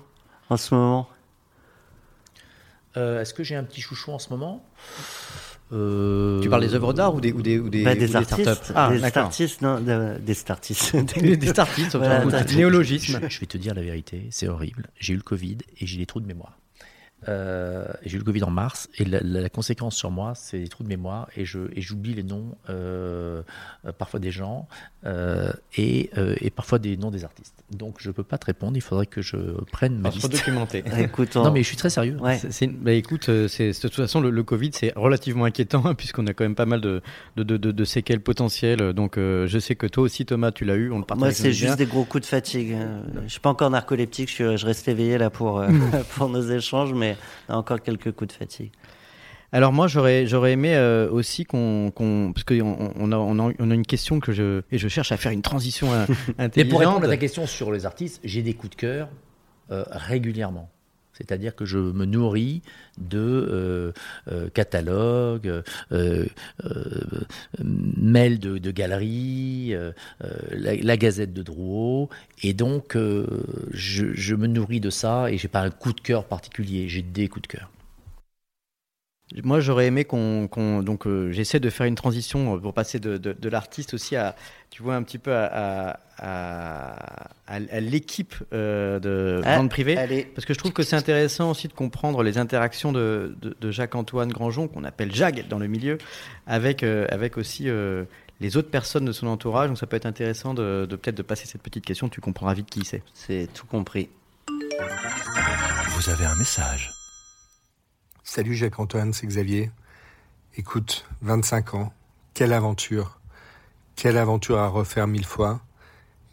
en 0.50 0.58
ce 0.58 0.74
moment? 0.74 1.10
Euh, 2.98 3.22
Est-ce 3.22 3.34
que 3.34 3.44
j'ai 3.44 3.56
un 3.56 3.64
petit 3.64 3.82
chouchou 3.82 4.12
en 4.12 4.20
ce 4.20 4.30
moment? 4.30 4.66
Euh... 5.72 6.42
Tu 6.42 6.50
parles 6.50 6.64
des 6.64 6.74
œuvres 6.74 6.94
d'art 6.94 7.14
ou 7.14 7.22
des, 7.22 7.32
ou 7.32 7.44
des, 7.44 7.60
ou 7.60 7.70
des, 7.70 7.84
bah, 7.84 7.94
des, 7.94 8.16
artistes, 8.16 8.74
ah, 8.74 8.90
des 8.90 9.18
artistes, 9.18 9.62
non, 9.62 9.80
des 9.80 10.34
startistes. 10.34 10.96
des, 11.20 11.38
des 11.38 11.48
startistes, 11.48 11.96
néologisme. 12.56 13.20
Je, 13.24 13.30
je 13.30 13.40
vais 13.40 13.46
te 13.46 13.58
dire 13.58 13.76
la 13.76 13.84
vérité, 13.84 14.28
c'est 14.32 14.48
horrible. 14.48 14.88
J'ai 15.00 15.14
eu 15.14 15.18
le 15.18 15.22
Covid 15.22 15.58
et 15.80 15.86
j'ai 15.86 15.98
des 15.98 16.08
trous 16.08 16.22
de 16.22 16.26
mémoire. 16.26 16.59
Euh, 17.28 17.86
j'ai 18.04 18.16
eu 18.16 18.20
le 18.20 18.24
Covid 18.24 18.44
en 18.44 18.50
mars 18.50 18.90
et 18.98 19.06
la, 19.06 19.50
conséquence 19.50 19.96
sur 19.96 20.12
moi, 20.12 20.34
c'est 20.36 20.60
des 20.60 20.68
trous 20.68 20.84
de 20.84 20.88
mémoire 20.88 21.28
et 21.36 21.44
j'oublie 21.46 22.14
les 22.14 22.24
noms 22.24 22.58
euh, 22.70 23.44
euh, 23.86 23.92
parfois 23.92 24.20
des 24.20 24.32
gens 24.32 24.68
et, 25.06 26.10
et, 26.42 26.50
parfois 26.50 26.80
des 26.80 26.98
noms 26.98 27.12
des 27.12 27.24
artistes. 27.24 27.56
Donc 27.72 27.96
je 28.00 28.12
peux 28.12 28.24
pas 28.24 28.38
te 28.38 28.46
répondre. 28.46 28.76
Il 28.76 28.82
faudrait 28.82 29.06
que 29.06 29.22
je 29.22 29.38
prenne 29.72 29.98
ma 29.98 30.10
liste. 30.10 30.30
documenté. 30.30 30.84
écoute, 31.00 31.36
non 31.36 31.52
mais 31.52 31.62
je 31.62 31.68
suis 31.68 31.78
très 31.78 31.90
sérieux. 31.90 32.18
Ouais. 32.20 32.40
Bah, 32.82 32.92
écoute, 32.92 33.30
c'est 33.48 33.70
de 33.70 33.80
toute 33.82 33.96
façon 33.96 34.20
le, 34.22 34.44
Covid 34.44 34.72
c'est 34.74 34.94
relativement 34.96 35.46
inquiétant 35.46 35.86
hein, 35.86 35.94
puisqu'on 35.94 36.26
a 36.28 36.34
quand 36.34 36.44
même 36.44 36.56
pas 36.56 36.66
mal 36.66 36.82
de 36.82 37.02
de, 37.38 37.44
de, 37.44 37.58
de, 37.58 37.86
séquelles 37.86 38.22
potentielles. 38.22 38.94
Donc 38.94 39.16
je 39.18 39.60
sais 39.60 39.76
que 39.76 39.88
toi 39.88 40.04
aussi 40.04 40.26
Thomas, 40.26 40.52
tu 40.52 40.66
l'as 40.66 40.76
eu. 40.76 40.92
On 40.92 41.00
le 41.00 41.06
partage. 41.06 41.20
Moi 41.22 41.32
c'est 41.32 41.54
juste 41.54 41.78
des 41.78 41.86
gros 41.86 42.04
coups 42.04 42.24
de 42.24 42.28
fatigue. 42.28 42.76
Je 43.24 43.30
suis 43.30 43.40
pas 43.40 43.50
encore 43.50 43.70
narcoleptique. 43.70 44.30
Je, 44.36 44.58
je 44.58 44.66
reste 44.66 44.88
éveillé 44.88 45.18
là 45.18 45.30
pour 45.30 45.64
pour 46.16 46.30
nos 46.30 46.42
échanges, 46.42 46.94
mais 46.94 47.18
encore 47.48 47.82
quelques 47.82 48.12
coups 48.12 48.34
de 48.34 48.38
fatigue. 48.38 48.72
Alors 49.52 49.74
moi 49.74 49.88
j'aurais 49.88 50.28
j'aurais 50.28 50.52
aimé 50.52 50.76
euh, 50.76 51.10
aussi 51.10 51.44
qu'on 51.44 51.92
parce 51.96 52.44
qu'on 52.44 52.94
on 52.96 53.12
a, 53.12 53.18
on 53.18 53.40
a, 53.72 53.74
une 53.74 53.86
question 53.86 54.20
que 54.20 54.32
je 54.32 54.62
et 54.72 54.78
je 54.78 54.88
cherche 54.88 55.12
à 55.12 55.18
faire 55.18 55.32
une 55.32 55.42
transition 55.42 55.92
intelligente. 56.38 56.58
Et 56.58 56.66
pour 56.66 56.80
répondre 56.80 57.06
à 57.06 57.08
ta 57.08 57.18
question 57.18 57.48
sur 57.48 57.72
les 57.72 57.86
artistes, 57.86 58.20
j'ai 58.24 58.44
des 58.44 58.54
coups 58.54 58.72
de 58.72 58.76
cœur 58.76 59.10
euh, 59.72 59.84
régulièrement. 59.90 60.70
C'est-à-dire 61.14 61.54
que 61.54 61.66
je 61.66 61.78
me 61.78 62.06
nourris 62.06 62.62
de 62.98 63.94
euh, 64.32 64.50
catalogues, 64.54 65.64
mails 67.62 68.40
de, 68.40 68.58
de 68.58 68.72
galeries, 68.72 69.76
la, 70.52 70.96
Gazette 70.96 71.34
de 71.34 71.44
Drouot, 71.44 72.08
et 72.42 72.54
donc 72.54 72.96
je, 72.96 74.14
je, 74.14 74.36
me 74.36 74.48
nourris 74.48 74.80
de 74.80 74.90
ça 74.90 75.30
et 75.30 75.38
j'ai 75.38 75.50
pas 75.50 75.60
un 75.60 75.72
coup 75.72 75.92
de 75.92 76.00
cœur 76.00 76.24
particulier, 76.24 76.88
j'ai 76.88 77.02
des 77.02 77.28
coups 77.28 77.42
de 77.42 77.48
cœur. 77.48 77.70
Moi, 79.44 79.60
j'aurais 79.60 79.86
aimé 79.86 80.06
qu'on, 80.06 80.48
donc 80.82 81.06
euh, 81.06 81.32
j'essaie 81.32 81.60
de 81.60 81.70
faire 81.70 81.86
une 81.86 81.96
transition 81.96 82.56
euh, 82.56 82.60
pour 82.60 82.74
passer 82.74 83.00
de, 83.00 83.18
de, 83.18 83.50
l'artiste 83.50 83.94
aussi 83.94 84.16
à, 84.16 84.36
tu 84.72 84.82
vois, 84.82 84.96
un 84.96 85.04
petit 85.04 85.20
peu 85.20 85.32
à, 85.32 86.00
à, 86.18 86.96
à, 87.46 87.80
l'équipe 87.80 88.34
euh, 88.54 89.00
de 89.00 89.42
ah, 89.46 89.58
vente 89.58 89.70
privée, 89.70 89.96
parce 90.34 90.46
que 90.46 90.54
je 90.54 90.58
trouve 90.58 90.74
que 90.74 90.82
c'est 90.82 90.96
intéressant 90.96 91.52
aussi 91.52 91.68
de 91.68 91.74
comprendre 91.74 92.24
les 92.24 92.40
interactions 92.40 92.92
de, 92.92 93.36
de 93.40 93.72
Jacques-Antoine 93.72 94.30
Grangeon, 94.30 94.68
qu'on 94.68 94.84
appelle 94.84 95.14
Jag 95.14 95.48
dans 95.48 95.60
le 95.60 95.68
milieu, 95.68 96.00
avec 96.48 96.82
avec 96.84 97.38
aussi 97.38 97.68
les 98.40 98.58
autres 98.58 98.72
personnes 98.72 99.06
de 99.06 99.12
son 99.12 99.28
entourage. 99.28 99.68
Donc 99.68 99.78
ça 99.78 99.86
peut 99.86 99.98
être 99.98 100.08
intéressant 100.08 100.56
de, 100.56 100.88
peut-être 100.90 101.18
de 101.18 101.24
passer 101.24 101.46
cette 101.46 101.62
petite 101.62 101.86
question. 101.86 102.10
Tu 102.10 102.20
comprendras 102.20 102.56
vite 102.56 102.70
qui 102.70 102.84
c'est. 102.84 103.04
C'est 103.14 103.48
tout 103.54 103.68
compris. 103.68 104.10
Vous 105.90 106.10
avez 106.10 106.26
un 106.26 106.36
message. 106.36 106.99
Salut 108.32 108.54
Jacques-Antoine, 108.54 109.12
c'est 109.12 109.26
Xavier. 109.26 109.72
Écoute, 110.56 111.04
25 111.24 111.74
ans, 111.74 111.92
quelle 112.36 112.54
aventure. 112.54 113.20
Quelle 113.96 114.20
aventure 114.20 114.60
à 114.60 114.68
refaire 114.68 115.08
mille 115.08 115.26
fois. 115.26 115.62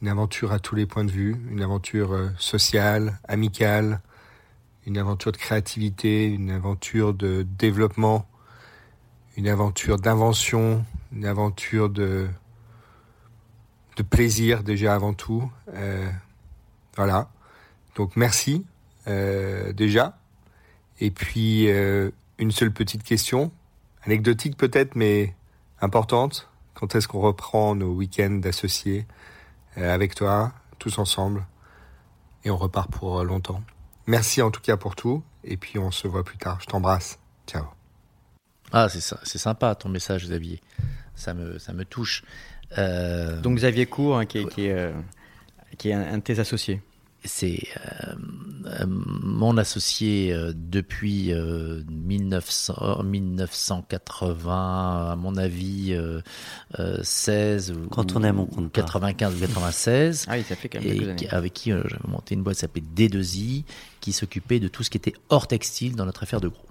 Une 0.02 0.08
aventure 0.08 0.52
à 0.52 0.58
tous 0.58 0.74
les 0.74 0.84
points 0.84 1.06
de 1.06 1.10
vue, 1.10 1.38
une 1.50 1.62
aventure 1.62 2.12
euh, 2.12 2.28
sociale, 2.36 3.18
amicale, 3.26 4.02
une 4.84 4.98
aventure 4.98 5.32
de 5.32 5.38
créativité, 5.38 6.26
une 6.26 6.50
aventure 6.50 7.14
de 7.14 7.46
développement, 7.58 8.28
une 9.38 9.48
aventure 9.48 9.96
d'invention, 9.98 10.84
une 11.12 11.24
aventure 11.24 11.88
de, 11.88 12.28
plaisir 14.10 14.64
déjà 14.64 14.94
avant 14.94 15.14
tout. 15.14 15.50
Euh, 15.72 16.10
voilà. 16.94 17.30
Donc 17.94 18.16
merci 18.16 18.66
euh, 19.08 19.72
déjà 19.72 20.18
et 21.00 21.10
puis, 21.10 21.70
euh, 21.70 22.10
une 22.38 22.50
seule 22.50 22.72
petite 22.72 23.02
question, 23.02 23.52
anecdotique 24.02 24.56
peut-être, 24.56 24.96
mais 24.96 25.34
importante. 25.80 26.48
Quand 26.74 26.94
est-ce 26.94 27.08
qu'on 27.08 27.20
reprend 27.20 27.74
nos 27.74 27.92
week-ends 27.92 28.38
d'associés 28.42 29.06
euh, 29.78 29.94
avec 29.94 30.14
toi, 30.14 30.52
tous 30.78 30.98
ensemble, 30.98 31.46
et 32.44 32.50
on 32.50 32.56
repart 32.56 32.90
pour 32.90 33.24
longtemps? 33.24 33.62
Merci 34.06 34.40
en 34.42 34.50
tout 34.50 34.60
cas 34.60 34.76
pour 34.76 34.94
tout, 34.94 35.22
et 35.42 35.56
puis 35.56 35.78
on 35.78 35.90
se 35.90 36.06
voit 36.06 36.24
plus 36.24 36.38
tard. 36.38 36.60
Je 36.60 36.66
t'embrasse. 36.66 37.18
Ciao. 37.46 37.64
Ah, 38.72 38.88
c'est 38.88 39.00
c'est 39.00 39.38
sympa 39.38 39.74
ton 39.74 39.88
message, 39.88 40.24
Xavier. 40.24 40.60
Ça 41.14 41.34
me, 41.34 41.58
ça 41.58 41.72
me 41.72 41.84
touche. 41.84 42.24
Euh... 42.78 43.40
Donc 43.40 43.56
Xavier 43.56 43.86
Cour, 43.86 44.18
hein, 44.18 44.26
qui, 44.26 44.38
est, 44.38 44.48
qui, 44.48 44.66
est, 44.66 44.72
euh, 44.72 44.92
qui 45.78 45.90
est 45.90 45.94
un 45.94 46.18
de 46.18 46.22
tes 46.22 46.38
associés 46.38 46.82
c'est 47.26 47.58
euh, 47.76 48.14
euh, 48.66 48.86
mon 48.86 49.56
associé 49.58 50.32
euh, 50.32 50.52
depuis 50.54 51.32
1900, 51.32 53.02
1980, 53.02 55.12
à 55.12 55.16
mon 55.16 55.36
avis, 55.36 55.96
16 57.02 57.72
ou 57.72 57.88
quand 57.90 58.16
on 58.16 58.22
aime, 58.22 58.40
on 58.40 58.46
compte 58.46 58.72
95 58.72 59.34
ou 59.34 59.40
96. 59.40 60.26
ah 60.28 60.36
oui, 60.36 60.42
ça 60.42 60.56
fait 60.56 60.68
quand 60.68 60.80
même 60.80 60.88
et 60.88 61.10
années. 61.10 61.28
avec 61.30 61.52
qui 61.52 61.70
j'avais 61.70 62.08
monté 62.08 62.34
une 62.34 62.42
boîte 62.42 62.56
qui 62.56 62.60
s'appelait 62.60 62.84
D2I, 62.94 63.64
qui 64.00 64.12
s'occupait 64.12 64.60
de 64.60 64.68
tout 64.68 64.82
ce 64.82 64.90
qui 64.90 64.96
était 64.96 65.14
hors 65.28 65.46
textile 65.46 65.96
dans 65.96 66.06
notre 66.06 66.22
affaire 66.22 66.40
de 66.40 66.48
gros. 66.48 66.62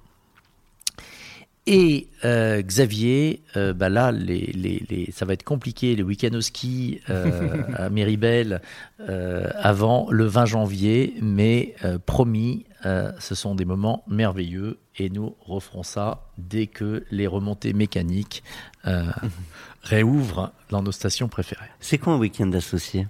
Et 1.68 2.10
euh, 2.24 2.62
Xavier, 2.62 3.42
euh, 3.58 3.74
bah 3.74 3.90
là, 3.90 4.12
les, 4.12 4.52
les, 4.54 4.86
les, 4.88 5.12
ça 5.12 5.26
va 5.26 5.34
être 5.34 5.44
compliqué, 5.44 5.96
les 5.96 6.04
week-ends 6.04 6.36
au 6.36 6.42
ski 6.42 7.02
euh, 7.10 7.64
à 7.76 7.90
Méribel 7.90 8.62
euh, 9.00 9.50
avant 9.56 10.08
le 10.12 10.26
20 10.26 10.46
janvier, 10.46 11.16
mais 11.22 11.76
promis, 12.06 12.66
ce 12.84 13.34
sont 13.34 13.56
des 13.56 13.66
moments 13.66 14.04
merveilleux. 14.08 14.78
Et 14.98 15.10
nous 15.10 15.36
referons 15.42 15.82
ça 15.82 16.28
dès 16.38 16.68
que 16.68 17.04
les 17.10 17.26
remontées 17.26 17.74
mécaniques 17.74 18.44
réouvrent 19.82 20.52
dans 20.70 20.84
nos 20.84 20.92
stations 20.92 21.28
préférées. 21.28 21.66
C'est 21.80 21.98
quoi 21.98 22.14
un 22.14 22.20
week-end 22.20 22.52
associé 22.54 23.08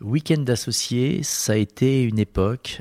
Week-end 0.00 0.38
d'associés, 0.38 1.22
ça 1.24 1.54
a 1.54 1.56
été 1.56 2.02
une 2.04 2.20
époque 2.20 2.80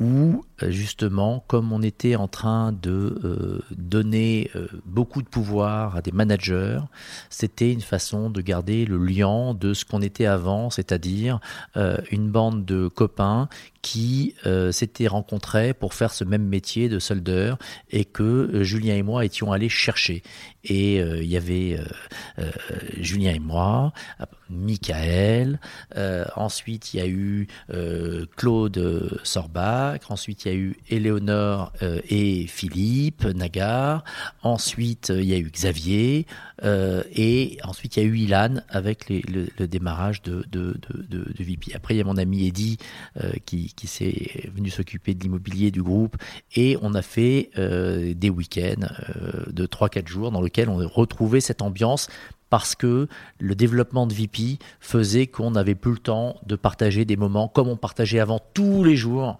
où 0.00 0.44
justement, 0.70 1.44
comme 1.46 1.72
on 1.72 1.82
était 1.82 2.16
en 2.16 2.28
train 2.28 2.72
de 2.72 3.18
euh, 3.24 3.60
donner 3.70 4.50
euh, 4.56 4.68
beaucoup 4.84 5.22
de 5.22 5.28
pouvoir 5.28 5.96
à 5.96 6.02
des 6.02 6.12
managers, 6.12 6.80
c'était 7.30 7.72
une 7.72 7.80
façon 7.80 8.30
de 8.30 8.40
garder 8.40 8.84
le 8.84 8.98
lien 8.98 9.54
de 9.54 9.74
ce 9.74 9.84
qu'on 9.84 10.02
était 10.02 10.26
avant, 10.26 10.70
c'est-à-dire 10.70 11.40
une 12.10 12.30
bande 12.30 12.64
de 12.64 12.88
copains 12.88 13.48
qui 13.82 14.34
s'étaient 14.70 15.06
rencontrés 15.06 15.74
pour 15.74 15.94
faire 15.94 16.12
ce 16.12 16.24
même 16.24 16.46
métier 16.46 16.88
de 16.88 16.98
soldeur 16.98 17.58
et 17.90 18.04
que 18.04 18.62
Julien 18.62 18.94
et 18.94 19.02
moi 19.02 19.24
étions 19.24 19.52
allés 19.52 19.68
chercher. 19.68 20.22
Et 20.64 20.96
il 20.98 21.26
y 21.26 21.36
avait 21.36 21.78
Julien 22.98 23.32
et 23.34 23.38
moi, 23.38 23.92
Michael, 24.48 25.60
ensuite 26.36 26.94
il 26.94 26.96
y 26.98 27.00
a 27.00 27.08
eu 27.08 27.48
Claude 28.36 29.20
Sorbach, 29.22 30.00
ensuite 30.08 30.44
il 30.44 30.48
y 30.48 30.50
a 30.50 30.53
a 30.54 30.58
eu 30.58 30.76
Éléonore 30.88 31.72
et 32.08 32.46
Philippe 32.46 33.24
Nagar. 33.24 34.04
Ensuite, 34.42 35.12
il 35.14 35.24
y 35.24 35.34
a 35.34 35.38
eu 35.38 35.50
Xavier. 35.50 36.26
et 36.62 37.58
ensuite, 37.64 37.96
il 37.96 38.02
y 38.02 38.06
a 38.06 38.08
eu 38.08 38.16
Ilan 38.16 38.56
avec 38.68 39.08
le, 39.08 39.66
démarrage 39.66 40.22
de, 40.22 40.44
VP. 41.38 41.74
Après, 41.74 41.94
il 41.94 41.98
y 41.98 42.00
a 42.00 42.04
mon 42.04 42.16
ami 42.16 42.46
Eddy 42.46 42.78
qui, 43.44 43.72
qui 43.74 43.86
s'est 43.86 44.50
venu 44.54 44.70
s'occuper 44.70 45.14
de 45.14 45.22
l'immobilier 45.22 45.70
du 45.70 45.82
groupe. 45.82 46.16
Et 46.54 46.76
on 46.82 46.94
a 46.94 47.02
fait 47.02 47.50
des 47.56 48.30
week-ends 48.30 48.86
de 49.48 49.66
3-4 49.66 50.08
jours 50.08 50.30
dans 50.30 50.42
lesquels 50.42 50.68
on 50.68 50.86
retrouvait 50.88 51.40
cette 51.40 51.62
ambiance 51.62 52.08
parce 52.54 52.76
que 52.76 53.08
le 53.40 53.54
développement 53.56 54.06
de 54.06 54.14
VP 54.14 54.58
faisait 54.78 55.26
qu'on 55.26 55.50
n'avait 55.50 55.74
plus 55.74 55.90
le 55.90 55.98
temps 55.98 56.36
de 56.46 56.54
partager 56.54 57.04
des 57.04 57.16
moments 57.16 57.48
comme 57.48 57.66
on 57.66 57.76
partageait 57.76 58.20
avant 58.20 58.40
tous 58.54 58.84
les 58.84 58.94
jours, 58.94 59.38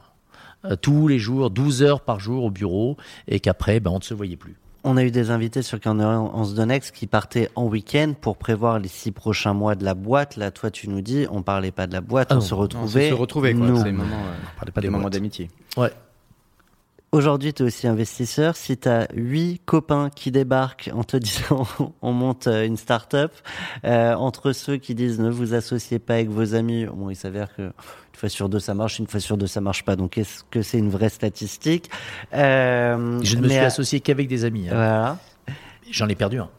euh, 0.65 0.77
tous 0.77 1.09
les 1.09 1.19
jours, 1.19 1.51
12 1.51 1.83
heures 1.83 2.01
par 2.01 2.21
jour 2.21 2.45
au 2.45 2.51
bureau, 2.51 2.97
et 3.29 3.41
qu'après, 3.41 3.81
ben, 3.81 3.91
on 3.91 3.99
ne 3.99 4.03
se 4.03 4.15
voyait 4.15 4.37
plus. 4.37 4.57
On 4.87 4.99
a 4.99 5.03
eu 5.05 5.11
des 5.11 5.31
invités 5.31 5.63
sur 5.63 5.79
On 5.87 6.45
se 6.45 6.61
Next 6.61 6.95
qui 6.95 7.07
partaient 7.07 7.49
en 7.55 7.65
week-end 7.65 8.13
pour 8.21 8.37
prévoir 8.37 8.79
les 8.79 8.89
six 8.89 9.13
prochains 9.13 9.55
mois 9.55 9.77
de 9.77 9.85
la 9.85 9.95
boîte. 9.95 10.37
Là, 10.37 10.51
toi, 10.51 10.71
tu 10.71 10.91
nous 10.91 11.01
dis, 11.01 11.27
on 11.31 11.43
parlait 11.43 11.71
pas 11.71 11.87
de 11.87 11.95
la 11.95 12.03
boîte, 12.03 12.29
ah 12.31 12.37
on, 12.37 12.41
se 12.43 12.53
retrouvait. 12.53 13.11
on 13.11 13.17
se 13.17 13.21
retrouvait, 13.21 13.55
quoi. 13.55 13.67
C'est 13.83 13.89
euh, 13.89 14.71
pas 14.75 14.81
des 14.83 14.91
moments 14.91 15.09
d'amitié. 15.09 15.49
Ouais. 15.79 15.91
Aujourd'hui, 17.15 17.55
tu 17.55 17.63
es 17.63 17.67
aussi 17.67 17.87
investisseur. 17.87 18.57
Si 18.57 18.77
tu 18.77 18.89
as 18.89 19.07
huit 19.15 19.61
copains 19.65 20.11
qui 20.11 20.33
débarquent 20.33 20.91
en 20.93 21.05
te 21.05 21.17
disant 21.19 21.65
on 22.03 22.13
monte 22.13 22.49
euh, 22.49 22.67
une 22.67 22.77
start-up, 22.77 23.31
euh, 23.85 24.15
entre 24.15 24.51
ceux 24.51 24.79
qui 24.79 24.97
disent 24.97 25.21
ne 25.21 25.31
vous 25.31 25.55
associez 25.55 26.01
pas 26.01 26.15
avec 26.15 26.29
vos 26.29 26.57
amis, 26.57 26.87
bon, 26.87 27.11
il 27.11 27.15
s'avère 27.15 27.55
que 27.55 27.63
une 27.63 27.73
fois 28.17 28.29
sur 28.29 28.49
deux 28.49 28.59
ça 28.59 28.75
marche, 28.75 28.99
une 28.99 29.07
fois 29.07 29.21
sur 29.21 29.37
deux 29.37 29.47
ça 29.47 29.61
marche 29.61 29.85
pas. 29.85 29.95
Donc 29.95 30.19
est-ce 30.19 30.43
que 30.51 30.61
c'est 30.61 30.79
une 30.79 30.91
vraie 30.91 31.09
statistique? 31.09 31.89
Euh, 32.33 33.21
Je 33.23 33.37
ne 33.37 33.43
me 33.43 33.49
suis 33.49 33.59
associé 33.59 34.01
qu'avec 34.01 34.27
des 34.27 34.45
amis. 34.45 34.69
Hein. 34.69 34.75
Voilà. 34.75 35.19
J'en 35.93 36.09
ai 36.09 36.17
perdu 36.17 36.41
un. 36.41 36.51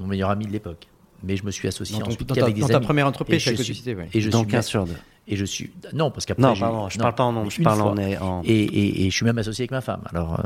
Mon 0.00 0.08
meilleur 0.08 0.30
ami 0.30 0.46
de 0.46 0.52
l'époque. 0.52 0.88
Mais 1.22 1.36
je 1.36 1.44
me 1.44 1.52
suis 1.52 1.68
associé 1.68 2.00
dans 2.00 2.06
ensuite 2.06 2.26
qu'avec 2.32 2.52
des 2.52 2.62
amis. 2.64 2.72
Dans 2.72 2.80
ta 2.80 2.84
première 2.84 3.06
entreprise, 3.06 3.46
et 3.46 3.54
je 3.54 3.62
suis, 3.62 3.84
et 4.12 4.20
je 4.20 4.28
donc 4.28 4.52
un 4.52 4.62
sur 4.62 4.86
deux. 4.86 4.96
Et 5.28 5.36
je 5.36 5.44
suis 5.44 5.72
non 5.92 6.10
parce 6.10 6.24
qu'après 6.24 6.42
non 6.42 6.54
pardon 6.54 6.88
je 6.88 6.98
parle 6.98 7.14
pas 7.14 7.24
en 7.24 7.32
nom 7.32 7.50
je 7.50 7.62
parle 7.62 7.80
en, 7.80 7.96
en... 7.96 8.42
Et, 8.44 8.62
et, 8.62 9.06
et, 9.06 9.10
je 9.10 9.14
suis 9.16 9.24
même 9.24 9.38
associé 9.38 9.62
avec 9.62 9.72
ma 9.72 9.80
femme 9.80 10.02
alors. 10.10 10.38
Euh, 10.38 10.42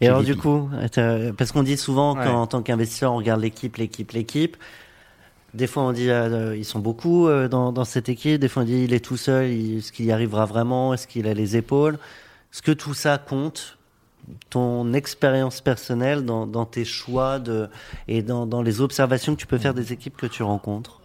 et 0.00 0.08
alors 0.08 0.24
du 0.24 0.36
coup 0.36 0.68
parce 1.36 1.52
qu'on 1.52 1.62
dit 1.62 1.76
souvent 1.76 2.14
qu'en 2.14 2.46
tant 2.46 2.62
qu'investisseur 2.62 3.12
on 3.12 3.16
regarde 3.16 3.40
l'équipe 3.40 3.76
l'équipe 3.76 4.10
l'équipe. 4.12 4.56
Des 5.54 5.66
fois 5.66 5.82
on 5.82 5.92
dit 5.92 6.08
euh, 6.08 6.56
ils 6.56 6.64
sont 6.64 6.78
beaucoup 6.78 7.28
euh, 7.28 7.46
dans, 7.46 7.72
dans, 7.72 7.84
cette 7.84 8.08
équipe, 8.08 8.40
des 8.40 8.48
fois 8.48 8.62
on 8.62 8.66
dit 8.66 8.84
il 8.84 8.94
est 8.94 9.04
tout 9.04 9.18
seul, 9.18 9.50
est-ce 9.50 9.92
qu'il 9.92 10.06
y 10.06 10.12
arrivera 10.12 10.46
vraiment, 10.46 10.94
est-ce 10.94 11.06
qu'il 11.06 11.26
a 11.26 11.34
les 11.34 11.56
épaules, 11.56 11.98
est-ce 12.52 12.62
que 12.62 12.72
tout 12.72 12.94
ça 12.94 13.18
compte 13.18 13.76
ton 14.48 14.94
expérience 14.94 15.60
personnelle 15.60 16.24
dans, 16.24 16.46
dans, 16.46 16.64
tes 16.64 16.86
choix 16.86 17.38
de, 17.38 17.68
et 18.08 18.22
dans, 18.22 18.46
dans 18.46 18.62
les 18.62 18.80
observations 18.80 19.34
que 19.34 19.40
tu 19.40 19.46
peux 19.46 19.58
faire 19.58 19.74
des 19.74 19.92
équipes 19.92 20.16
que 20.16 20.26
tu 20.26 20.42
rencontres? 20.42 21.02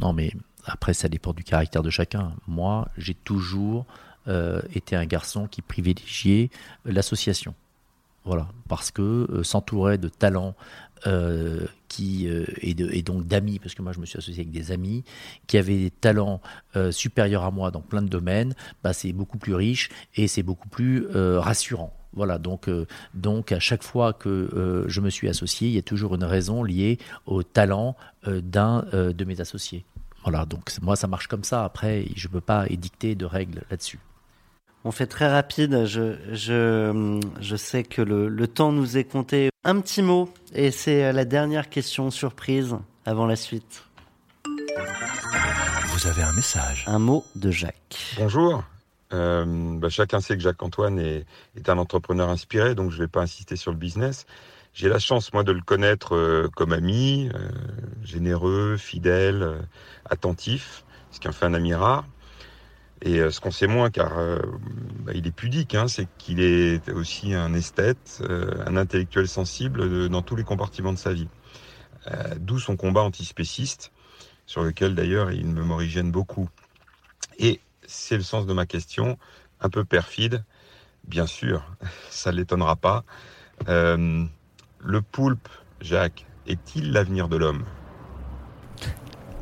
Non 0.00 0.14
mais 0.14 0.32
après, 0.66 0.94
ça 0.94 1.08
dépend 1.08 1.32
du 1.32 1.44
caractère 1.44 1.82
de 1.82 1.90
chacun. 1.90 2.34
Moi, 2.46 2.88
j'ai 2.98 3.14
toujours 3.14 3.86
euh, 4.28 4.60
été 4.74 4.96
un 4.96 5.06
garçon 5.06 5.46
qui 5.46 5.62
privilégiait 5.62 6.50
l'association. 6.84 7.54
Voilà, 8.24 8.48
parce 8.68 8.90
que 8.90 9.02
euh, 9.30 9.44
s'entourer 9.44 9.98
de 9.98 10.08
talents 10.08 10.56
euh, 11.06 11.64
qui 11.86 12.26
et, 12.26 12.74
de, 12.74 12.90
et, 12.90 13.02
donc 13.02 13.28
d'amis, 13.28 13.60
parce 13.60 13.76
que 13.76 13.82
moi 13.82 13.92
je 13.92 14.00
me 14.00 14.06
suis 14.06 14.18
associé 14.18 14.40
avec 14.40 14.50
des 14.50 14.72
amis 14.72 15.04
qui 15.46 15.58
avaient 15.58 15.78
des 15.78 15.90
talents 15.92 16.40
supérieurs 16.90 17.44
à 17.44 17.52
moi 17.52 17.70
dans 17.70 17.80
plein 17.80 18.02
de 18.02 18.08
domaines, 18.08 18.56
bah, 18.82 18.92
c'est 18.92 19.12
beaucoup 19.12 19.38
plus 19.38 19.54
riche 19.54 19.90
et 20.16 20.26
c'est 20.26 20.42
beaucoup 20.42 20.68
plus 20.68 21.06
rassurant. 21.14 21.94
Voilà, 22.12 22.38
donc, 22.38 22.68
donc 23.14 23.52
à 23.52 23.60
chaque 23.60 23.84
fois 23.84 24.12
que 24.12 24.84
je 24.88 25.00
me 25.00 25.10
suis 25.10 25.28
associé, 25.28 25.68
il 25.68 25.74
y 25.74 25.78
a 25.78 25.82
toujours 25.82 26.16
une 26.16 26.24
raison 26.24 26.64
liée 26.64 26.98
au 27.26 27.44
talent 27.44 27.94
d'un 28.26 28.84
de 28.92 29.24
mes 29.24 29.40
associés. 29.40 29.84
Voilà, 30.26 30.44
donc 30.44 30.72
moi 30.82 30.96
ça 30.96 31.06
marche 31.06 31.28
comme 31.28 31.44
ça. 31.44 31.64
Après, 31.64 32.04
je 32.16 32.26
ne 32.26 32.32
peux 32.32 32.40
pas 32.40 32.66
édicter 32.68 33.14
de 33.14 33.24
règles 33.24 33.62
là-dessus. 33.70 34.00
On 34.82 34.90
fait 34.90 35.06
très 35.06 35.28
rapide. 35.28 35.84
Je, 35.84 36.16
je, 36.32 37.20
je 37.40 37.56
sais 37.56 37.84
que 37.84 38.02
le, 38.02 38.28
le, 38.28 38.48
temps 38.48 38.72
nous 38.72 38.96
est 38.96 39.04
compté. 39.04 39.50
Un 39.62 39.80
petit 39.80 40.02
mot, 40.02 40.28
et 40.52 40.72
c'est 40.72 41.12
la 41.12 41.24
dernière 41.24 41.68
question 41.68 42.10
surprise 42.10 42.76
avant 43.04 43.26
la 43.26 43.36
suite. 43.36 43.84
Vous 45.90 46.08
avez 46.08 46.22
un 46.22 46.32
message. 46.32 46.84
Un 46.88 46.98
mot 46.98 47.24
de 47.36 47.52
Jacques. 47.52 48.16
Bonjour. 48.18 48.64
Euh, 49.12 49.78
bah, 49.78 49.90
chacun 49.90 50.20
sait 50.20 50.36
que 50.36 50.42
Jacques-Antoine 50.42 50.98
est, 50.98 51.24
est, 51.56 51.68
un 51.68 51.78
entrepreneur 51.78 52.28
inspiré, 52.28 52.74
donc 52.74 52.90
je 52.90 52.96
ne 52.96 53.02
vais 53.02 53.08
pas 53.08 53.22
insister 53.22 53.54
sur 53.54 53.70
le 53.70 53.76
business. 53.76 54.26
J'ai 54.76 54.90
la 54.90 54.98
chance, 54.98 55.32
moi, 55.32 55.42
de 55.42 55.52
le 55.52 55.62
connaître 55.62 56.14
euh, 56.14 56.50
comme 56.54 56.74
ami, 56.74 57.30
euh, 57.34 57.48
généreux, 58.02 58.76
fidèle, 58.76 59.42
euh, 59.42 59.58
attentif, 60.04 60.84
ce 61.10 61.18
qui 61.18 61.28
en 61.28 61.32
fait 61.32 61.46
un 61.46 61.54
ami 61.54 61.72
rare. 61.72 62.04
Et 63.00 63.18
ce 63.30 63.40
qu'on 63.40 63.50
sait 63.50 63.66
moins, 63.66 63.90
car 63.90 64.16
bah, 65.00 65.12
il 65.14 65.26
est 65.26 65.32
pudique, 65.32 65.74
hein, 65.74 65.86
c'est 65.86 66.08
qu'il 66.16 66.40
est 66.40 66.90
aussi 66.90 67.34
un 67.34 67.52
esthète, 67.52 68.22
un 68.26 68.74
intellectuel 68.74 69.28
sensible 69.28 70.08
dans 70.08 70.22
tous 70.22 70.34
les 70.34 70.44
compartiments 70.44 70.94
de 70.94 70.98
sa 70.98 71.12
vie. 71.12 71.28
D'où 72.38 72.58
son 72.58 72.78
combat 72.78 73.02
antispéciste, 73.02 73.92
sur 74.46 74.62
lequel 74.62 74.94
d'ailleurs 74.94 75.30
il 75.30 75.46
me 75.46 75.62
m'origine 75.62 76.10
beaucoup. 76.10 76.48
Et 77.38 77.60
c'est 77.86 78.16
le 78.16 78.22
sens 78.22 78.46
de 78.46 78.54
ma 78.54 78.64
question, 78.64 79.18
un 79.60 79.68
peu 79.68 79.84
perfide, 79.84 80.42
bien 81.04 81.26
sûr, 81.26 81.70
ça 82.08 82.32
ne 82.32 82.38
l'étonnera 82.38 82.76
pas. 82.76 83.04
Le 84.86 85.02
poulpe, 85.02 85.48
Jacques, 85.80 86.26
est-il 86.46 86.92
l'avenir 86.92 87.28
de 87.28 87.36
l'homme? 87.36 87.64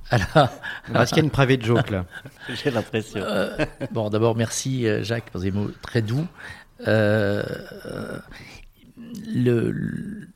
Alors, 0.09 0.49
est-ce 0.95 1.11
qu'il 1.11 1.19
y 1.19 1.21
a 1.21 1.25
une 1.25 1.31
private 1.31 1.63
joke 1.63 1.91
là 1.91 2.07
J'ai 2.49 2.71
l'impression. 2.71 3.21
Euh, 3.23 3.55
bon, 3.93 4.09
d'abord, 4.09 4.37
merci 4.37 4.87
euh, 4.87 5.03
Jacques 5.03 5.29
pour 5.31 5.43
des 5.43 5.51
mots 5.51 5.71
très 5.83 6.01
doux. 6.01 6.27
Euh, 6.89 7.43
le, 9.35 10.29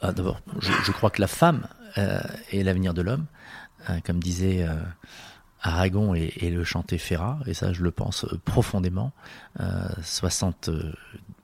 ah, 0.00 0.12
d'abord, 0.12 0.40
je, 0.60 0.92
crois 0.92 1.10
que 1.10 1.20
la 1.20 1.26
femme 1.26 1.66
est 1.96 2.62
l'avenir 2.62 2.94
de 2.94 3.02
l'homme, 3.02 3.26
comme 4.04 4.20
disait 4.20 4.66
Aragon 5.60 6.14
et, 6.14 6.32
et, 6.36 6.50
le 6.50 6.62
chantait 6.62 6.98
Ferrat, 6.98 7.40
et 7.46 7.54
ça, 7.54 7.72
je 7.72 7.82
le 7.82 7.90
pense 7.90 8.26
profondément. 8.44 9.12
60 10.02 10.70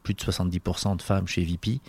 plus 0.09 0.15
de 0.15 0.33
70% 0.33 0.97
de 0.97 1.03
femmes 1.03 1.27
chez 1.27 1.45
VP. 1.45 1.81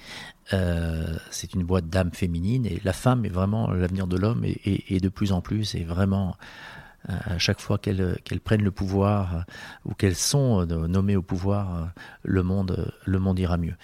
Euh, 0.51 1.15
c'est 1.32 1.53
une 1.53 1.63
boîte 1.63 1.88
d'âme 1.88 2.11
féminine 2.11 2.65
et 2.65 2.82
la 2.84 2.91
femme 2.91 3.24
est 3.24 3.30
vraiment 3.30 3.72
l'avenir 3.72 4.07
de 4.07 4.17
l'homme 4.17 4.43
et, 4.43 4.99
de 4.99 5.09
plus 5.09 5.32
en 5.32 5.39
plus 5.39 5.76
et 5.76 5.86
vraiment 5.86 6.36
euh, 7.09 7.13
à 7.24 7.38
chaque 7.38 7.61
fois 7.61 7.78
qu'elles 7.78 8.20
prennent 8.43 8.63
le 8.63 8.72
pouvoir 8.72 9.36
euh, 9.36 9.41
ou 9.86 9.93
qu'elles 9.93 10.17
sont 10.17 10.65
nommées 10.65 11.15
au 11.15 11.22
pouvoir, 11.22 11.91
le 12.24 12.43
monde, 12.43 12.91
le 13.05 13.20
monde 13.20 13.39
ira 13.39 13.57
mieux. 13.57 13.76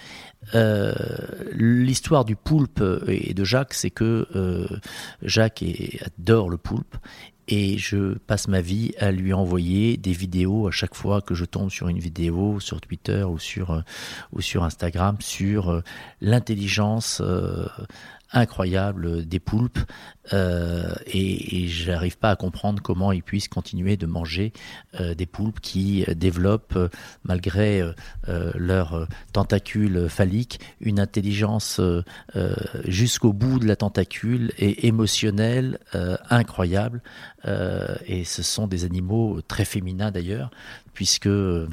L'histoire 1.53 2.25
du 2.25 2.35
poulpe 2.35 2.83
et 3.07 3.33
de 3.33 3.43
Jacques, 3.45 3.73
c'est 3.73 3.89
que 3.89 4.27
Jacques 5.21 5.63
adore 6.05 6.49
le 6.49 6.57
poulpe 6.57 6.97
et 7.47 7.77
je 7.77 8.17
passe 8.17 8.47
ma 8.47 8.61
vie 8.61 8.93
à 8.99 9.11
lui 9.11 9.33
envoyer 9.33 9.97
des 9.97 10.13
vidéos 10.13 10.67
à 10.67 10.71
chaque 10.71 10.95
fois 10.95 11.21
que 11.21 11.35
je 11.35 11.45
tombe 11.45 11.69
sur 11.69 11.87
une 11.87 11.99
vidéo 11.99 12.59
sur 12.59 12.81
Twitter 12.81 13.23
ou 13.23 13.37
sur 13.37 13.71
euh, 13.71 14.63
Instagram 14.63 15.17
sur 15.19 15.69
euh, 15.69 15.81
l'intelligence 16.21 17.21
euh, 17.23 17.67
incroyable 18.35 19.25
des 19.25 19.39
poulpes 19.39 19.79
euh, 20.33 20.93
et, 21.07 21.63
et 21.63 21.67
j'arrive 21.67 22.17
pas 22.17 22.31
à 22.31 22.35
comprendre 22.35 22.81
comment 22.81 23.11
ils 23.11 23.23
puissent 23.23 23.47
continuer 23.47 23.95
de 23.97 24.05
manger 24.05 24.53
euh, 24.99 25.13
des 25.13 25.25
poulpes 25.25 25.59
qui 25.59 26.03
développent 26.15 26.75
euh, 26.75 26.89
malgré 27.23 27.81
euh, 27.81 28.51
leurs 28.55 29.07
tentacules 29.33 30.09
phalliques 30.09 30.59
une 30.81 30.99
intelligence 30.99 31.79
jusqu'au 32.85 33.33
bout 33.33 33.59
de 33.59 33.67
la 33.67 33.75
tentacule 33.75 34.51
et 34.57 34.87
émotionnelle 34.87 35.79
incroyable. 36.29 37.01
Et 38.05 38.23
ce 38.23 38.43
sont 38.43 38.67
des 38.67 38.85
animaux 38.85 39.41
très 39.47 39.65
féminins 39.65 40.11
d'ailleurs 40.11 40.51
puisque 40.95 41.27
euh, 41.27 41.67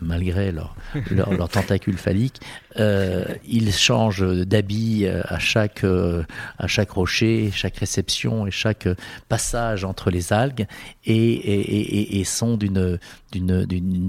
malgré 0.00 0.52
leur, 0.52 0.74
leur, 1.10 1.34
leur, 1.34 1.48
tentacule 1.50 1.98
phallique, 1.98 2.40
euh, 2.78 3.24
ils 3.44 3.72
changent 3.72 4.24
d'habit 4.46 5.06
à 5.28 5.38
chaque, 5.38 5.84
euh, 5.84 6.24
à 6.58 6.66
chaque 6.66 6.90
rocher, 6.90 7.50
chaque 7.52 7.76
réception 7.76 8.46
et 8.46 8.50
chaque 8.50 8.88
passage 9.28 9.84
entre 9.84 10.10
les 10.10 10.32
algues 10.32 10.66
et, 11.04 11.14
et, 11.14 11.60
et, 11.80 12.20
et 12.20 12.24
sont 12.24 12.56
d'une 12.56 12.98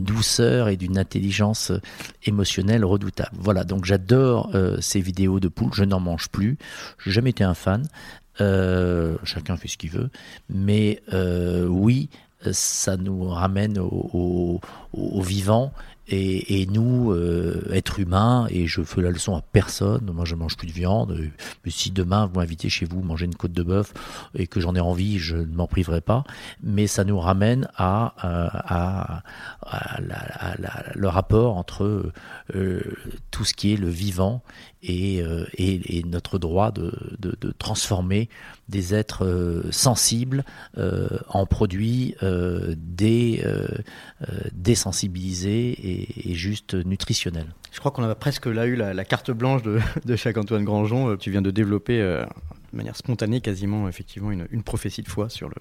douceur 0.03 0.69
et 0.69 0.77
d'une 0.77 0.97
intelligence 0.97 1.71
émotionnelle 2.25 2.85
redoutable. 2.85 3.35
Voilà, 3.37 3.63
donc 3.63 3.85
j'adore 3.85 4.49
euh, 4.55 4.77
ces 4.81 5.01
vidéos 5.01 5.39
de 5.39 5.49
poules, 5.49 5.73
je 5.73 5.83
n'en 5.83 5.99
mange 5.99 6.29
plus, 6.29 6.57
j'ai 7.03 7.11
jamais 7.11 7.31
été 7.31 7.43
un 7.43 7.53
fan, 7.53 7.87
euh, 8.41 9.17
chacun 9.23 9.57
fait 9.57 9.67
ce 9.67 9.77
qu'il 9.77 9.91
veut, 9.91 10.09
mais 10.49 11.01
oui, 11.67 12.09
ça 12.51 12.95
nous 12.95 13.27
ramène 13.27 13.77
au, 13.79 14.61
au 14.93 15.21
vivant 15.21 15.73
et, 16.11 16.65
nous, 16.65 17.11
euh, 17.11 17.63
êtres 17.71 17.99
humains, 17.99 18.47
et 18.49 18.67
je 18.67 18.81
fais 18.81 19.01
la 19.01 19.11
leçon 19.11 19.35
à 19.35 19.41
personne, 19.41 20.09
moi 20.11 20.25
je 20.25 20.35
mange 20.35 20.57
plus 20.57 20.67
de 20.67 20.71
viande, 20.71 21.17
mais 21.63 21.71
si 21.71 21.91
demain 21.91 22.25
vous 22.25 22.39
m'invitez 22.39 22.69
chez 22.69 22.85
vous 22.85 23.01
manger 23.01 23.25
une 23.25 23.35
côte 23.35 23.53
de 23.53 23.63
bœuf 23.63 23.93
et 24.35 24.47
que 24.47 24.59
j'en 24.59 24.75
ai 24.75 24.79
envie, 24.79 25.19
je 25.19 25.37
ne 25.37 25.55
m'en 25.55 25.67
priverai 25.67 26.01
pas. 26.01 26.23
Mais 26.63 26.87
ça 26.87 27.03
nous 27.03 27.19
ramène 27.19 27.67
à, 27.75 28.13
à, 28.17 29.23
à, 29.61 30.55
le 30.95 31.07
rapport 31.07 31.57
entre 31.57 32.11
euh, 32.55 32.81
tout 33.31 33.45
ce 33.45 33.53
qui 33.53 33.73
est 33.73 33.77
le 33.77 33.89
vivant 33.89 34.41
et, 34.81 35.21
euh, 35.21 35.45
et, 35.57 36.03
notre 36.05 36.39
droit 36.39 36.71
de, 36.71 36.91
transformer 37.57 38.29
des 38.69 38.95
êtres 38.95 39.25
euh, 39.25 39.63
sensibles 39.71 40.45
euh, 40.77 41.09
en 41.27 41.45
produits 41.45 42.15
dé, 42.21 43.43
désensibilisés 44.53 46.29
et, 46.29 46.33
juste 46.33 46.73
nutritionnels. 46.73 47.53
Je 47.71 47.79
crois 47.79 47.91
qu'on 47.91 48.03
a 48.03 48.15
presque 48.15 48.45
là 48.45 48.65
eu 48.65 48.75
la, 48.75 49.05
carte 49.05 49.31
blanche 49.31 49.63
de, 49.63 49.79
de 50.05 50.15
chaque 50.15 50.37
Antoine 50.37 50.63
Grandjean. 50.63 51.17
Tu 51.17 51.31
viens 51.31 51.41
de 51.41 51.51
développer 51.51 51.99
de 51.99 52.77
manière 52.77 52.95
spontanée 52.95 53.41
quasiment 53.41 53.87
effectivement 53.87 54.31
une 54.31 54.63
prophétie 54.63 55.01
de 55.01 55.09
foi 55.09 55.29
sur 55.29 55.49
le, 55.49 55.55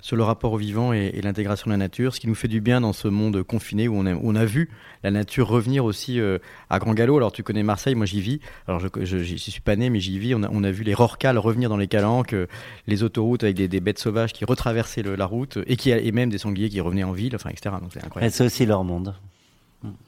sur 0.00 0.16
le 0.16 0.22
rapport 0.22 0.52
au 0.52 0.56
vivant 0.56 0.92
et, 0.92 1.10
et 1.14 1.22
l'intégration 1.22 1.66
de 1.66 1.72
la 1.72 1.78
nature, 1.78 2.14
ce 2.14 2.20
qui 2.20 2.28
nous 2.28 2.34
fait 2.34 2.48
du 2.48 2.60
bien 2.60 2.80
dans 2.80 2.92
ce 2.92 3.08
monde 3.08 3.42
confiné 3.42 3.88
où 3.88 3.96
on 3.96 4.06
a, 4.06 4.14
où 4.14 4.20
on 4.22 4.34
a 4.34 4.44
vu 4.44 4.70
la 5.02 5.10
nature 5.10 5.48
revenir 5.48 5.84
aussi 5.84 6.20
euh, 6.20 6.38
à 6.70 6.78
grand 6.78 6.94
galop. 6.94 7.16
Alors 7.16 7.32
tu 7.32 7.42
connais 7.42 7.62
Marseille, 7.62 7.94
moi 7.94 8.06
j'y 8.06 8.20
vis. 8.20 8.40
Alors 8.66 8.80
je, 8.80 8.88
je, 9.04 9.18
je, 9.18 9.36
suis 9.36 9.60
pas 9.60 9.76
né, 9.76 9.90
mais 9.90 10.00
j'y 10.00 10.18
vis. 10.18 10.34
On 10.34 10.42
a, 10.42 10.48
on 10.50 10.64
a 10.64 10.70
vu 10.70 10.84
les 10.84 10.94
rorcales 10.94 11.38
revenir 11.38 11.68
dans 11.68 11.76
les 11.76 11.88
calanques, 11.88 12.32
euh, 12.32 12.46
les 12.86 13.02
autoroutes 13.02 13.44
avec 13.44 13.56
des, 13.56 13.68
des, 13.68 13.80
bêtes 13.80 13.98
sauvages 13.98 14.32
qui 14.32 14.44
retraversaient 14.44 15.02
le, 15.02 15.16
la 15.16 15.26
route 15.26 15.58
et, 15.66 15.76
qui, 15.76 15.90
et 15.90 16.12
même 16.12 16.30
des 16.30 16.38
sangliers 16.38 16.68
qui 16.68 16.80
revenaient 16.80 17.04
en 17.04 17.12
ville, 17.12 17.34
enfin, 17.34 17.50
etc. 17.50 17.76
Donc 17.80 17.90
c'est 17.92 18.04
incroyable. 18.04 18.32
C'est 18.32 18.44
aussi 18.44 18.66
leur 18.66 18.84
monde. 18.84 19.14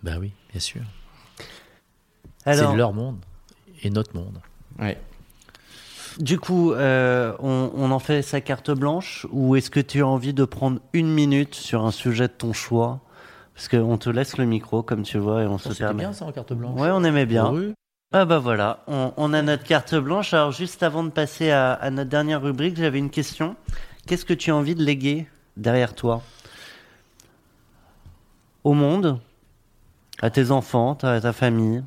Ben 0.03 0.19
oui, 0.19 0.33
bien 0.51 0.61
sûr. 0.61 0.83
C'est 2.45 2.77
leur 2.77 2.93
monde 2.93 3.19
et 3.83 3.91
notre 3.91 4.17
monde. 4.17 4.41
Ouais. 4.79 4.99
Du 6.19 6.39
coup, 6.39 6.73
euh, 6.73 7.33
on, 7.39 7.71
on, 7.75 7.91
en 7.93 7.99
fait 8.01 8.23
sa 8.23 8.41
carte 8.41 8.73
blanche 8.73 9.27
ou 9.31 9.55
est-ce 9.55 9.71
que 9.71 9.79
tu 9.81 10.03
as 10.03 10.07
envie 10.07 10.35
de 10.35 10.45
prendre 10.45 10.81
une 10.93 11.09
minute 11.09 11.55
sur 11.55 11.85
un 11.85 11.93
sujet 11.93 12.27
de 12.27 12.33
ton 12.33 12.53
choix? 12.53 13.01
Parce 13.55 13.69
qu'on 13.69 13.99
te 13.99 14.11
laisse 14.11 14.37
le 14.37 14.45
micro, 14.45 14.83
comme 14.83 15.03
tu 15.03 15.19
vois, 15.19 15.43
et 15.43 15.47
on, 15.47 15.55
on 15.55 15.59
se 15.59 15.73
permet. 15.73 16.01
bien 16.01 16.13
ça 16.13 16.25
en 16.25 16.33
carte 16.33 16.53
blanche. 16.53 16.79
Ouais, 16.81 16.91
on 16.93 17.05
aimait 17.05 17.27
bien. 17.27 17.51
Oui. 17.53 17.73
Ah 18.13 18.25
bah 18.25 18.39
voilà, 18.39 18.83
on, 18.87 19.13
on, 19.17 19.33
a 19.33 19.43
notre 19.43 19.65
carte 19.65 19.95
blanche. 19.95 20.33
Alors 20.33 20.51
juste 20.51 20.83
avant 20.83 21.05
de 21.05 21.11
passer 21.11 21.51
à, 21.51 21.73
à 21.73 21.91
notre 21.91 22.09
dernière 22.09 22.41
rubrique, 22.41 22.77
j'avais 22.77 22.99
une 22.99 23.11
question. 23.11 23.55
Qu'est-ce 24.07 24.25
que 24.25 24.35
tu 24.35 24.51
as 24.51 24.57
envie 24.57 24.75
de 24.75 24.83
léguer 24.83 25.27
derrière 25.57 25.95
toi? 25.95 26.23
Au 28.65 28.73
monde? 28.73 29.21
À 30.21 30.31
tes 30.31 30.51
enfants, 30.51 30.97
à 31.03 31.21
ta 31.21 31.33
famille? 31.33 31.85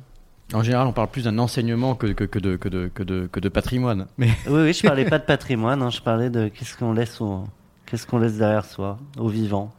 En 0.54 0.62
général, 0.62 0.86
on 0.86 0.92
parle 0.92 1.08
plus 1.08 1.24
d'un 1.24 1.38
enseignement 1.38 1.94
que, 1.94 2.08
que, 2.08 2.24
que, 2.24 2.38
de, 2.38 2.56
que, 2.56 2.68
de, 2.68 2.90
que, 2.92 3.02
de, 3.02 3.28
que 3.30 3.40
de 3.40 3.48
patrimoine. 3.48 4.06
Mais... 4.16 4.30
Oui, 4.46 4.62
oui, 4.62 4.72
je 4.72 4.82
parlais 4.82 5.04
pas 5.04 5.18
de 5.18 5.24
patrimoine, 5.24 5.82
hein, 5.82 5.90
je 5.90 6.00
parlais 6.00 6.30
de 6.30 6.48
qu'est-ce 6.48 6.76
qu'on 6.76 6.92
laisse, 6.92 7.20
au, 7.20 7.44
qu'est-ce 7.86 8.06
qu'on 8.06 8.18
laisse 8.18 8.38
derrière 8.38 8.64
soi, 8.64 8.98
au 9.16 9.28
vivant. 9.28 9.72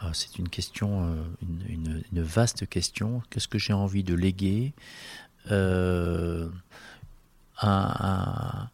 Ah, 0.00 0.10
c'est 0.12 0.38
une 0.38 0.48
question, 0.48 1.04
euh, 1.04 1.22
une, 1.42 1.64
une, 1.68 2.02
une, 2.12 2.22
vaste 2.22 2.68
question. 2.68 3.22
Qu'est-ce 3.30 3.48
que 3.48 3.58
j'ai 3.58 3.72
envie 3.72 4.04
de 4.04 4.14
léguer 4.14 4.74
euh, 5.50 6.48
un, 7.60 7.94
un, 8.00 8.68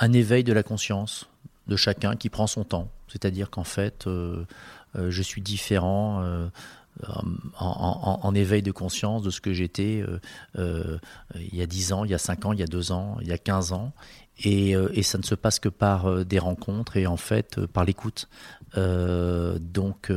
un, 0.00 0.12
éveil 0.12 0.44
de 0.44 0.52
la 0.52 0.62
conscience 0.62 1.28
de 1.66 1.76
chacun 1.76 2.16
qui 2.16 2.28
prend 2.28 2.46
son 2.46 2.64
temps. 2.64 2.90
C'est-à-dire 3.08 3.50
qu'en 3.50 3.64
fait, 3.64 4.06
euh, 4.06 4.10
euh, 4.10 4.44
je 4.94 5.22
suis 5.22 5.40
différent. 5.40 6.22
Euh, 6.22 6.48
en, 7.58 8.20
en, 8.20 8.20
en, 8.22 8.34
éveil 8.34 8.62
de 8.62 8.70
conscience 8.70 9.22
de 9.22 9.30
ce 9.30 9.40
que 9.40 9.52
j'étais 9.52 10.04
euh, 10.06 10.18
euh, 10.58 10.98
il 11.34 11.56
y 11.56 11.62
a 11.62 11.66
10 11.66 11.92
ans, 11.92 12.04
il 12.04 12.10
y 12.10 12.14
a 12.14 12.18
5 12.18 12.44
ans, 12.46 12.52
il 12.52 12.60
y 12.60 12.62
a 12.62 12.66
2 12.66 12.92
ans, 12.92 13.16
il 13.22 13.28
y 13.28 13.32
a 13.32 13.38
15 13.38 13.72
ans. 13.72 13.92
Et, 14.44 14.76
euh, 14.76 14.88
et 14.92 15.02
ça 15.02 15.18
ne 15.18 15.22
se 15.22 15.34
passe 15.34 15.58
que 15.58 15.68
par 15.68 16.24
des 16.24 16.38
rencontres 16.38 16.96
et 16.96 17.06
en 17.06 17.16
fait 17.16 17.64
par 17.66 17.84
l'écoute. 17.84 18.28
donc 18.74 20.12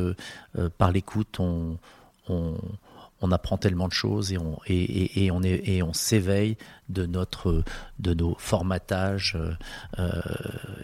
par 0.77 0.91
l'écoute, 0.91 1.39
on, 1.39 1.77
on, 2.27 2.57
on 3.21 3.31
apprend 3.31 3.57
tellement 3.57 3.87
de 3.87 3.93
choses 3.93 4.33
et 4.33 4.37
on, 4.37 4.59
et, 4.67 4.75
et, 4.83 5.25
et 5.25 5.31
on, 5.31 5.41
est, 5.41 5.67
et 5.67 5.83
on 5.83 5.93
s'éveille 5.93 6.57
de, 6.89 7.05
notre, 7.05 7.63
de 7.99 8.13
nos 8.13 8.35
formatages. 8.37 9.37
Euh, 9.99 10.11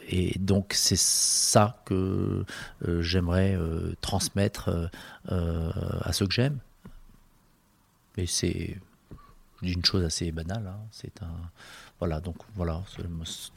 et 0.08 0.38
donc 0.40 0.74
c'est 0.74 0.98
ça 0.98 1.82
que 1.86 2.46
euh, 2.88 3.02
j'aimerais 3.02 3.56
euh, 3.56 3.96
transmettre 4.02 4.90
euh, 5.32 5.72
à 6.02 6.14
ceux 6.14 6.28
que 6.28 6.34
j'aime. 6.34 6.58
Et 8.18 8.28
c'est 8.28 8.78
une 9.62 9.86
chose 9.86 10.04
assez 10.04 10.32
banale. 10.32 10.68
Hein. 10.68 10.80
C'est 10.92 11.22
un 11.22 11.32
voilà, 12.00 12.20
donc 12.20 12.38
voilà. 12.56 12.82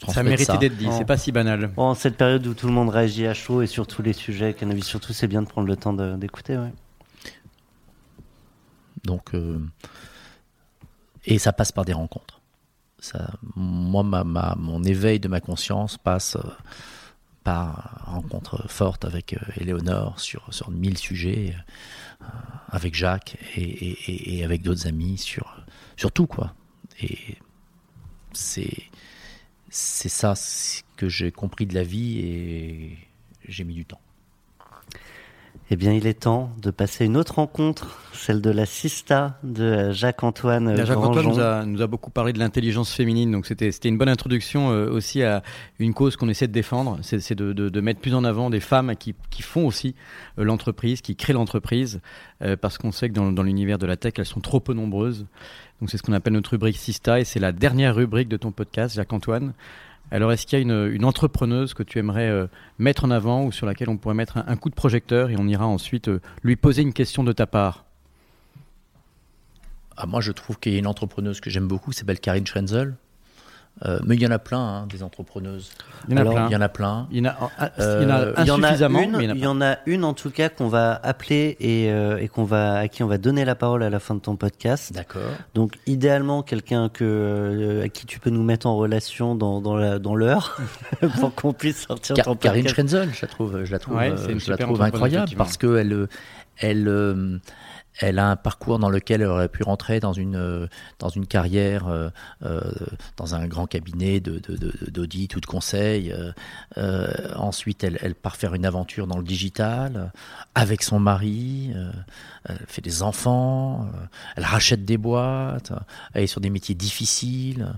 Ça 0.07 0.23
méritait 0.23 0.59
d'être 0.59 0.77
dit, 0.77 0.87
c'est 0.93 1.07
pas 1.07 1.17
si 1.17 1.33
banal. 1.33 1.71
En 1.79 1.95
cette 1.95 2.19
période 2.19 2.47
où 2.47 2.53
tout 2.53 2.67
le 2.67 2.75
monde 2.75 2.91
réagit 2.91 3.27
à 3.27 3.33
chaud 3.33 3.63
et 3.63 3.67
sur 3.67 3.87
tous 3.87 4.03
les 4.03 4.13
sujets, 4.13 4.53
cannabis 4.53 4.85
surtout, 4.85 5.15
c'est 5.15 5.29
bien 5.29 5.41
de 5.41 5.49
prendre 5.49 5.67
le 5.67 5.77
temps 5.77 5.95
d'écouter. 5.95 6.59
Ouais. 6.59 6.75
Donc, 9.05 9.35
euh, 9.35 9.59
et 11.25 11.39
ça 11.39 11.53
passe 11.53 11.73
par 11.73 11.85
des 11.85 11.93
rencontres. 11.93 12.41
Moi, 13.55 14.03
mon 14.03 14.83
éveil 14.83 15.21
de 15.21 15.29
ma 15.29 15.41
conscience 15.41 15.99
passe 15.99 16.37
euh, 16.37 16.49
par 17.43 18.03
rencontre 18.07 18.67
forte 18.69 19.05
avec 19.05 19.35
euh, 19.35 19.61
Éléonore 19.61 20.19
sur, 20.19 20.53
sur 20.53 20.71
mille 20.71 20.97
sujets, 20.97 21.55
avec 22.69 22.95
Jacques 22.95 23.37
et, 23.57 23.63
et, 23.63 24.39
et 24.39 24.45
avec 24.45 24.63
d'autres 24.63 24.87
amis 24.87 25.19
sur, 25.19 25.65
sur 25.97 26.11
tout, 26.11 26.27
quoi. 26.27 26.55
Et 27.03 27.37
c'est, 28.33 28.85
c'est 29.69 30.09
ça 30.09 30.35
que 30.97 31.09
j'ai 31.09 31.31
compris 31.33 31.67
de 31.67 31.75
la 31.75 31.83
vie 31.83 32.19
et 32.21 32.99
j'ai 33.47 33.65
mis 33.65 33.75
du 33.75 33.85
temps. 33.85 34.01
Eh 35.71 35.77
bien, 35.77 35.95
il 35.95 36.07
est 36.07 36.21
temps 36.21 36.51
de 36.61 36.71
passer 36.71 37.07
une 37.07 37.17
autre 37.17 37.37
rencontre, 37.37 37.99
celle 38.13 38.43
de 38.43 38.51
la 38.51 38.67
Sista 38.67 39.39
de 39.43 39.93
Jacques-Antoine. 39.93 40.77
Jacques-Antoine 40.77 41.27
nous 41.27 41.39
a, 41.39 41.65
nous 41.65 41.81
a, 41.81 41.87
beaucoup 41.87 42.11
parlé 42.11 42.35
de 42.35 42.39
l'intelligence 42.39 42.93
féminine, 42.93 43.33
donc 43.33 43.47
c'était 43.47 43.71
une 43.71 43.97
bonne 43.97 44.11
introduction 44.11 44.71
euh, 44.71 44.91
aussi 44.91 45.23
à 45.23 45.43
une 45.79 45.95
cause 45.95 46.17
qu'on 46.17 46.29
essaie 46.29 46.49
de 46.49 46.53
défendre, 46.53 46.99
c'est 47.01 47.35
de, 47.35 47.55
de, 47.55 47.71
de, 47.71 47.81
mettre 47.81 48.01
plus 48.01 48.15
en 48.15 48.25
avant 48.25 48.51
des 48.51 48.61
femmes 48.61 48.95
qui, 48.95 49.15
qui 49.31 49.41
font 49.41 49.67
aussi 49.67 49.95
euh, 50.39 50.45
l'entreprise, 50.45 51.01
qui 51.01 51.17
créent 51.17 51.33
l'entreprise, 51.33 52.03
euh, 52.43 52.57
parce 52.57 52.77
qu'on 52.77 52.93
sait 52.93 53.09
que 53.09 53.15
dans, 53.15 53.33
dans 53.33 53.43
l'univers 53.43 53.79
de 53.79 53.87
la 53.87 53.97
tech, 53.97 54.13
elles 54.19 54.27
sont 54.27 54.41
trop 54.41 54.61
peu 54.61 54.75
nombreuses. 54.75 55.25
Donc 55.81 55.91
c'est 55.91 55.97
ce 55.97 56.03
qu'on 56.03 56.13
appelle 56.13 56.35
notre 56.35 56.51
rubrique 56.51 56.77
Sista, 56.77 57.21
et 57.21 57.25
c'est 57.25 57.41
la 57.41 57.53
dernière 57.53 57.95
rubrique 57.95 58.29
de 58.29 58.37
ton 58.37 58.53
podcast, 58.53 58.97
Jacques-Antoine. 58.97 59.55
Alors, 60.11 60.33
est-ce 60.33 60.47
qu'il 60.47 60.59
y 60.59 60.63
a 60.63 60.63
une, 60.63 61.05
entrepreneuse 61.05 61.75
que 61.75 61.83
tu 61.83 61.99
aimerais 61.99 62.29
euh, 62.29 62.47
mettre 62.79 63.05
en 63.05 63.11
avant 63.11 63.45
ou 63.45 63.53
sur 63.53 63.67
laquelle 63.67 63.89
on 63.89 63.97
pourrait 63.97 64.15
mettre 64.15 64.39
un, 64.39 64.57
coup 64.57 64.71
de 64.71 64.75
projecteur 64.75 65.31
et 65.31 65.37
on 65.39 65.49
ira 65.49 65.67
ensuite 65.67 66.09
euh, 66.09 66.21
lui 66.43 66.57
poser 66.57 66.83
une 66.83 66.93
question 66.93 67.25
de 67.25 67.33
ta 67.33 67.47
part? 67.47 67.85
Ah, 69.97 70.07
Moi, 70.07 70.21
je 70.21 70.33
trouve 70.33 70.59
qu'il 70.59 70.73
y 70.73 70.77
a 70.77 70.79
une 70.79 70.87
entrepreneuse 70.87 71.41
que 71.41 71.51
j'aime 71.51 71.67
beaucoup, 71.67 71.93
s'appelle 71.93 72.21
Karine 72.21 72.47
Schrenzel. 72.47 72.97
Euh, 73.85 73.99
mais 74.07 74.15
il 74.15 74.23
y 74.23 74.27
en 74.27 74.31
a 74.31 74.39
plein, 74.39 74.61
hein, 74.61 74.87
des 74.87 75.03
entrepreneuses. 75.03 75.71
Il 76.09 76.13
y 76.13 76.15
en 76.15 76.19
a 76.19 76.21
Alors, 76.21 76.35
plein. 76.35 76.47
Il 76.49 76.53
y 76.53 76.57
en 76.57 76.61
a 76.61 76.69
plein. 76.69 77.09
Il 77.11 77.19
y 77.19 77.21
en 77.21 77.25
a, 77.25 77.51
euh, 77.81 78.35
il 78.39 78.47
y 78.47 78.51
en 78.51 78.63
a 78.63 78.69
insuffisamment, 78.69 79.01
il 79.01 79.05
y 79.05 79.09
en 79.09 79.15
a 79.15 79.23
une, 79.23 79.29
mais 79.33 79.39
il 79.39 79.43
y 79.43 79.47
en 79.47 79.61
a, 79.61 79.79
une 79.87 80.15
tout 80.15 80.31
cas 80.31 80.49
qu'on 80.49 80.69
va 80.69 80.99
appeler 81.03 81.57
et, 81.61 81.91
euh, 81.91 82.19
et 82.19 82.29
qu'on 82.29 82.45
va 82.45 82.77
à 82.79 82.89
qui 82.89 83.03
on 83.03 83.07
va 83.07 83.19
donner 83.19 83.45
la 83.45 83.55
parole 83.55 83.83
à 83.83 83.91
la 83.91 83.99
fin 83.99 84.15
de 84.15 84.21
ton 84.21 84.37
podcast. 84.37 84.93
D'accord. 84.93 85.23
Donc 85.55 85.75
idéalement 85.87 86.43
quelqu'un 86.43 86.89
que 86.89 87.05
euh, 87.05 87.85
à 87.85 87.89
qui 87.89 88.07
tu 88.07 88.21
peux 88.21 88.31
nous 88.31 88.43
mettre 88.43 88.67
en 88.67 88.77
relation 88.77 89.35
dans 89.35 89.61
dans 89.61 90.15
l'heure 90.15 90.59
pour 91.21 91.35
qu'on 91.35 91.53
puisse 91.53 91.87
sortir 91.87 92.15
Car, 92.17 92.25
ton 92.25 92.37
Karine 92.37 92.65
podcast. 92.65 92.89
Schrenzel, 92.89 93.15
je 93.15 93.23
la 93.23 93.29
trouve, 93.29 93.65
je 93.65 93.73
la 93.73 93.79
trouve, 93.79 93.97
Ouais, 93.97 94.13
euh, 94.13 94.39
je 94.39 94.51
la 94.51 94.57
trouve 94.57 94.81
incroyable 94.83 95.33
parce 95.37 95.57
que 95.57 95.77
elle, 95.77 96.09
elle, 96.59 96.89
euh, 96.89 97.39
elle 97.99 98.19
a 98.19 98.31
un 98.31 98.37
parcours 98.37 98.79
dans 98.79 98.91
lequel 98.91 99.23
elle 99.23 99.29
aurait 99.29 99.49
pu 99.49 99.63
rentrer 99.63 100.01
dans 100.01 100.13
une 100.13 100.37
euh, 100.37 100.67
dans 100.99 101.09
une 101.09 101.27
carrière 101.27 101.87
euh, 101.87 102.09
euh, 102.45 102.61
dans 103.17 103.35
un 103.35 103.47
grand 103.47 103.67
cabinet 103.67 104.21
d'audit 104.21 105.35
ou 105.37 105.41
de 105.41 105.47
conseil. 105.47 106.15
Ensuite, 106.77 107.85
elle, 107.85 108.15
part 108.15 108.37
faire 108.37 108.55
une 108.55 108.67
aventure 108.67 109.07
dans 109.07 109.19
le 109.19 109.25
digital 109.25 110.13
avec 110.55 110.83
son 110.83 110.99
mari. 110.99 111.73
elle 112.45 112.59
fait 112.67 112.83
des 112.83 113.03
enfants. 113.03 113.89
elle 114.37 114.45
rachète 114.45 114.85
des 114.85 114.97
boîtes. 114.97 115.73
Elle 116.13 116.25
est 116.25 116.29
sur 116.29 116.41
des 116.41 116.51
métiers 116.51 116.75
difficiles. 116.75 117.75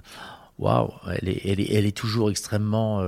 Waouh, 0.59 0.91
elle 1.11 1.29
est, 1.29 1.43
elle, 1.45 1.61
est, 1.61 1.75
elle 1.75 1.87
est 1.87 1.97
toujours 1.97 2.31
extrêmement 2.31 3.03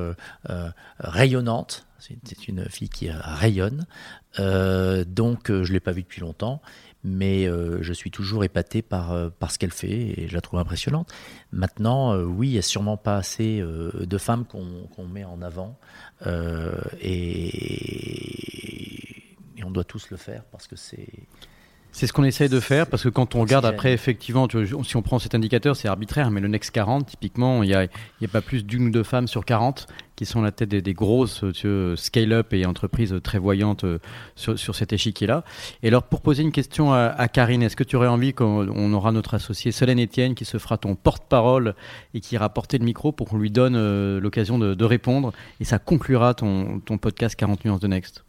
rayonnante 0.99 1.87
C'est 1.99 2.49
une 2.49 2.69
fille 2.69 2.91
qui 2.91 3.11
rayonne. 3.11 3.87
Donc, 4.39 5.49
je 5.49 5.53
ne 5.53 5.73
l'ai 5.73 5.81
pas 5.81 5.93
vue 5.93 6.03
depuis 6.03 6.21
longtemps, 6.21 6.61
mais 7.05 7.47
je 7.81 7.93
suis 7.93 8.11
toujours 8.11 8.45
épaté 8.45 8.83
par, 8.83 9.31
par 9.33 9.51
ce 9.51 9.59
qu'elle 9.59 9.73
fait 9.73 10.21
et 10.21 10.29
je 10.29 10.35
la 10.35 10.41
trouve 10.41 10.61
impressionnante. 10.61 11.13
Maintenant, 11.53 12.17
oui, 12.17 12.49
il 12.49 12.53
n'y 12.53 12.59
a 12.59 12.63
sûrement 12.63 12.97
pas 12.97 13.17
assez 13.17 13.61
de 13.61 14.19
femmes 14.19 14.45
qu'on 14.47 15.07
met 15.07 15.25
en 15.25 15.41
avant. 15.43 15.79
Et, 17.01 17.89
on 19.65 19.71
doit 19.71 19.85
tous 19.85 20.11
le 20.11 20.17
faire 20.17 20.45
parce 20.45 20.67
que 20.67 20.77
c'est 20.77 21.09
c'est 21.93 22.07
ce 22.07 22.13
qu'on 22.13 22.25
essaye 22.25 22.49
de 22.49 22.61
faire 22.61 22.87
parce 22.87 23.03
que 23.03 23.09
quand 23.09 23.35
on 23.35 23.41
regarde 23.41 23.65
après, 23.65 23.93
effectivement, 23.93 24.47
si 24.85 24.97
on 24.97 25.03
prend 25.03 25.19
cet 25.19 25.35
indicateur, 25.35 25.77
c'est 25.77 25.89
arbitraire, 25.89 26.31
mais 26.31 26.41
le 26.41 26.49
Next 26.49 26.71
40, 26.71 27.07
typiquement, 27.07 27.63
il 27.63 27.69
n'y 27.69 27.75
a, 27.75 27.81
a, 27.81 28.29
pas 28.29 28.41
plus 28.41 28.65
d'une 28.65 28.89
ou 28.89 28.91
deux 28.91 29.03
femmes 29.03 29.27
sur 29.27 29.45
40 29.45 29.87
qui 30.19 30.27
sont 30.27 30.41
à 30.41 30.45
la 30.45 30.53
tête 30.53 30.69
des, 30.69 30.95
grosses 30.95 31.45
scale-up 31.95 32.53
et 32.53 32.67
entreprises 32.67 33.15
très 33.23 33.39
voyantes 33.39 33.85
euh, 33.85 33.99
sur, 34.35 34.59
sur 34.59 34.75
cet 34.75 34.93
échiquier-là. 34.93 35.45
Et 35.85 35.89
alors, 35.89 36.03
pour 36.03 36.23
poser 36.23 36.43
une 36.43 36.51
question 36.51 36.93
à, 36.93 37.29
Karine, 37.29 37.63
est-ce 37.63 37.77
que 37.77 37.85
tu 37.85 37.95
aurais 37.95 38.09
envie 38.09 38.35
qu'on 38.35 38.93
aura 38.93 39.13
notre 39.13 39.35
associé 39.35 39.71
Solène 39.71 40.03
Etienne 40.03 40.35
qui 40.35 40.45
se 40.45 40.59
fera 40.59 40.77
ton 40.77 40.97
porte-parole 40.97 41.77
et 42.15 42.21
qui 42.21 42.35
ira 42.35 42.49
porter 42.49 42.79
le 42.79 42.85
micro 42.85 43.13
pour 43.13 43.29
qu'on 43.29 43.39
lui 43.39 43.53
donne 43.53 43.77
euh, 43.77 44.19
l'occasion 44.19 44.59
de, 44.59 44.75
de, 44.75 44.85
répondre 44.85 45.33
et 45.61 45.65
ça 45.65 45.79
conclura 45.79 46.35
ton, 46.35 46.81
ton 46.81 46.99
podcast 46.99 47.37
40 47.37 47.65
nuances 47.65 47.81
de 47.81 47.87
Next? 47.87 48.25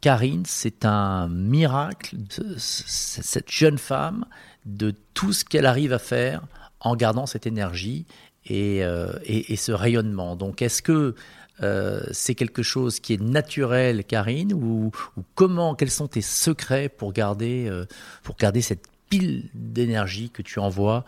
Karine, 0.00 0.44
c'est 0.46 0.84
un 0.84 1.28
miracle, 1.28 2.16
cette 2.56 3.50
jeune 3.50 3.78
femme, 3.78 4.24
de 4.64 4.94
tout 5.14 5.32
ce 5.32 5.44
qu'elle 5.44 5.66
arrive 5.66 5.92
à 5.92 5.98
faire 5.98 6.42
en 6.80 6.94
gardant 6.94 7.26
cette 7.26 7.46
énergie 7.46 8.06
et, 8.46 8.84
euh, 8.84 9.12
ce 9.56 9.72
rayonnement. 9.72 10.36
Donc, 10.36 10.62
est-ce 10.62 10.82
que 10.82 11.14
euh, 11.62 12.00
c'est 12.12 12.36
quelque 12.36 12.62
chose 12.62 13.00
qui 13.00 13.14
est 13.14 13.20
naturel, 13.20 14.04
Karine, 14.04 14.52
ou, 14.52 14.92
comment, 15.34 15.74
quels 15.74 15.90
sont 15.90 16.06
tes 16.06 16.22
secrets 16.22 16.88
pour 16.88 17.12
garder, 17.12 17.66
euh, 17.68 17.84
pour 18.22 18.36
garder 18.36 18.60
cette 18.60 18.84
pile 19.10 19.48
d'énergie 19.54 20.30
que 20.30 20.42
tu 20.42 20.60
envoies 20.60 21.04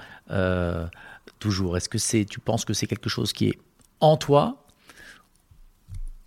toujours? 1.38 1.76
Est-ce 1.76 1.88
que 1.88 1.98
c'est, 1.98 2.24
tu 2.24 2.40
penses 2.40 2.64
que 2.64 2.72
c'est 2.72 2.88
quelque 2.88 3.08
chose 3.08 3.32
qui 3.32 3.48
est 3.48 3.58
en 4.00 4.16
toi 4.16 4.66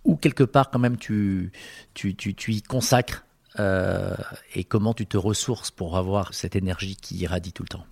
ou 0.04 0.16
quelque 0.16 0.44
part 0.44 0.70
quand 0.70 0.78
même 0.78 0.96
tu, 0.96 1.50
tu, 1.94 2.14
tu, 2.14 2.34
tu 2.34 2.52
y 2.52 2.62
consacres 2.62 3.24
euh, 3.58 4.14
et 4.54 4.64
comment 4.64 4.94
tu 4.94 5.06
te 5.06 5.16
ressources 5.16 5.70
pour 5.70 5.96
avoir 5.96 6.34
cette 6.34 6.56
énergie 6.56 6.96
qui 6.96 7.16
irradie 7.16 7.52
tout 7.52 7.62
le 7.62 7.68
temps? 7.68 7.86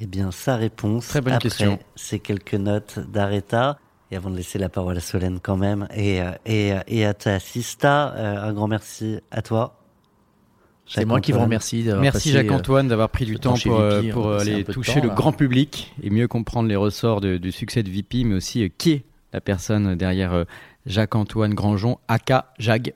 Eh 0.00 0.06
bien, 0.06 0.30
sa 0.30 0.56
réponse, 0.56 1.08
Très 1.08 1.20
bonne 1.20 1.32
après 1.32 1.48
question. 1.48 1.78
ces 1.96 2.20
quelques 2.20 2.54
notes 2.54 3.00
d'Areta, 3.10 3.78
et 4.12 4.16
avant 4.16 4.30
de 4.30 4.36
laisser 4.36 4.58
la 4.58 4.68
parole 4.68 4.96
à 4.96 5.00
Solène 5.00 5.40
quand 5.42 5.56
même, 5.56 5.88
et, 5.92 6.22
euh, 6.22 6.30
et, 6.46 6.72
euh, 6.72 6.80
et 6.86 7.04
à 7.04 7.14
ta 7.14 7.40
Sista, 7.40 8.12
un 8.12 8.52
grand 8.52 8.68
merci 8.68 9.18
à 9.32 9.42
toi. 9.42 9.74
C'est 10.86 11.04
moi 11.04 11.20
qui 11.20 11.32
vous 11.32 11.40
remercie. 11.40 11.84
Merci 12.00 12.30
Jacques-Antoine 12.30 12.88
d'avoir 12.88 13.10
pris 13.10 13.26
du 13.26 13.38
temps 13.38 13.58
pour, 13.58 13.82
pour 14.12 14.32
aller 14.32 14.64
toucher 14.64 15.02
le 15.02 15.10
grand 15.10 15.32
public 15.32 15.92
et 16.02 16.08
mieux 16.08 16.28
comprendre 16.28 16.68
les 16.68 16.76
ressorts 16.76 17.20
du 17.20 17.52
succès 17.52 17.82
de 17.82 17.90
VP, 17.90 18.24
mais 18.24 18.36
aussi 18.36 18.72
qui 18.78 18.92
est 18.92 19.04
la 19.34 19.42
personne 19.42 19.96
derrière 19.96 20.46
Jacques-Antoine 20.88 21.52
Grangeon, 21.52 21.98
aka 22.08 22.52
Jag. 22.58 22.94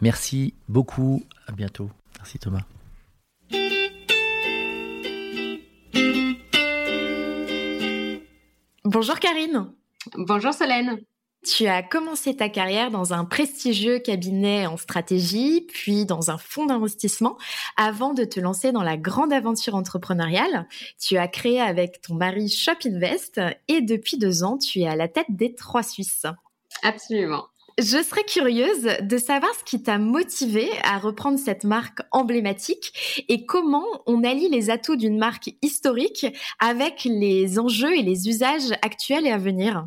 Merci 0.00 0.54
beaucoup. 0.68 1.22
À 1.46 1.52
bientôt. 1.52 1.90
Merci 2.18 2.38
Thomas. 2.38 2.62
Bonjour 8.84 9.18
Karine. 9.20 9.72
Bonjour 10.16 10.52
Solène. 10.54 10.98
Tu 11.44 11.66
as 11.66 11.82
commencé 11.82 12.36
ta 12.36 12.48
carrière 12.48 12.90
dans 12.90 13.12
un 13.12 13.24
prestigieux 13.24 13.98
cabinet 13.98 14.66
en 14.66 14.76
stratégie, 14.76 15.66
puis 15.68 16.06
dans 16.06 16.30
un 16.30 16.38
fonds 16.38 16.66
d'investissement, 16.66 17.36
avant 17.76 18.14
de 18.14 18.24
te 18.24 18.38
lancer 18.38 18.70
dans 18.70 18.84
la 18.84 18.96
grande 18.96 19.32
aventure 19.32 19.74
entrepreneuriale. 19.74 20.68
Tu 21.00 21.18
as 21.18 21.28
créé 21.28 21.60
avec 21.60 22.00
ton 22.00 22.14
mari 22.14 22.48
Shop 22.48 22.78
Invest 22.86 23.40
et 23.68 23.82
depuis 23.82 24.18
deux 24.18 24.44
ans, 24.44 24.56
tu 24.56 24.80
es 24.80 24.86
à 24.86 24.94
la 24.94 25.08
tête 25.08 25.26
des 25.30 25.54
Trois 25.54 25.82
Suisses. 25.82 26.26
Absolument. 26.82 27.46
Je 27.78 28.02
serais 28.02 28.24
curieuse 28.24 28.98
de 29.00 29.16
savoir 29.16 29.50
ce 29.54 29.64
qui 29.64 29.82
t'a 29.82 29.96
motivé 29.96 30.68
à 30.84 30.98
reprendre 30.98 31.38
cette 31.38 31.64
marque 31.64 32.00
emblématique 32.10 33.24
et 33.28 33.46
comment 33.46 33.86
on 34.06 34.24
allie 34.24 34.50
les 34.50 34.68
atouts 34.68 34.96
d'une 34.96 35.18
marque 35.18 35.50
historique 35.62 36.26
avec 36.58 37.04
les 37.04 37.58
enjeux 37.58 37.96
et 37.96 38.02
les 38.02 38.28
usages 38.28 38.72
actuels 38.82 39.26
et 39.26 39.32
à 39.32 39.38
venir. 39.38 39.86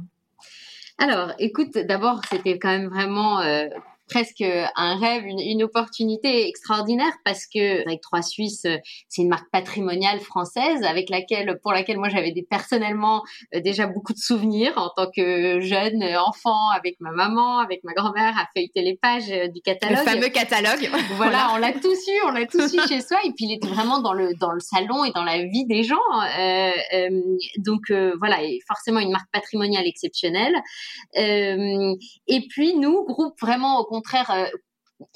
Alors, 0.98 1.34
écoute, 1.38 1.78
d'abord, 1.78 2.22
c'était 2.28 2.58
quand 2.58 2.70
même 2.70 2.88
vraiment 2.88 3.40
euh, 3.42 3.68
presque 4.10 4.42
un 4.42 4.98
rêve, 4.98 5.26
une, 5.26 5.64
opportunité 5.64 6.48
extraordinaire 6.48 7.12
parce 7.24 7.48
que 7.48 7.82
avec 7.88 8.02
Trois 8.02 8.22
Suisses, 8.22 8.68
c'est 9.08 9.22
une 9.22 9.30
marque 9.30 9.50
patrimoniale 9.52 10.20
française 10.20 10.84
avec 10.84 11.10
laquelle, 11.10 11.60
pour 11.64 11.72
laquelle 11.72 11.98
moi 11.98 12.10
j'avais 12.10 12.34
personnellement 12.50 13.24
euh, 13.56 13.62
déjà 13.62 13.88
beaucoup 13.88 14.14
de 14.14 14.20
souvenirs 14.20 14.74
en 14.76 14.90
tant 14.96 15.10
que 15.10 15.60
jeune 15.62 16.04
enfant 16.04 16.70
avec 16.70 16.98
ma 17.00 17.12
maman, 17.12 17.60
avec 17.60 17.84
ma 17.84 17.94
grand-mère 17.94 18.38
à 18.38 18.48
feuilleter 18.56 18.82
les 18.82 18.96
pages 18.96 19.32
euh, 19.32 19.48
du 19.48 19.62
catalogue. 19.62 19.98
Le 20.06 20.12
fameux 20.12 20.30
catalogue. 20.30 20.90
voilà, 21.16 21.50
on 21.54 21.58
l'a 21.58 21.74
tous 21.74 22.08
eu, 22.08 22.22
on 22.28 22.32
l'a 22.32 22.46
tous 22.46 22.74
eu 22.76 22.88
chez 22.88 23.02
soi 23.02 23.18
et 23.24 23.32
puis 23.32 23.46
il 23.46 23.54
était 23.56 23.68
vraiment 23.68 24.02
dans 24.02 24.14
le 24.14 24.34
dans 24.40 24.52
le 24.52 24.60
salon 24.60 25.04
et 25.06 25.12
dans 25.12 25.24
la 25.24 25.44
vie 25.44 25.66
des 25.66 25.84
gens. 25.84 25.96
Euh, 26.38 26.72
euh, 26.94 27.22
donc 27.60 27.92
euh, 27.92 28.16
voilà, 28.20 28.44
et 28.44 28.60
forcément 28.68 29.00
une 29.00 29.12
marque 29.12 29.32
patrimoniale 29.32 29.86
exceptionnelle. 29.86 30.56
et 31.16 32.48
puis 32.50 32.76
nous, 32.78 33.06
groupe 33.06 33.40
vraiment 33.40 33.80
au 33.80 33.86
contraire 33.96 34.32
euh, 34.32 34.46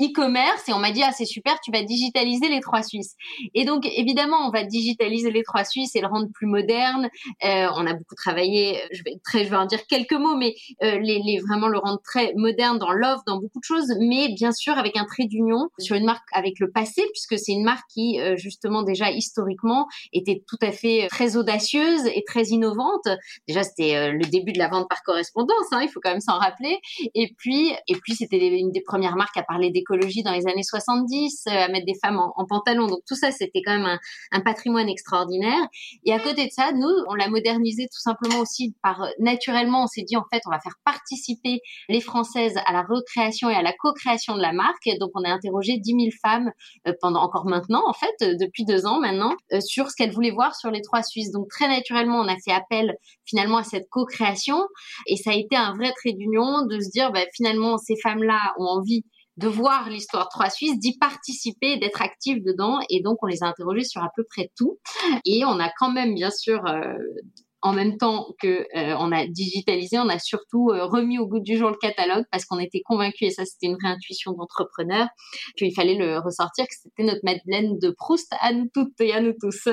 e-commerce 0.01 0.67
et 0.67 0.73
on 0.73 0.79
m'a 0.79 0.91
dit 0.91 1.01
ah 1.03 1.11
c'est 1.11 1.25
super 1.25 1.59
tu 1.61 1.71
vas 1.71 1.83
digitaliser 1.83 2.49
les 2.49 2.59
trois 2.59 2.83
Suisses. 2.83 3.15
Et 3.53 3.65
donc 3.65 3.85
évidemment 3.85 4.37
on 4.47 4.51
va 4.51 4.63
digitaliser 4.63 5.31
les 5.31 5.43
trois 5.43 5.63
Suisses 5.63 5.95
et 5.95 6.01
le 6.01 6.07
rendre 6.07 6.27
plus 6.33 6.47
moderne. 6.47 7.09
Euh, 7.43 7.67
on 7.75 7.85
a 7.85 7.93
beaucoup 7.93 8.15
travaillé 8.15 8.81
je 8.91 9.03
vais 9.03 9.19
très 9.23 9.45
je 9.45 9.49
vais 9.49 9.55
en 9.55 9.65
dire 9.65 9.85
quelques 9.87 10.13
mots 10.13 10.35
mais 10.35 10.55
euh, 10.83 10.97
les, 10.99 11.19
les, 11.19 11.39
vraiment 11.39 11.67
le 11.67 11.77
rendre 11.77 12.01
très 12.03 12.33
moderne 12.35 12.79
dans 12.79 12.91
l'offre 12.91 13.23
dans 13.25 13.37
beaucoup 13.37 13.59
de 13.59 13.63
choses 13.63 13.93
mais 13.99 14.29
bien 14.29 14.51
sûr 14.51 14.77
avec 14.77 14.97
un 14.97 15.05
trait 15.05 15.25
d'union 15.25 15.69
sur 15.79 15.95
une 15.95 16.05
marque 16.05 16.27
avec 16.33 16.59
le 16.59 16.71
passé 16.71 17.03
puisque 17.11 17.37
c'est 17.37 17.51
une 17.51 17.63
marque 17.63 17.85
qui 17.89 18.19
euh, 18.19 18.35
justement 18.37 18.83
déjà 18.83 19.11
historiquement 19.11 19.87
était 20.13 20.43
tout 20.47 20.57
à 20.61 20.71
fait 20.71 21.07
très 21.09 21.37
audacieuse 21.37 22.05
et 22.07 22.23
très 22.25 22.43
innovante. 22.43 23.07
Déjà 23.47 23.63
c'était 23.63 23.95
euh, 23.95 24.11
le 24.11 24.25
début 24.25 24.53
de 24.53 24.59
la 24.59 24.67
vente 24.67 24.89
par 24.89 25.03
correspondance 25.03 25.67
hein, 25.71 25.81
il 25.81 25.89
faut 25.89 25.99
quand 26.01 26.11
même 26.11 26.21
s'en 26.21 26.37
rappeler. 26.37 26.79
Et 27.15 27.33
puis 27.37 27.73
et 27.87 27.95
puis 27.95 28.15
c'était 28.15 28.37
une 28.57 28.71
des 28.71 28.81
premières 28.81 29.15
marques 29.15 29.37
à 29.37 29.43
parler 29.43 29.71
d'écologie 29.79 30.23
dans 30.23 30.31
les 30.31 30.47
années 30.47 30.63
70, 30.63 31.45
euh, 31.47 31.51
à 31.51 31.67
mettre 31.69 31.85
des 31.85 31.97
femmes 32.03 32.19
en, 32.19 32.45
pantalon. 32.45 32.87
Donc 32.87 32.99
tout 33.07 33.15
ça, 33.15 33.31
c'était 33.31 33.61
quand 33.63 33.77
même 33.77 33.97
un, 34.31 34.41
patrimoine 34.41 34.89
extraordinaire. 34.89 35.59
Et 36.05 36.13
à 36.13 36.19
côté 36.19 36.45
de 36.45 36.51
ça, 36.51 36.71
nous, 36.71 36.89
on 37.07 37.13
l'a 37.13 37.29
modernisé 37.29 37.85
tout 37.85 37.99
simplement 37.99 38.39
aussi 38.39 38.73
par 38.81 39.07
naturellement, 39.19 39.83
on 39.83 39.87
s'est 39.87 40.03
dit 40.03 40.17
en 40.17 40.25
fait, 40.31 40.41
on 40.47 40.51
va 40.51 40.59
faire 40.59 40.75
participer 40.85 41.59
les 41.89 42.01
Françaises 42.01 42.57
à 42.65 42.73
la 42.73 42.83
recréation 42.83 43.49
et 43.49 43.55
à 43.55 43.61
la 43.61 43.73
co-création 43.73 44.35
de 44.35 44.41
la 44.41 44.53
marque. 44.53 44.89
Donc 44.99 45.11
on 45.15 45.23
a 45.23 45.29
interrogé 45.29 45.77
10 45.77 45.91
000 45.91 46.01
femmes 46.21 46.51
euh, 46.87 46.93
pendant 47.01 47.21
encore 47.21 47.45
maintenant, 47.45 47.83
en 47.87 47.93
fait, 47.93 48.15
euh, 48.21 48.35
depuis 48.39 48.65
deux 48.65 48.85
ans 48.85 48.99
maintenant, 48.99 49.35
sur 49.59 49.89
ce 49.89 49.95
qu'elles 49.95 50.11
voulaient 50.11 50.31
voir 50.31 50.55
sur 50.55 50.71
les 50.71 50.81
trois 50.81 51.03
Suisses. 51.03 51.31
Donc 51.31 51.47
très 51.49 51.67
naturellement, 51.67 52.19
on 52.19 52.27
a 52.27 52.35
fait 52.43 52.51
appel 52.51 52.95
finalement 53.25 53.57
à 53.57 53.63
cette 53.63 53.89
co-création 53.89 54.59
et 55.07 55.15
ça 55.15 55.31
a 55.31 55.33
été 55.33 55.55
un 55.55 55.75
vrai 55.75 55.91
trait 55.93 56.13
d'union 56.13 56.65
de 56.65 56.79
se 56.79 56.89
dire 56.89 57.11
bah, 57.11 57.21
finalement 57.33 57.77
ces 57.77 57.95
femmes-là 58.01 58.53
ont 58.57 58.65
envie 58.65 59.03
de 59.39 59.47
voir 59.47 59.89
l'histoire 59.89 60.29
Trois 60.29 60.49
Suisses, 60.49 60.77
d'y 60.79 60.97
participer, 60.97 61.77
d'être 61.77 62.01
active 62.01 62.43
dedans. 62.43 62.79
Et 62.89 63.01
donc, 63.01 63.17
on 63.23 63.27
les 63.27 63.43
a 63.43 63.47
interrogés 63.47 63.83
sur 63.83 64.03
à 64.03 64.09
peu 64.15 64.23
près 64.29 64.51
tout. 64.57 64.79
Et 65.25 65.43
on 65.45 65.59
a 65.59 65.69
quand 65.79 65.91
même, 65.91 66.13
bien 66.13 66.31
sûr, 66.31 66.65
euh, 66.67 66.93
en 67.61 67.73
même 67.73 67.97
temps 67.97 68.27
que 68.41 68.47
euh, 68.47 68.95
on 68.99 69.11
a 69.11 69.27
digitalisé, 69.27 69.97
on 69.97 70.07
a 70.07 70.17
surtout 70.17 70.69
euh, 70.69 70.85
remis 70.85 71.19
au 71.19 71.27
goût 71.27 71.41
du 71.41 71.57
jour 71.57 71.69
le 71.69 71.75
catalogue 71.75 72.23
parce 72.31 72.45
qu'on 72.45 72.59
était 72.59 72.81
convaincus, 72.81 73.27
et 73.27 73.31
ça 73.31 73.43
c'était 73.45 73.67
une 73.67 73.75
vraie 73.75 73.89
intuition 73.89 74.31
d'entrepreneur, 74.31 75.07
qu'il 75.57 75.73
fallait 75.73 75.95
le 75.95 76.19
ressortir, 76.19 76.65
que 76.65 76.73
c'était 76.73 77.03
notre 77.03 77.19
Madeleine 77.23 77.77
de 77.79 77.89
Proust 77.91 78.33
à 78.39 78.53
nous 78.53 78.69
toutes 78.73 78.99
et 79.01 79.13
à 79.13 79.19
nous 79.19 79.33
tous. 79.39 79.67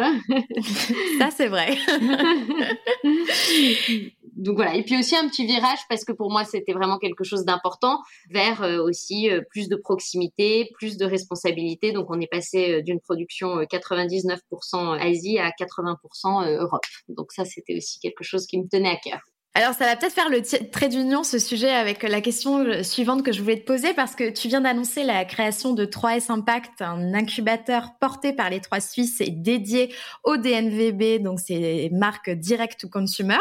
ça 1.18 1.30
c'est 1.30 1.48
vrai. 1.48 1.76
donc 4.36 4.56
voilà. 4.56 4.74
Et 4.74 4.82
puis 4.82 4.98
aussi 4.98 5.16
un 5.16 5.28
petit 5.28 5.46
virage 5.46 5.78
parce 5.88 6.04
que 6.04 6.12
pour 6.12 6.30
moi 6.30 6.44
c'était 6.44 6.74
vraiment 6.74 6.98
quelque 6.98 7.24
chose 7.24 7.44
d'important 7.44 8.00
vers 8.30 8.62
euh, 8.62 8.82
aussi 8.82 9.30
euh, 9.30 9.40
plus 9.50 9.68
de 9.68 9.76
proximité, 9.76 10.70
plus 10.74 10.98
de 10.98 11.06
responsabilité. 11.06 11.92
Donc 11.92 12.06
on 12.10 12.20
est 12.20 12.30
passé 12.30 12.74
euh, 12.74 12.82
d'une 12.82 13.00
production 13.00 13.62
99% 13.62 14.98
Asie 15.00 15.38
à 15.38 15.50
80% 15.50 16.58
Europe. 16.58 16.84
Donc 17.08 17.32
ça 17.32 17.44
c'était 17.44 17.76
aussi 17.76 17.98
quelque 17.98 18.24
chose 18.24 18.46
qui 18.46 18.58
me 18.58 18.68
tenait 18.68 18.90
à 18.90 18.96
cœur. 18.96 19.20
Alors, 19.58 19.72
ça 19.72 19.86
va 19.86 19.96
peut-être 19.96 20.12
faire 20.12 20.28
le 20.28 20.42
trait 20.70 20.90
d'union, 20.90 21.24
ce 21.24 21.38
sujet, 21.38 21.70
avec 21.70 22.02
la 22.02 22.20
question 22.20 22.82
suivante 22.82 23.22
que 23.22 23.32
je 23.32 23.40
voulais 23.40 23.58
te 23.58 23.64
poser, 23.64 23.94
parce 23.94 24.14
que 24.14 24.28
tu 24.28 24.48
viens 24.48 24.60
d'annoncer 24.60 25.02
la 25.02 25.24
création 25.24 25.72
de 25.72 25.86
3S 25.86 26.30
Impact, 26.30 26.82
un 26.82 27.14
incubateur 27.14 27.94
porté 27.98 28.34
par 28.34 28.50
les 28.50 28.60
trois 28.60 28.80
Suisses 28.80 29.22
et 29.22 29.30
dédié 29.30 29.94
au 30.24 30.36
DNVB, 30.36 31.22
donc 31.22 31.40
c'est 31.40 31.88
marque 31.90 32.28
direct 32.28 32.82
to 32.82 32.88
consumer. 32.90 33.38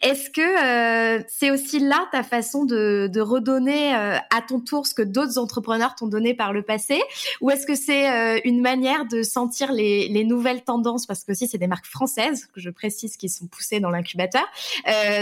Est-ce 0.00 0.30
que 0.30 0.40
euh, 0.40 1.22
c'est 1.28 1.50
aussi 1.50 1.80
là 1.80 2.08
ta 2.12 2.22
façon 2.22 2.64
de, 2.64 3.10
de 3.12 3.20
redonner 3.20 3.94
euh, 3.94 4.16
à 4.34 4.40
ton 4.40 4.58
tour 4.58 4.86
ce 4.86 4.94
que 4.94 5.02
d'autres 5.02 5.38
entrepreneurs 5.38 5.96
t'ont 5.96 6.06
donné 6.06 6.32
par 6.32 6.54
le 6.54 6.62
passé, 6.62 6.98
ou 7.42 7.50
est-ce 7.50 7.66
que 7.66 7.74
c'est 7.74 8.10
euh, 8.10 8.40
une 8.46 8.62
manière 8.62 9.04
de 9.04 9.22
sentir 9.22 9.70
les, 9.70 10.08
les, 10.08 10.24
nouvelles 10.24 10.62
tendances, 10.62 11.04
parce 11.04 11.24
que 11.24 11.32
aussi 11.32 11.46
c'est 11.46 11.58
des 11.58 11.66
marques 11.66 11.84
françaises, 11.84 12.48
que 12.54 12.60
je 12.62 12.70
précise, 12.70 13.18
qui 13.18 13.28
sont 13.28 13.48
poussées 13.48 13.80
dans 13.80 13.90
l'incubateur. 13.90 14.44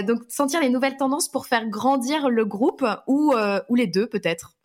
donc 0.07 0.20
sentir 0.29 0.61
les 0.61 0.69
nouvelles 0.69 0.97
tendances 0.97 1.29
pour 1.29 1.47
faire 1.47 1.69
grandir 1.69 2.29
le 2.29 2.45
groupe 2.45 2.85
ou, 3.07 3.33
euh, 3.35 3.61
ou 3.69 3.75
les 3.75 3.87
deux 3.87 4.07
peut-être? 4.07 4.60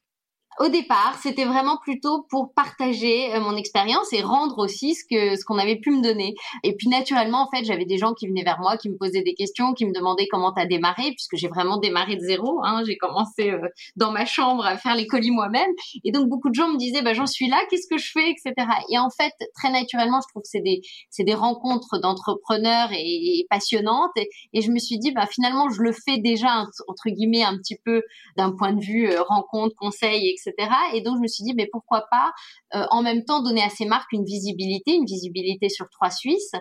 Au 0.60 0.70
départ, 0.70 1.18
c'était 1.22 1.44
vraiment 1.44 1.78
plutôt 1.78 2.26
pour 2.30 2.54
partager 2.54 3.34
euh, 3.34 3.42
mon 3.42 3.58
expérience 3.58 4.14
et 4.14 4.22
rendre 4.22 4.58
aussi 4.60 4.96
ce 4.96 5.04
que 5.04 5.36
ce 5.36 5.44
qu'on 5.44 5.58
avait 5.58 5.76
pu 5.76 5.92
me 5.92 6.02
donner. 6.02 6.34
Et 6.64 6.76
puis 6.76 6.88
naturellement, 6.88 7.44
en 7.44 7.50
fait, 7.50 7.66
j'avais 7.66 7.86
des 7.86 7.98
gens 7.98 8.14
qui 8.14 8.28
venaient 8.28 8.44
vers 8.44 8.60
moi, 8.60 8.78
qui 8.78 8.90
me 8.90 8.98
posaient 8.98 9.22
des 9.22 9.34
questions, 9.34 9.74
qui 9.74 9.86
me 9.86 9.92
demandaient 9.92 10.28
comment 10.32 10.54
t'as 10.54 10.66
démarré, 10.66 11.12
puisque 11.12 11.36
j'ai 11.36 11.50
vraiment 11.50 11.78
démarré 11.78 12.16
de 12.16 12.22
zéro. 12.22 12.62
Hein. 12.64 12.84
J'ai 12.86 12.96
commencé 12.96 13.52
euh, 13.52 13.68
dans 13.98 14.12
ma 14.12 14.26
chambre 14.26 14.66
à 14.66 14.78
faire 14.78 14.96
les 14.96 15.08
colis 15.08 15.32
moi-même, 15.32 15.72
et 16.06 16.12
donc 16.12 16.30
beaucoup 16.30 16.50
de 16.50 16.56
gens 16.56 16.70
me 16.70 16.78
disaient, 16.78 17.02
bah 17.02 17.14
j'en 17.14 17.28
suis 17.28 17.50
là, 17.50 17.58
qu'est-ce 17.70 17.88
que 17.90 17.98
je 17.98 18.12
fais, 18.12 18.30
etc. 18.30 18.68
Et 18.90 18.98
en 18.98 19.10
fait, 19.10 19.34
très 19.56 19.72
naturellement, 19.72 20.22
je 20.22 20.30
trouve 20.30 20.44
que 20.44 20.50
c'est 20.50 20.62
des 20.62 20.82
c'est 21.10 21.26
des 21.26 21.34
rencontres 21.34 22.00
d'entrepreneurs 22.00 22.90
et, 22.94 23.46
passionnantes. 23.50 24.12
Et, 24.54 24.62
je 24.62 24.72
me 24.72 24.80
suis 24.80 24.98
dit, 24.98 25.12
bah 25.12 25.28
finalement, 25.30 25.70
je 25.70 25.82
le 25.82 25.92
fais 25.92 26.18
déjà 26.18 26.66
entre 26.88 27.10
guillemets 27.10 27.44
un 27.44 27.58
petit 27.58 27.78
peu 27.84 28.02
d'un 28.38 28.52
point 28.52 28.74
de 28.74 28.82
vue 28.82 29.10
euh, 29.10 29.22
rencontre, 29.22 29.76
conseil, 29.76 30.30
etc 30.30 30.45
et 30.94 31.02
donc 31.02 31.18
je 31.18 31.22
me 31.22 31.28
suis 31.28 31.44
dit, 31.44 31.54
mais 31.56 31.68
pourquoi 31.72 32.06
pas 32.12 32.32
euh, 32.76 32.86
en 32.90 33.02
même 33.02 33.24
temps 33.24 33.42
donner 33.42 33.64
à 33.64 33.70
ces 33.70 33.86
marques 33.86 34.12
une 34.12 34.26
visibilité, 34.26 34.94
une 34.94 35.06
visibilité 35.06 35.70
sur 35.70 35.90
trois 35.90 36.10
Suisses, 36.10 36.52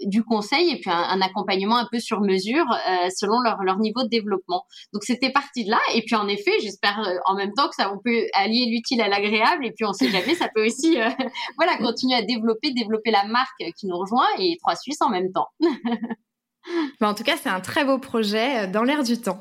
du 0.00 0.24
conseil 0.24 0.70
et 0.70 0.80
puis 0.80 0.90
un, 0.90 1.20
accompagnement 1.20 1.76
un 1.76 1.88
peu 1.90 1.98
sur 1.98 2.20
mesure 2.20 2.64
euh, 2.70 3.08
selon 3.14 3.40
leur, 3.40 3.62
leur 3.62 3.78
niveau 3.78 4.02
de 4.02 4.08
développement. 4.08 4.64
Donc 4.92 5.04
c'était 5.04 5.30
parti 5.30 5.64
de 5.64 5.70
là. 5.70 5.78
Et 5.94 6.02
puis 6.02 6.14
en 6.14 6.28
effet, 6.28 6.52
j'espère 6.60 7.00
euh, 7.00 7.16
en 7.26 7.34
même 7.34 7.52
temps 7.54 7.68
que 7.68 7.74
ça 7.74 7.92
on 7.92 7.98
peut 7.98 8.26
allier 8.34 8.66
l'utile 8.66 9.00
à 9.00 9.08
l'agréable. 9.08 9.66
Et 9.66 9.72
puis 9.72 9.84
on 9.84 9.92
sait 9.92 10.10
jamais, 10.10 10.34
ça 10.34 10.48
peut 10.54 10.64
aussi 10.66 10.96
voilà 11.56 11.76
continuer 11.78 12.16
à 12.16 12.22
développer, 12.22 12.72
développer 12.72 13.10
la 13.10 13.24
marque 13.24 13.62
qui 13.76 13.86
nous 13.86 13.96
rejoint 13.96 14.26
et 14.38 14.56
trois 14.60 14.76
Suisses 14.76 15.02
en 15.02 15.10
même 15.10 15.32
temps. 15.32 15.48
En 17.00 17.12
tout 17.12 17.24
cas, 17.24 17.36
c'est 17.36 17.48
un 17.48 17.60
très 17.60 17.84
beau 17.84 17.98
projet 17.98 18.68
dans 18.68 18.84
l'air 18.84 19.02
du 19.02 19.20
temps. 19.20 19.40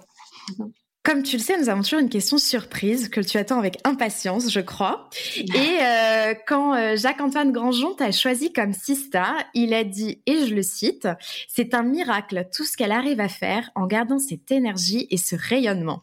Comme 1.04 1.24
tu 1.24 1.38
le 1.38 1.42
sais, 1.42 1.58
nous 1.58 1.68
avons 1.68 1.82
toujours 1.82 2.00
une 2.00 2.10
question 2.10 2.38
surprise 2.38 3.10
que 3.10 3.22
tu 3.22 3.40
attends 3.40 3.58
avec 3.58 3.80
impatience, 3.86 4.52
je 4.52 4.60
crois. 4.60 5.10
Et 5.36 5.80
euh, 5.82 6.36
quand 6.46 6.76
euh, 6.76 6.96
Jacques-Antoine 6.96 7.52
Grandjean 7.52 7.96
t'a 7.96 8.12
choisi 8.12 8.54
comme 8.54 8.74
Sista, 8.74 9.34
il 9.56 9.74
a 9.74 9.84
dit, 9.84 10.22
et 10.28 10.46
je 10.46 10.54
le 10.54 10.62
cite, 10.62 11.08
c'est 11.48 11.74
un 11.74 11.82
miracle 11.82 12.48
tout 12.56 12.66
ce 12.66 12.78
qu'elle 12.78 12.92
arrive 12.92 13.20
à 13.20 13.30
faire 13.30 13.72
en 13.74 13.88
gardant 13.88 14.20
cette 14.20 14.52
énergie 14.52 15.08
et 15.10 15.18
ce 15.18 15.36
rayonnement. 15.36 16.02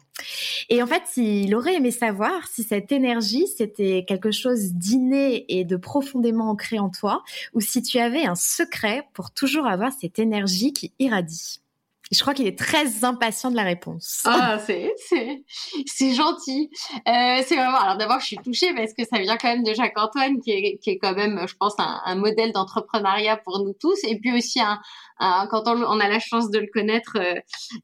Et 0.67 0.83
en 0.83 0.87
fait, 0.87 1.03
il 1.15 1.55
aurait 1.55 1.75
aimé 1.75 1.91
savoir 1.91 2.49
si 2.53 2.63
cette 2.63 2.91
énergie, 2.91 3.47
c'était 3.47 4.03
quelque 4.05 4.31
chose 4.31 4.73
d'inné 4.73 5.45
et 5.47 5.63
de 5.63 5.77
profondément 5.77 6.49
ancré 6.49 6.77
en 6.77 6.89
toi, 6.89 7.23
ou 7.53 7.61
si 7.61 7.81
tu 7.81 7.99
avais 7.99 8.25
un 8.25 8.35
secret 8.35 9.07
pour 9.13 9.31
toujours 9.31 9.65
avoir 9.65 9.93
cette 9.93 10.19
énergie 10.19 10.73
qui 10.73 10.91
irradie. 10.99 11.61
Je 12.11 12.19
crois 12.21 12.33
qu'il 12.33 12.47
est 12.47 12.57
très 12.57 13.03
impatient 13.05 13.51
de 13.51 13.55
la 13.55 13.63
réponse. 13.63 14.21
Ah, 14.25 14.57
c'est 14.65 14.93
c'est 15.07 15.43
c'est 15.85 16.13
gentil. 16.13 16.71
Euh, 17.07 17.43
c'est 17.45 17.55
vraiment. 17.55 17.77
Alors 17.77 17.97
d'abord, 17.97 18.19
je 18.19 18.25
suis 18.25 18.37
touchée 18.37 18.73
parce 18.73 18.93
que 18.93 19.05
ça 19.05 19.19
vient 19.19 19.37
quand 19.37 19.49
même 19.49 19.63
de 19.63 19.73
Jacques 19.73 19.97
Antoine, 19.97 20.39
qui 20.41 20.51
est 20.51 20.79
qui 20.81 20.89
est 20.91 20.97
quand 20.97 21.13
même, 21.13 21.45
je 21.47 21.55
pense, 21.55 21.75
un, 21.77 22.01
un 22.05 22.15
modèle 22.15 22.51
d'entrepreneuriat 22.51 23.37
pour 23.37 23.63
nous 23.63 23.73
tous, 23.79 23.99
et 24.03 24.17
puis 24.17 24.35
aussi 24.35 24.59
un 24.59 24.79
Hein, 25.21 25.47
quand 25.51 25.63
on, 25.67 25.81
on, 25.83 25.99
a 25.99 26.07
la 26.07 26.19
chance 26.19 26.49
de 26.49 26.59
le 26.59 26.67
connaître, 26.73 27.17
euh, 27.17 27.35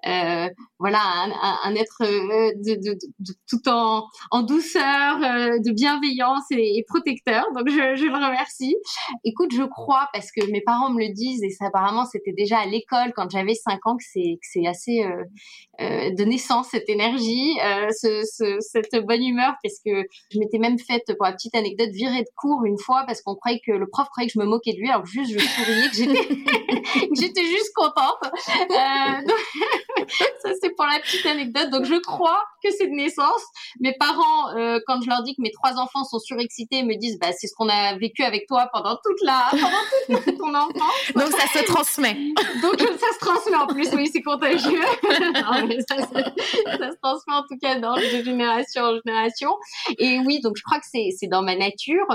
euh 0.08 0.50
voilà, 0.80 1.00
un, 1.00 1.70
un, 1.70 1.76
être 1.76 2.02
euh, 2.02 2.52
de, 2.58 2.76
de, 2.76 2.98
de, 3.20 3.34
tout 3.50 3.70
en, 3.70 4.06
en 4.32 4.42
douceur, 4.42 5.18
euh, 5.18 5.60
de 5.60 5.72
bienveillance 5.72 6.44
et, 6.52 6.84
protecteur. 6.88 7.46
Donc 7.54 7.70
je, 7.70 7.96
je, 7.96 8.06
le 8.06 8.14
remercie. 8.14 8.76
Écoute, 9.24 9.52
je 9.54 9.64
crois 9.64 10.08
parce 10.14 10.32
que 10.32 10.50
mes 10.52 10.62
parents 10.62 10.92
me 10.92 11.00
le 11.00 11.14
disent 11.14 11.44
et 11.44 11.50
ça 11.50 11.66
apparemment 11.66 12.06
c'était 12.06 12.34
déjà 12.34 12.60
à 12.60 12.66
l'école 12.66 13.12
quand 13.16 13.30
j'avais 13.30 13.54
5 13.54 13.86
ans 13.88 13.98
que 13.98 14.04
c'est 14.04 14.38
que 14.42 14.48
c'est 14.50 14.68
assez 14.68 15.04
euh, 15.04 16.12
de 16.12 16.24
naissance 16.24 16.68
cette 16.72 16.90
énergie, 16.90 17.58
ce, 17.92 18.24
ce, 18.24 18.60
cette 18.60 18.96
bonne 19.06 19.24
humeur 19.24 19.56
parce 19.64 19.80
que 19.86 20.04
je 20.32 20.40
m'étais 20.40 20.60
même 20.60 20.80
faite 20.80 21.06
pour 21.18 21.26
la 21.26 21.34
petite 21.34 21.56
anecdote 21.56 21.90
virer 21.90 22.22
de 22.22 22.30
cours 22.36 22.64
une 22.66 22.78
fois 22.78 23.04
parce 23.08 23.22
qu'on 23.22 23.36
croyait 23.36 23.62
que 23.66 23.72
le 23.72 23.88
prof 23.88 24.08
croyait 24.10 24.28
que 24.28 24.34
je 24.34 24.40
me 24.40 24.46
moquais 24.46 24.74
de 24.74 24.80
lui 24.80 24.90
alors 24.90 25.06
juste 25.06 25.32
je 25.32 25.40
souriais 25.40 25.90
que 25.90 25.96
j'étais 25.96 27.16
j'étais 27.26 27.46
juste 27.46 27.72
contente. 27.76 28.20
Euh, 28.24 30.06
ça, 30.42 30.50
c'est 30.62 30.76
pour 30.76 30.86
la 30.86 31.00
petite 31.00 31.26
anecdote. 31.26 31.70
Donc, 31.70 31.86
je 31.86 32.00
crois 32.02 32.44
que 32.64 32.70
c'est 32.72 32.88
de 32.88 32.94
naissance. 32.94 33.42
Mes 33.80 33.94
parents, 33.94 34.56
euh, 34.56 34.80
quand 34.88 35.02
je 35.02 35.10
leur 35.10 35.24
dis 35.24 35.36
que 35.36 35.42
mes 35.42 35.52
trois 35.52 35.78
enfants 35.78 36.04
sont 36.04 36.20
surexcités, 36.20 36.84
me 36.84 36.96
disent, 36.96 37.18
bah, 37.20 37.32
c'est 37.38 37.48
ce 37.48 37.56
qu'on 37.56 37.70
a 37.70 37.98
vécu 37.98 38.24
avec 38.24 38.48
toi 38.48 38.70
pendant 38.74 38.98
toute 39.04 39.22
la, 39.24 39.50
pendant 39.52 40.22
toute 40.22 40.38
ton 40.38 40.54
enfance. 40.54 41.12
Donc, 41.16 41.32
ça 41.32 41.48
se 41.60 41.66
transmet. 41.66 42.16
Donc, 42.62 42.80
ça 42.80 43.14
se 43.14 43.20
transmet 43.20 43.56
en 43.56 43.68
plus. 43.68 43.90
Oui, 43.94 44.10
c'est 44.12 44.22
contagieux. 44.22 44.82
non, 45.10 45.68
mais 45.68 45.80
ça, 45.90 45.98
ça, 45.98 46.92
se 46.92 46.98
transmet 47.02 47.34
en 47.34 47.44
tout 47.44 47.58
cas 47.62 47.80
dans, 47.80 47.96
de 47.96 48.24
génération 48.24 48.84
en 48.84 48.96
génération. 49.06 49.52
Et 49.98 50.20
oui, 50.20 50.40
donc, 50.42 50.56
je 50.58 50.64
crois 50.64 50.80
que 50.80 50.86
c'est, 50.92 51.10
c'est 51.18 51.28
dans 51.28 51.42
ma 51.42 51.56
nature. 51.56 52.08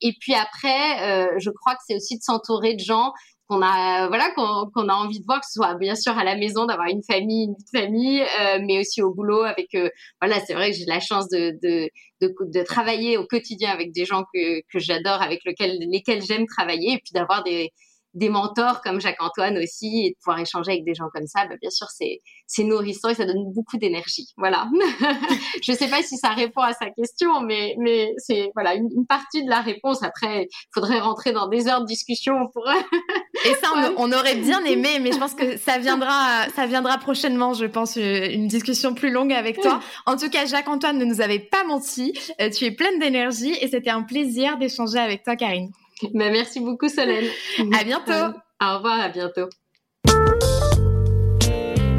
Et 0.00 0.12
puis 0.20 0.34
après, 0.34 1.02
euh, 1.02 1.28
je 1.38 1.50
crois 1.50 1.74
que 1.74 1.80
c'est 1.86 1.96
aussi 1.96 2.18
de 2.18 2.22
s'entourer 2.22 2.74
de 2.74 2.80
gens 2.80 3.12
qu'on 3.48 3.62
a 3.62 4.08
voilà 4.08 4.30
qu'on 4.32 4.88
a 4.88 4.94
envie 4.94 5.20
de 5.20 5.24
voir 5.24 5.40
que 5.40 5.46
ce 5.46 5.54
soit 5.54 5.74
bien 5.74 5.94
sûr 5.94 6.16
à 6.16 6.24
la 6.24 6.36
maison 6.36 6.66
d'avoir 6.66 6.88
une 6.88 7.02
famille 7.02 7.44
une 7.44 7.54
vie 7.54 7.80
famille 7.80 8.22
euh, 8.22 8.58
mais 8.64 8.78
aussi 8.78 9.02
au 9.02 9.12
boulot 9.12 9.42
avec 9.42 9.74
euh, 9.74 9.88
voilà 10.20 10.40
c'est 10.40 10.54
vrai 10.54 10.70
que 10.70 10.76
j'ai 10.76 10.84
la 10.84 11.00
chance 11.00 11.28
de, 11.28 11.58
de 11.62 11.88
de, 12.20 12.34
de 12.40 12.62
travailler 12.62 13.16
au 13.16 13.24
quotidien 13.24 13.70
avec 13.70 13.92
des 13.92 14.04
gens 14.04 14.24
que 14.34 14.60
que 14.70 14.78
j'adore 14.78 15.22
avec 15.22 15.40
lesquels 15.44 15.78
lesquels 15.90 16.22
j'aime 16.22 16.46
travailler 16.46 16.94
et 16.94 16.98
puis 16.98 17.12
d'avoir 17.14 17.42
des 17.42 17.72
des 18.14 18.28
mentors 18.28 18.80
comme 18.80 19.00
Jacques-Antoine 19.00 19.58
aussi 19.58 20.06
et 20.06 20.10
de 20.10 20.14
pouvoir 20.22 20.40
échanger 20.40 20.72
avec 20.72 20.84
des 20.84 20.94
gens 20.94 21.08
comme 21.12 21.26
ça, 21.26 21.46
bah, 21.46 21.56
bien 21.60 21.70
sûr, 21.70 21.86
c'est, 21.90 22.20
c'est 22.46 22.64
nourrissant 22.64 23.10
et 23.10 23.14
ça 23.14 23.26
donne 23.26 23.52
beaucoup 23.54 23.76
d'énergie. 23.76 24.28
Voilà. 24.36 24.68
je 25.62 25.72
sais 25.72 25.88
pas 25.88 26.02
si 26.02 26.16
ça 26.16 26.30
répond 26.30 26.62
à 26.62 26.72
sa 26.72 26.90
question, 26.90 27.40
mais, 27.42 27.74
mais 27.78 28.12
c'est, 28.16 28.50
voilà, 28.54 28.74
une, 28.74 29.06
partie 29.06 29.44
de 29.44 29.50
la 29.50 29.60
réponse. 29.60 30.02
Après, 30.02 30.44
il 30.44 30.68
faudrait 30.72 31.00
rentrer 31.00 31.32
dans 31.32 31.48
des 31.48 31.68
heures 31.68 31.82
de 31.82 31.86
discussion 31.86 32.48
pour. 32.52 32.68
et 33.44 33.54
ça, 33.54 33.68
on, 33.96 34.12
aurait 34.12 34.36
bien 34.36 34.64
aimé, 34.64 34.98
mais 35.00 35.12
je 35.12 35.18
pense 35.18 35.34
que 35.34 35.56
ça 35.58 35.78
viendra, 35.78 36.48
ça 36.54 36.66
viendra 36.66 36.98
prochainement, 36.98 37.52
je 37.52 37.66
pense, 37.66 37.96
euh, 37.96 38.28
une 38.30 38.48
discussion 38.48 38.94
plus 38.94 39.10
longue 39.10 39.32
avec 39.32 39.60
toi. 39.60 39.80
En 40.06 40.16
tout 40.16 40.30
cas, 40.30 40.46
Jacques-Antoine 40.46 40.98
ne 40.98 41.04
nous 41.04 41.20
avait 41.20 41.38
pas 41.38 41.64
menti. 41.64 42.18
Euh, 42.40 42.50
tu 42.50 42.64
es 42.64 42.70
pleine 42.70 42.98
d'énergie 42.98 43.54
et 43.60 43.68
c'était 43.68 43.90
un 43.90 44.02
plaisir 44.02 44.56
d'échanger 44.58 44.98
avec 44.98 45.22
toi, 45.22 45.36
Karine. 45.36 45.70
Bah, 46.14 46.30
merci 46.30 46.60
beaucoup, 46.60 46.88
Solène. 46.88 47.26
à 47.78 47.84
bientôt. 47.84 48.36
Au 48.60 48.76
revoir, 48.76 49.00
à 49.00 49.08
bientôt. 49.08 49.48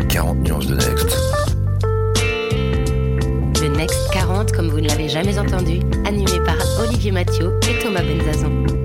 40 0.10 0.38
nuances 0.40 0.68
de 0.68 0.76
Next. 0.76 1.18
Le 3.62 3.68
Next 3.78 4.12
40, 4.12 4.52
comme 4.52 4.70
vous 4.70 4.82
ne 4.82 4.88
l'avez 4.88 5.10
jamais 5.10 5.38
entendu, 5.38 5.80
animé 6.06 6.40
par 6.46 6.58
Olivier 6.82 7.12
Mathieu 7.12 7.60
et 7.70 7.82
Thomas 7.84 8.02
Benzazon. 8.02 8.79